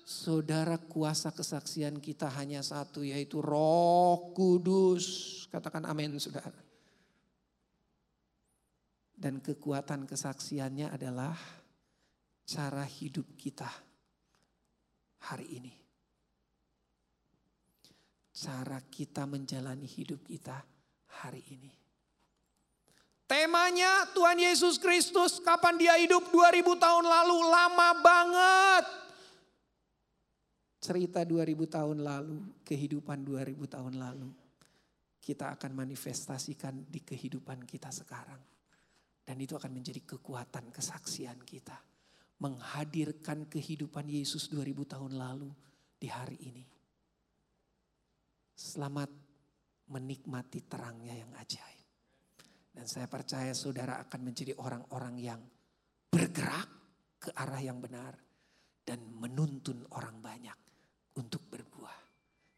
Saudara 0.00 0.80
kuasa 0.80 1.28
kesaksian 1.36 2.00
kita 2.00 2.32
hanya 2.40 2.64
satu 2.64 3.04
yaitu 3.04 3.44
roh 3.44 4.32
kudus. 4.32 5.44
Katakan 5.52 5.84
amin 5.84 6.16
saudara. 6.16 6.56
Dan 9.12 9.44
kekuatan 9.44 10.08
kesaksiannya 10.08 10.88
adalah 10.88 11.36
cara 12.48 12.88
hidup 12.88 13.36
kita 13.36 13.68
hari 15.20 15.60
ini 15.60 15.79
cara 18.40 18.80
kita 18.88 19.28
menjalani 19.28 19.84
hidup 19.84 20.24
kita 20.24 20.64
hari 21.20 21.44
ini. 21.52 21.68
Temanya 23.28 24.10
Tuhan 24.16 24.40
Yesus 24.40 24.80
Kristus 24.80 25.38
kapan 25.44 25.76
dia 25.76 25.94
hidup 26.00 26.32
2000 26.32 26.64
tahun 26.66 27.04
lalu 27.04 27.36
lama 27.46 27.88
banget. 28.00 28.84
Cerita 30.80 31.22
2000 31.22 31.68
tahun 31.68 31.98
lalu, 32.00 32.40
kehidupan 32.64 33.22
2000 33.22 33.60
tahun 33.68 33.94
lalu. 34.00 34.32
Kita 35.20 35.52
akan 35.52 35.76
manifestasikan 35.76 36.88
di 36.88 37.04
kehidupan 37.04 37.68
kita 37.68 37.92
sekarang. 37.92 38.40
Dan 39.22 39.36
itu 39.38 39.54
akan 39.54 39.78
menjadi 39.78 40.02
kekuatan 40.16 40.72
kesaksian 40.72 41.44
kita. 41.44 41.76
Menghadirkan 42.40 43.46
kehidupan 43.46 44.08
Yesus 44.08 44.48
2000 44.50 44.96
tahun 44.96 45.12
lalu 45.14 45.52
di 46.00 46.08
hari 46.08 46.40
ini. 46.40 46.79
Selamat 48.60 49.08
menikmati 49.88 50.60
terangnya 50.68 51.16
yang 51.16 51.32
ajaib. 51.32 51.88
Dan 52.68 52.84
saya 52.84 53.08
percaya 53.08 53.56
saudara 53.56 53.96
akan 54.04 54.20
menjadi 54.20 54.52
orang-orang 54.60 55.16
yang 55.16 55.40
bergerak 56.12 56.68
ke 57.16 57.32
arah 57.32 57.56
yang 57.56 57.80
benar. 57.80 58.12
Dan 58.84 59.16
menuntun 59.16 59.88
orang 59.96 60.20
banyak 60.20 60.58
untuk 61.16 61.48
berbuah. 61.48 61.98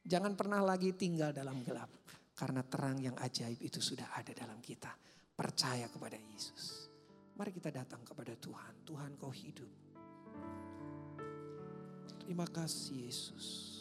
Jangan 0.03 0.35
pernah 0.35 0.59
lagi 0.59 0.91
tinggal 0.99 1.31
dalam 1.31 1.63
gelap. 1.63 1.95
Karena 2.35 2.67
terang 2.67 2.99
yang 2.99 3.15
ajaib 3.23 3.63
itu 3.63 3.79
sudah 3.79 4.11
ada 4.19 4.35
dalam 4.35 4.59
kita. 4.59 4.91
Percaya 5.39 5.87
kepada 5.87 6.19
Yesus. 6.19 6.91
Mari 7.39 7.55
kita 7.55 7.71
datang 7.71 8.03
kepada 8.03 8.35
Tuhan. 8.35 8.83
Tuhan 8.83 9.15
kau 9.15 9.31
hidup. 9.31 9.71
Terima 12.27 12.47
kasih 12.51 13.07
Yesus. 13.07 13.72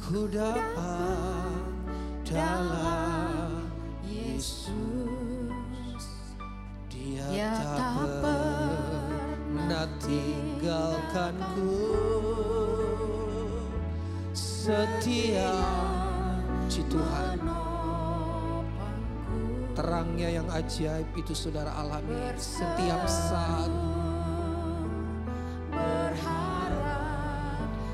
Ku 0.00 0.24
dapat 0.32 1.60
dalam 2.24 3.68
Yesus. 4.08 4.72
Dia, 6.88 7.52
tak 7.76 8.24
pernah 8.24 9.84
tinggalkanku 10.00 11.76
setia 14.32 15.52
Ci 16.72 16.80
Tuhan 16.88 17.35
terangnya 19.76 20.40
yang 20.40 20.48
ajaib 20.48 21.04
itu 21.12 21.36
saudara 21.36 21.68
alami 21.76 22.16
setiap 22.40 23.04
saat 23.04 23.68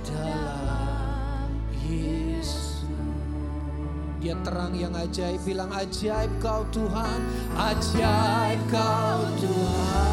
dalam 0.06 1.50
Yesus. 1.82 2.86
Dia 4.22 4.38
terang 4.46 4.78
yang 4.78 4.94
ajaib, 4.94 5.42
bilang 5.42 5.74
ajaib 5.74 6.30
kau 6.38 6.62
Tuhan, 6.70 7.18
ajaib 7.58 8.62
kau 8.70 9.26
Tuhan. 9.42 10.11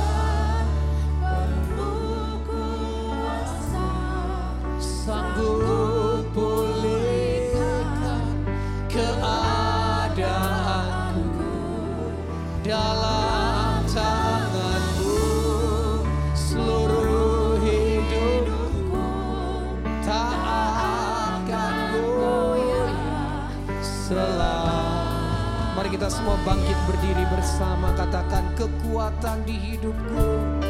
Semua 26.10 26.42
bangkit 26.42 26.74
berdiri 26.90 27.22
bersama 27.30 27.94
katakan 27.94 28.42
kekuatan 28.58 29.46
di 29.46 29.54
hidupku. 29.54 30.69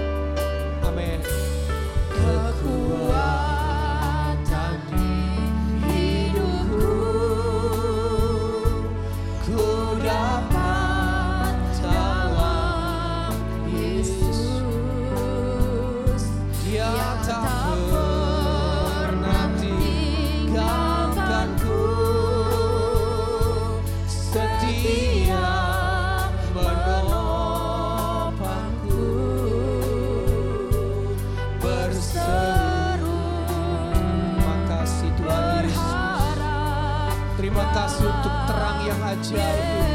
Terang 39.23 39.89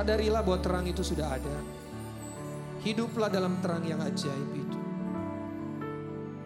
Sadarilah 0.00 0.40
bahwa 0.40 0.64
terang 0.64 0.88
itu 0.88 1.04
sudah 1.04 1.28
ada. 1.36 1.56
Hiduplah 2.80 3.28
dalam 3.28 3.60
terang 3.60 3.84
yang 3.84 4.00
ajaib 4.00 4.48
itu. 4.56 4.80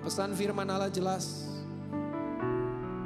Pesan 0.03 0.35
firman 0.35 0.67
Allah 0.67 0.91
jelas. 0.91 1.47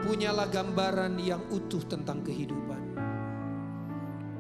Punyalah 0.01 0.49
gambaran 0.49 1.21
yang 1.21 1.45
utuh 1.53 1.85
tentang 1.85 2.25
kehidupan. 2.25 2.81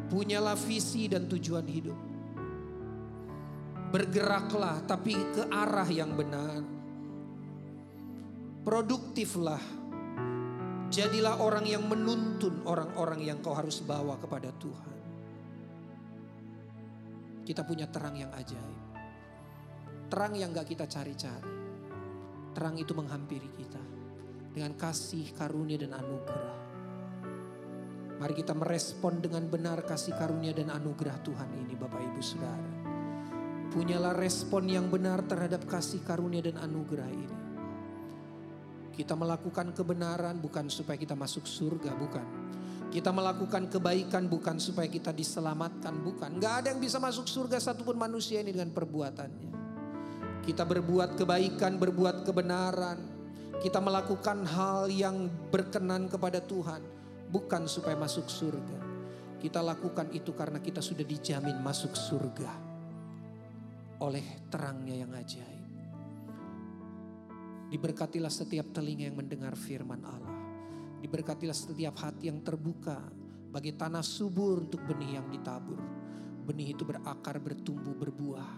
Punyalah 0.08 0.56
visi 0.56 1.12
dan 1.12 1.28
tujuan 1.28 1.68
hidup. 1.68 2.00
Bergeraklah 3.92 4.88
tapi 4.88 5.12
ke 5.12 5.44
arah 5.52 5.92
yang 5.92 6.16
benar. 6.16 6.64
Produktiflah. 8.64 9.60
Jadilah 10.88 11.44
orang 11.44 11.68
yang 11.68 11.84
menuntun 11.84 12.64
orang-orang 12.64 13.28
yang 13.28 13.44
kau 13.44 13.52
harus 13.52 13.84
bawa 13.84 14.16
kepada 14.16 14.48
Tuhan. 14.56 14.97
Kita 17.48 17.64
punya 17.64 17.88
terang 17.88 18.12
yang 18.12 18.28
ajaib. 18.36 18.80
Terang 20.12 20.36
yang 20.36 20.52
gak 20.52 20.68
kita 20.68 20.84
cari-cari. 20.84 21.48
Terang 22.52 22.76
itu 22.76 22.92
menghampiri 22.92 23.48
kita. 23.56 23.80
Dengan 24.52 24.76
kasih, 24.76 25.32
karunia, 25.32 25.80
dan 25.80 25.96
anugerah. 25.96 26.56
Mari 28.20 28.34
kita 28.36 28.52
merespon 28.52 29.24
dengan 29.24 29.48
benar 29.48 29.80
kasih 29.80 30.12
karunia 30.12 30.52
dan 30.52 30.68
anugerah 30.68 31.24
Tuhan 31.24 31.48
ini 31.56 31.72
Bapak 31.72 32.02
Ibu 32.04 32.20
Saudara. 32.20 32.70
Punyalah 33.72 34.12
respon 34.12 34.68
yang 34.68 34.92
benar 34.92 35.24
terhadap 35.24 35.64
kasih 35.64 36.04
karunia 36.04 36.44
dan 36.44 36.60
anugerah 36.60 37.08
ini. 37.08 37.38
Kita 38.92 39.16
melakukan 39.16 39.72
kebenaran 39.72 40.36
bukan 40.36 40.68
supaya 40.68 41.00
kita 41.00 41.16
masuk 41.16 41.48
surga, 41.48 41.96
bukan. 41.96 42.37
Kita 42.88 43.12
melakukan 43.12 43.68
kebaikan 43.68 44.32
bukan 44.32 44.56
supaya 44.56 44.88
kita 44.88 45.12
diselamatkan, 45.12 45.92
bukan. 46.00 46.40
Gak 46.40 46.54
ada 46.64 46.68
yang 46.72 46.80
bisa 46.80 46.96
masuk 46.96 47.28
surga 47.28 47.60
satupun 47.60 48.00
manusia 48.00 48.40
ini 48.40 48.56
dengan 48.56 48.72
perbuatannya. 48.72 49.52
Kita 50.40 50.64
berbuat 50.64 51.20
kebaikan, 51.20 51.76
berbuat 51.76 52.24
kebenaran. 52.24 52.96
Kita 53.60 53.84
melakukan 53.84 54.48
hal 54.48 54.88
yang 54.88 55.28
berkenan 55.52 56.08
kepada 56.08 56.40
Tuhan. 56.40 56.80
Bukan 57.28 57.68
supaya 57.68 57.92
masuk 57.92 58.24
surga. 58.24 58.80
Kita 59.36 59.60
lakukan 59.60 60.08
itu 60.16 60.32
karena 60.32 60.56
kita 60.56 60.80
sudah 60.80 61.04
dijamin 61.04 61.60
masuk 61.60 61.92
surga. 61.92 62.52
Oleh 64.00 64.48
terangnya 64.48 65.04
yang 65.04 65.12
ajaib. 65.12 65.68
Diberkatilah 67.68 68.32
setiap 68.32 68.72
telinga 68.72 69.12
yang 69.12 69.20
mendengar 69.20 69.52
firman 69.52 70.00
Allah. 70.08 70.37
Diberkatilah 70.98 71.54
setiap 71.54 71.94
hati 72.02 72.26
yang 72.30 72.42
terbuka 72.42 72.98
bagi 73.48 73.72
tanah 73.72 74.04
subur 74.04 74.66
untuk 74.66 74.82
benih 74.84 75.22
yang 75.22 75.26
ditabur. 75.30 75.78
Benih 76.44 76.72
itu 76.76 76.82
berakar, 76.84 77.38
bertumbuh, 77.40 77.96
berbuah, 77.96 78.50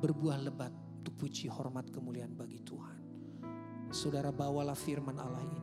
berbuah 0.00 0.38
lebat 0.44 0.72
untuk 1.02 1.14
puji 1.26 1.48
hormat 1.48 1.88
kemuliaan 1.90 2.36
bagi 2.36 2.60
Tuhan. 2.62 2.96
Saudara 3.88 4.28
bawalah 4.28 4.76
firman 4.76 5.16
Allah 5.16 5.42
ini. 5.42 5.62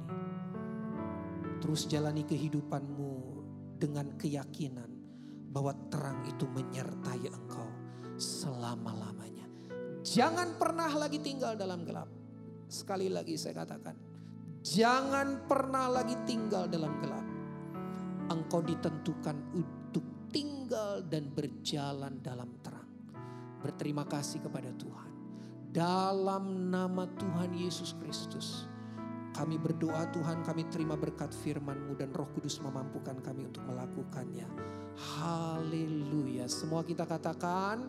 Terus 1.62 1.86
jalani 1.86 2.26
kehidupanmu 2.26 3.14
dengan 3.78 4.14
keyakinan 4.18 4.92
bahwa 5.50 5.72
terang 5.88 6.26
itu 6.28 6.46
menyertai 6.52 7.32
engkau 7.32 7.70
selama-lamanya. 8.20 9.48
Jangan 10.04 10.60
pernah 10.60 10.92
lagi 10.94 11.18
tinggal 11.24 11.56
dalam 11.56 11.88
gelap. 11.88 12.10
Sekali 12.66 13.08
lagi 13.10 13.38
saya 13.38 13.62
katakan, 13.64 13.96
jangan 14.66 15.46
pernah 15.46 15.86
lagi 15.86 16.18
tinggal 16.26 16.66
dalam 16.66 16.98
gelap. 16.98 17.26
Engkau 18.34 18.66
ditentukan 18.66 19.38
untuk 19.54 20.02
tinggal 20.34 21.06
dan 21.06 21.30
berjalan 21.30 22.18
dalam 22.26 22.50
terang. 22.66 22.90
Berterima 23.62 24.10
kasih 24.10 24.42
kepada 24.42 24.74
Tuhan. 24.74 25.12
Dalam 25.70 26.74
nama 26.74 27.06
Tuhan 27.06 27.54
Yesus 27.54 27.94
Kristus. 28.02 28.66
Kami 29.36 29.60
berdoa 29.60 30.08
Tuhan 30.16 30.48
kami 30.48 30.64
terima 30.72 30.96
berkat 30.96 31.28
firman-Mu 31.36 32.00
dan 32.00 32.08
roh 32.16 32.32
kudus 32.32 32.56
memampukan 32.64 33.20
kami 33.20 33.52
untuk 33.52 33.68
melakukannya. 33.68 34.48
Haleluya. 34.96 36.48
Semua 36.48 36.88
kita 36.88 37.04
katakan 37.04 37.84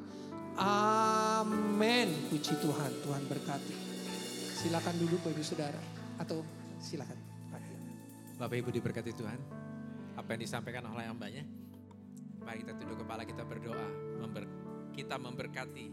amin. 0.58 2.10
Puji 2.28 2.58
Tuhan, 2.58 2.90
Tuhan 3.06 3.22
berkati. 3.30 3.76
Silakan 4.58 4.98
duduk 4.98 5.22
Ibu 5.22 5.44
Saudara. 5.46 5.78
Atau 6.18 6.42
silakan. 6.80 7.18
Bapak 8.36 8.56
Ibu 8.60 8.68
diberkati 8.68 9.16
Tuhan. 9.16 9.40
Apa 10.16 10.36
yang 10.36 10.44
disampaikan 10.44 10.84
oleh 10.92 11.08
hambanya. 11.08 11.44
Mari 12.44 12.62
kita 12.62 12.76
tunduk 12.76 13.00
kepala 13.00 13.24
kita 13.24 13.48
berdoa. 13.48 13.88
Member, 14.20 14.44
kita 14.92 15.16
memberkati 15.16 15.86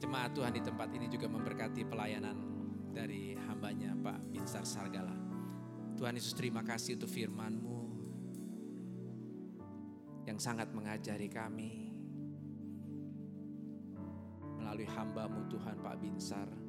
jemaat 0.00 0.32
Tuhan 0.32 0.52
di 0.56 0.62
tempat 0.64 0.88
ini 0.96 1.06
juga 1.12 1.28
memberkati 1.28 1.84
pelayanan 1.84 2.36
dari 2.92 3.36
hambanya 3.36 3.92
Pak 3.92 4.32
Binsar 4.32 4.64
Sargala. 4.64 5.12
Tuhan 5.94 6.16
Yesus 6.16 6.32
terima 6.32 6.64
kasih 6.64 6.96
untuk 6.96 7.12
firman-Mu 7.12 7.80
yang 10.24 10.40
sangat 10.40 10.72
mengajari 10.72 11.28
kami 11.28 11.92
melalui 14.56 14.88
hambamu 14.88 15.44
Tuhan 15.52 15.76
Pak 15.84 15.96
Binsar. 16.00 16.63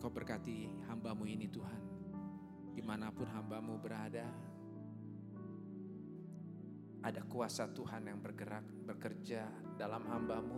Kau 0.00 0.08
berkati 0.08 0.64
hambamu 0.88 1.28
ini 1.28 1.44
Tuhan. 1.52 1.82
Di 2.72 2.80
mana 2.80 3.12
pun 3.12 3.28
hambamu 3.28 3.76
berada. 3.76 4.24
Ada 7.04 7.20
kuasa 7.28 7.68
Tuhan 7.68 8.08
yang 8.08 8.16
bergerak, 8.24 8.64
bekerja 8.88 9.44
dalam 9.76 10.08
hambamu. 10.08 10.56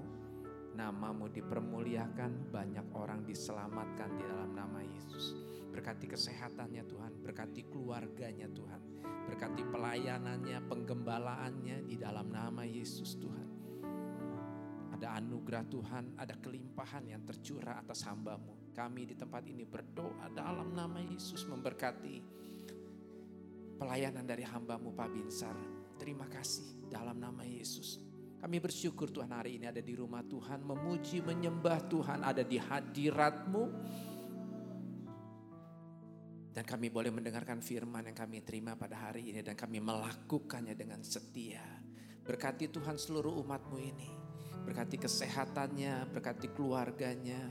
Namamu 0.78 1.26
dipermuliakan, 1.26 2.54
banyak 2.54 2.86
orang 2.94 3.26
diselamatkan 3.26 4.14
di 4.14 4.22
dalam 4.22 4.54
nama 4.54 4.78
Yesus. 4.78 5.34
Berkati 5.74 6.06
kesehatannya 6.06 6.86
Tuhan, 6.86 7.12
berkati 7.26 7.66
keluarganya 7.66 8.46
Tuhan. 8.46 9.02
Berkati 9.26 9.66
pelayanannya, 9.66 10.70
penggembalaannya 10.70 11.90
di 11.90 11.98
dalam 11.98 12.30
nama 12.30 12.62
Yesus 12.62 13.18
Tuhan. 13.18 13.48
Ada 14.94 15.18
anugerah 15.18 15.66
Tuhan, 15.66 16.14
ada 16.14 16.38
kelimpahan 16.38 17.10
yang 17.10 17.26
tercurah 17.26 17.82
atas 17.82 18.06
hambamu. 18.06 18.61
Kami 18.72 19.04
di 19.04 19.12
tempat 19.12 19.44
ini 19.44 19.68
berdoa 19.68 20.32
dalam 20.32 20.72
nama 20.72 20.96
Yesus 20.96 21.44
memberkati 21.44 22.16
pelayanan 23.76 24.24
dari 24.24 24.48
hambamu 24.48 24.96
Pak 24.96 25.08
Binsar. 25.12 25.56
Terima 26.00 26.24
kasih 26.24 26.88
dalam 26.88 27.20
nama 27.20 27.44
Yesus. 27.44 28.00
Kami 28.40 28.58
bersyukur 28.58 29.12
Tuhan 29.12 29.30
hari 29.30 29.60
ini 29.60 29.70
ada 29.70 29.78
di 29.78 29.94
rumah 29.94 30.24
Tuhan, 30.24 30.66
memuji, 30.66 31.22
menyembah 31.22 31.84
Tuhan, 31.86 32.26
ada 32.26 32.42
di 32.42 32.58
hadiratmu. 32.58 33.64
Dan 36.52 36.64
kami 36.66 36.88
boleh 36.88 37.12
mendengarkan 37.12 37.62
firman 37.62 38.08
yang 38.08 38.16
kami 38.18 38.42
terima 38.42 38.74
pada 38.74 39.08
hari 39.08 39.30
ini 39.30 39.46
dan 39.46 39.54
kami 39.54 39.78
melakukannya 39.78 40.74
dengan 40.74 41.04
setia. 41.06 41.62
Berkati 42.24 42.66
Tuhan 42.72 42.96
seluruh 42.98 43.36
umatmu 43.46 43.78
ini. 43.78 44.10
Berkati 44.62 44.98
kesehatannya, 44.98 46.10
berkati 46.10 46.50
keluarganya. 46.50 47.46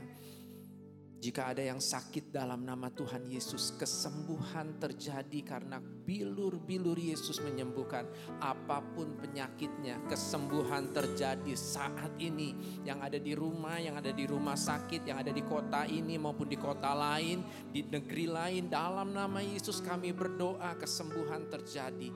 Jika 1.22 1.54
ada 1.54 1.62
yang 1.62 1.78
sakit 1.78 2.34
dalam 2.34 2.66
nama 2.66 2.90
Tuhan 2.90 3.30
Yesus, 3.30 3.78
kesembuhan 3.78 4.82
terjadi 4.82 5.46
karena 5.46 5.78
bilur-bilur 5.78 6.98
Yesus 6.98 7.38
menyembuhkan. 7.38 8.10
Apa 8.42 8.82
pun 8.82 9.14
penyakitnya, 9.22 10.02
kesembuhan 10.10 10.90
terjadi 10.90 11.54
saat 11.54 12.18
ini. 12.18 12.82
Yang 12.82 12.98
ada 13.06 13.18
di 13.22 13.38
rumah, 13.38 13.78
yang 13.78 13.94
ada 14.02 14.10
di 14.10 14.26
rumah 14.26 14.58
sakit, 14.58 15.06
yang 15.06 15.22
ada 15.22 15.30
di 15.30 15.46
kota 15.46 15.86
ini 15.86 16.18
maupun 16.18 16.50
di 16.50 16.58
kota 16.58 16.90
lain, 16.90 17.46
di 17.70 17.86
negeri 17.86 18.26
lain. 18.26 18.66
Dalam 18.66 19.14
nama 19.14 19.38
Yesus 19.38 19.78
kami 19.78 20.10
berdoa 20.10 20.74
kesembuhan 20.74 21.46
terjadi. 21.46 22.10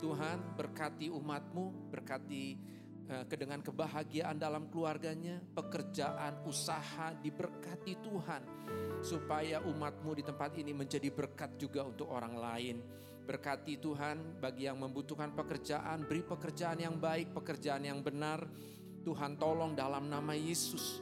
Tuhan 0.00 0.56
berkati 0.56 1.12
umatmu, 1.12 1.92
berkati 1.92 2.77
dengan 3.08 3.64
kebahagiaan 3.64 4.36
dalam 4.36 4.68
keluarganya, 4.68 5.40
pekerjaan, 5.56 6.44
usaha 6.44 7.16
diberkati 7.16 8.04
Tuhan. 8.04 8.42
Supaya 9.00 9.64
umatmu 9.64 10.12
di 10.12 10.20
tempat 10.20 10.52
ini 10.60 10.76
menjadi 10.76 11.08
berkat 11.08 11.56
juga 11.56 11.88
untuk 11.88 12.12
orang 12.12 12.36
lain. 12.36 12.76
Berkati 13.24 13.80
Tuhan 13.80 14.40
bagi 14.40 14.68
yang 14.68 14.76
membutuhkan 14.76 15.32
pekerjaan, 15.32 16.04
beri 16.04 16.20
pekerjaan 16.20 16.84
yang 16.84 17.00
baik, 17.00 17.32
pekerjaan 17.32 17.88
yang 17.88 18.04
benar. 18.04 18.44
Tuhan 19.00 19.40
tolong 19.40 19.72
dalam 19.72 20.12
nama 20.12 20.36
Yesus. 20.36 21.00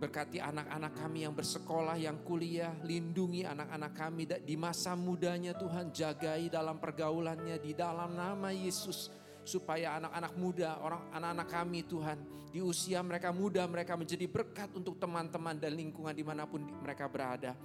Berkati 0.00 0.42
anak-anak 0.42 0.96
kami 0.96 1.28
yang 1.28 1.36
bersekolah, 1.36 2.00
yang 2.00 2.24
kuliah, 2.24 2.72
lindungi 2.82 3.44
anak-anak 3.46 3.92
kami 3.94 4.24
di 4.42 4.56
masa 4.56 4.96
mudanya 4.96 5.54
Tuhan, 5.54 5.92
jagai 5.92 6.50
dalam 6.50 6.80
pergaulannya 6.80 7.60
di 7.60 7.76
dalam 7.76 8.16
nama 8.16 8.48
Yesus 8.48 9.19
supaya 9.50 9.98
anak-anak 9.98 10.32
muda, 10.38 10.78
orang 10.78 11.02
anak-anak 11.10 11.48
kami 11.50 11.80
Tuhan, 11.82 12.18
di 12.54 12.62
usia 12.62 13.02
mereka 13.02 13.34
muda 13.34 13.66
mereka 13.66 13.98
menjadi 13.98 14.30
berkat 14.30 14.70
untuk 14.78 15.02
teman-teman 15.02 15.58
dan 15.58 15.74
lingkungan 15.74 16.14
di 16.14 16.22
mana 16.22 16.46
pun 16.46 16.62
mereka 16.62 17.10
berada. 17.10 17.58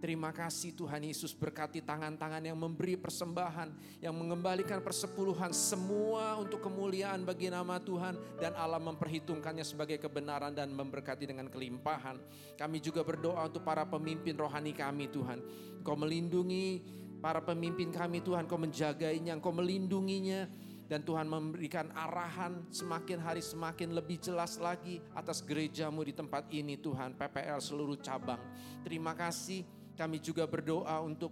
Terima 0.00 0.32
kasih 0.32 0.72
Tuhan 0.72 1.04
Yesus 1.04 1.36
berkati 1.36 1.84
tangan-tangan 1.84 2.40
yang 2.40 2.56
memberi 2.56 2.96
persembahan, 2.96 4.00
yang 4.00 4.16
mengembalikan 4.16 4.80
persepuluhan 4.80 5.52
semua 5.52 6.40
untuk 6.40 6.64
kemuliaan 6.64 7.20
bagi 7.20 7.52
nama 7.52 7.76
Tuhan 7.76 8.40
dan 8.40 8.56
Allah 8.56 8.80
memperhitungkannya 8.80 9.60
sebagai 9.60 10.00
kebenaran 10.00 10.56
dan 10.56 10.72
memberkati 10.72 11.28
dengan 11.28 11.52
kelimpahan. 11.52 12.16
Kami 12.56 12.80
juga 12.80 13.04
berdoa 13.04 13.44
untuk 13.44 13.60
para 13.60 13.84
pemimpin 13.84 14.40
rohani 14.40 14.72
kami 14.72 15.12
Tuhan. 15.12 15.44
Kau 15.84 16.00
melindungi 16.00 16.80
para 17.20 17.44
pemimpin 17.44 17.92
kami 17.92 18.24
Tuhan, 18.24 18.48
Kau 18.48 18.56
menjagainya, 18.56 19.36
Kau 19.44 19.52
melindunginya 19.52 20.48
dan 20.90 21.06
Tuhan 21.06 21.30
memberikan 21.30 21.86
arahan 21.94 22.66
semakin 22.74 23.22
hari 23.22 23.38
semakin 23.38 23.94
lebih 23.94 24.18
jelas 24.18 24.58
lagi 24.58 24.98
atas 25.14 25.38
gerejamu 25.38 26.02
di 26.02 26.10
tempat 26.10 26.50
ini 26.50 26.74
Tuhan, 26.82 27.14
PPL 27.14 27.62
seluruh 27.62 27.94
cabang. 28.02 28.42
Terima 28.82 29.14
kasih 29.14 29.62
kami 29.94 30.18
juga 30.18 30.50
berdoa 30.50 30.98
untuk 30.98 31.30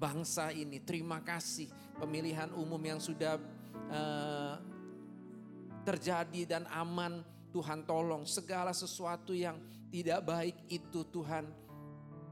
bangsa 0.00 0.48
ini. 0.48 0.80
Terima 0.80 1.20
kasih 1.20 1.68
pemilihan 2.00 2.48
umum 2.56 2.80
yang 2.80 2.96
sudah 2.96 3.36
uh, 3.92 4.56
terjadi 5.84 6.56
dan 6.56 6.64
aman. 6.72 7.20
Tuhan 7.48 7.84
tolong 7.88 8.28
segala 8.28 8.76
sesuatu 8.76 9.32
yang 9.32 9.56
tidak 9.88 10.20
baik 10.24 10.56
itu 10.68 11.00
Tuhan 11.08 11.48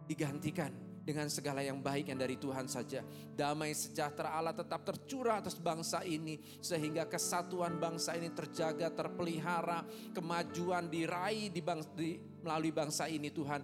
digantikan 0.05 0.86
dengan 1.07 1.31
segala 1.31 1.62
yang 1.62 1.78
baik 1.78 2.11
yang 2.11 2.19
dari 2.19 2.35
Tuhan 2.35 2.66
saja. 2.66 3.07
Damai 3.31 3.70
sejahtera 3.78 4.35
Allah 4.35 4.51
tetap 4.51 4.83
tercurah 4.83 5.39
atas 5.39 5.55
bangsa 5.55 6.03
ini 6.03 6.43
sehingga 6.59 7.07
kesatuan 7.07 7.78
bangsa 7.78 8.19
ini 8.19 8.35
terjaga, 8.35 8.91
terpelihara, 8.91 9.87
kemajuan 10.11 10.91
diraih 10.91 11.55
di, 11.55 11.62
bang, 11.62 11.78
di 11.95 12.19
melalui 12.43 12.74
bangsa 12.74 13.07
ini 13.07 13.31
Tuhan. 13.31 13.62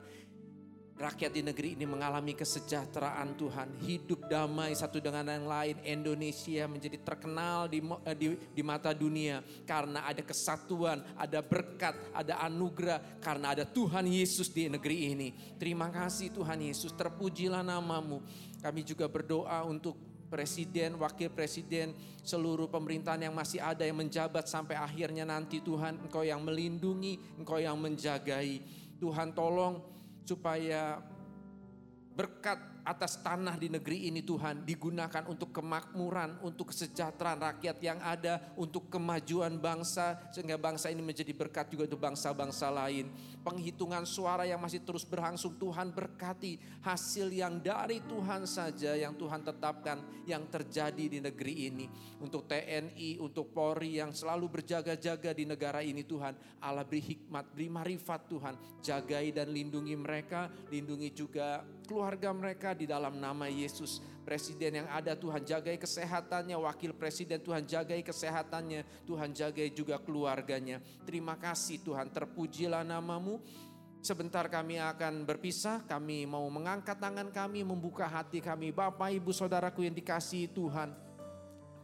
Rakyat 1.02 1.34
di 1.34 1.42
negeri 1.42 1.74
ini 1.74 1.82
mengalami 1.82 2.30
kesejahteraan 2.30 3.34
Tuhan, 3.34 3.74
hidup 3.82 4.30
damai 4.30 4.70
satu 4.70 5.02
dengan 5.02 5.26
yang 5.26 5.50
lain. 5.50 5.82
Indonesia 5.82 6.70
menjadi 6.70 6.94
terkenal 7.02 7.66
di, 7.66 7.82
di, 8.14 8.38
di 8.38 8.62
mata 8.62 8.94
dunia 8.94 9.42
karena 9.66 10.06
ada 10.06 10.22
kesatuan, 10.22 11.02
ada 11.18 11.42
berkat, 11.42 11.98
ada 12.14 12.38
anugerah 12.46 13.18
karena 13.18 13.50
ada 13.50 13.66
Tuhan 13.66 14.06
Yesus 14.06 14.54
di 14.54 14.70
negeri 14.70 15.10
ini. 15.10 15.34
Terima 15.58 15.90
kasih 15.90 16.30
Tuhan 16.30 16.62
Yesus, 16.62 16.94
terpujilah 16.94 17.66
namamu. 17.66 18.22
Kami 18.62 18.86
juga 18.86 19.10
berdoa 19.10 19.58
untuk 19.66 19.98
presiden, 20.30 21.02
wakil 21.02 21.34
presiden, 21.34 21.98
seluruh 22.22 22.70
pemerintahan 22.70 23.26
yang 23.26 23.34
masih 23.34 23.58
ada 23.58 23.82
yang 23.82 23.98
menjabat 23.98 24.46
sampai 24.46 24.78
akhirnya 24.78 25.26
nanti 25.26 25.58
Tuhan, 25.58 25.98
Engkau 26.06 26.22
yang 26.22 26.46
melindungi, 26.46 27.18
Engkau 27.42 27.58
yang 27.58 27.74
menjagai. 27.74 28.62
Tuhan 29.02 29.34
tolong 29.34 29.91
supaya 30.24 31.00
berkat 32.16 32.71
atas 32.82 33.18
tanah 33.22 33.54
di 33.54 33.70
negeri 33.70 34.10
ini 34.10 34.26
Tuhan 34.26 34.66
digunakan 34.66 35.22
untuk 35.30 35.54
kemakmuran, 35.54 36.42
untuk 36.42 36.74
kesejahteraan 36.74 37.38
rakyat 37.38 37.78
yang 37.78 37.98
ada, 38.02 38.42
untuk 38.58 38.90
kemajuan 38.90 39.58
bangsa 39.58 40.18
sehingga 40.34 40.58
bangsa 40.58 40.90
ini 40.90 41.02
menjadi 41.02 41.30
berkat 41.30 41.70
juga 41.70 41.86
untuk 41.86 42.02
bangsa-bangsa 42.02 42.68
lain. 42.74 43.10
Penghitungan 43.42 44.02
suara 44.06 44.46
yang 44.46 44.58
masih 44.58 44.82
terus 44.82 45.06
berlangsung 45.06 45.58
Tuhan 45.58 45.94
berkati 45.94 46.82
hasil 46.82 47.30
yang 47.30 47.62
dari 47.62 48.02
Tuhan 48.06 48.46
saja 48.46 48.98
yang 48.98 49.14
Tuhan 49.14 49.46
tetapkan 49.46 50.02
yang 50.26 50.46
terjadi 50.50 51.04
di 51.06 51.18
negeri 51.22 51.70
ini. 51.70 51.86
Untuk 52.22 52.46
TNI, 52.50 53.18
untuk 53.22 53.50
Polri 53.54 53.98
yang 53.98 54.14
selalu 54.14 54.58
berjaga-jaga 54.58 55.34
di 55.34 55.46
negara 55.46 55.82
ini 55.82 56.02
Tuhan. 56.02 56.34
Allah 56.62 56.86
beri 56.86 57.02
hikmat, 57.02 57.54
beri 57.54 57.68
marifat 57.70 58.30
Tuhan. 58.30 58.54
Jagai 58.82 59.30
dan 59.34 59.50
lindungi 59.50 59.94
mereka, 59.94 60.50
lindungi 60.70 61.10
juga 61.14 61.62
keluarga 61.84 62.30
mereka 62.30 62.72
di 62.72 62.86
dalam 62.88 63.18
nama 63.18 63.46
Yesus. 63.50 64.00
Presiden 64.22 64.82
yang 64.82 64.88
ada 64.88 65.18
Tuhan 65.18 65.42
jagai 65.42 65.74
kesehatannya, 65.82 66.54
wakil 66.54 66.94
presiden 66.94 67.42
Tuhan 67.42 67.66
jagai 67.66 68.06
kesehatannya, 68.06 69.02
Tuhan 69.02 69.34
jagai 69.34 69.66
juga 69.74 69.98
keluarganya. 69.98 70.78
Terima 71.02 71.34
kasih 71.34 71.82
Tuhan, 71.82 72.14
terpujilah 72.14 72.86
namamu. 72.86 73.42
Sebentar 74.02 74.50
kami 74.50 74.82
akan 74.82 75.22
berpisah, 75.22 75.86
kami 75.86 76.26
mau 76.26 76.42
mengangkat 76.50 76.98
tangan 76.98 77.30
kami, 77.30 77.62
membuka 77.62 78.06
hati 78.06 78.42
kami. 78.42 78.74
Bapak, 78.74 79.14
Ibu, 79.14 79.30
Saudaraku 79.30 79.86
yang 79.86 79.94
dikasihi 79.94 80.50
Tuhan. 80.50 80.90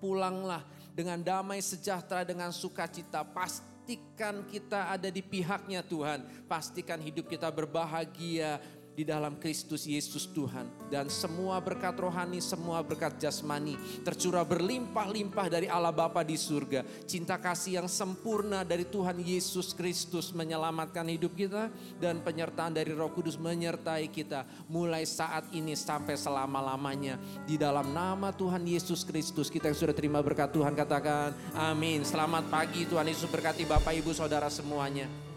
Pulanglah 0.02 0.66
dengan 0.90 1.22
damai 1.22 1.62
sejahtera, 1.62 2.26
dengan 2.26 2.50
sukacita. 2.50 3.22
Pastikan 3.22 4.42
kita 4.50 4.90
ada 4.90 5.06
di 5.14 5.22
pihaknya 5.22 5.78
Tuhan. 5.86 6.26
Pastikan 6.50 6.98
hidup 6.98 7.30
kita 7.30 7.54
berbahagia, 7.54 8.58
di 8.98 9.06
dalam 9.06 9.38
Kristus 9.38 9.86
Yesus 9.86 10.26
Tuhan. 10.26 10.66
Dan 10.90 11.06
semua 11.06 11.62
berkat 11.62 11.94
rohani, 11.94 12.42
semua 12.42 12.82
berkat 12.82 13.14
jasmani 13.22 13.78
tercurah 14.02 14.42
berlimpah-limpah 14.42 15.46
dari 15.46 15.70
Allah 15.70 15.94
Bapa 15.94 16.26
di 16.26 16.34
surga. 16.34 16.82
Cinta 17.06 17.38
kasih 17.38 17.78
yang 17.78 17.86
sempurna 17.86 18.66
dari 18.66 18.82
Tuhan 18.82 19.22
Yesus 19.22 19.70
Kristus 19.70 20.34
menyelamatkan 20.34 21.06
hidup 21.06 21.38
kita. 21.38 21.70
Dan 22.02 22.26
penyertaan 22.26 22.74
dari 22.74 22.90
roh 22.90 23.14
kudus 23.14 23.38
menyertai 23.38 24.10
kita 24.10 24.42
mulai 24.66 25.06
saat 25.06 25.46
ini 25.54 25.78
sampai 25.78 26.18
selama-lamanya. 26.18 27.22
Di 27.46 27.54
dalam 27.54 27.94
nama 27.94 28.34
Tuhan 28.34 28.66
Yesus 28.66 29.06
Kristus 29.06 29.46
kita 29.46 29.70
yang 29.70 29.78
sudah 29.78 29.94
terima 29.94 30.18
berkat 30.18 30.50
Tuhan 30.50 30.74
katakan 30.74 31.30
amin. 31.54 32.02
Selamat 32.02 32.50
pagi 32.50 32.82
Tuhan 32.82 33.06
Yesus 33.06 33.30
berkati 33.30 33.62
Bapak 33.62 33.94
Ibu 33.94 34.10
Saudara 34.10 34.50
semuanya. 34.50 35.27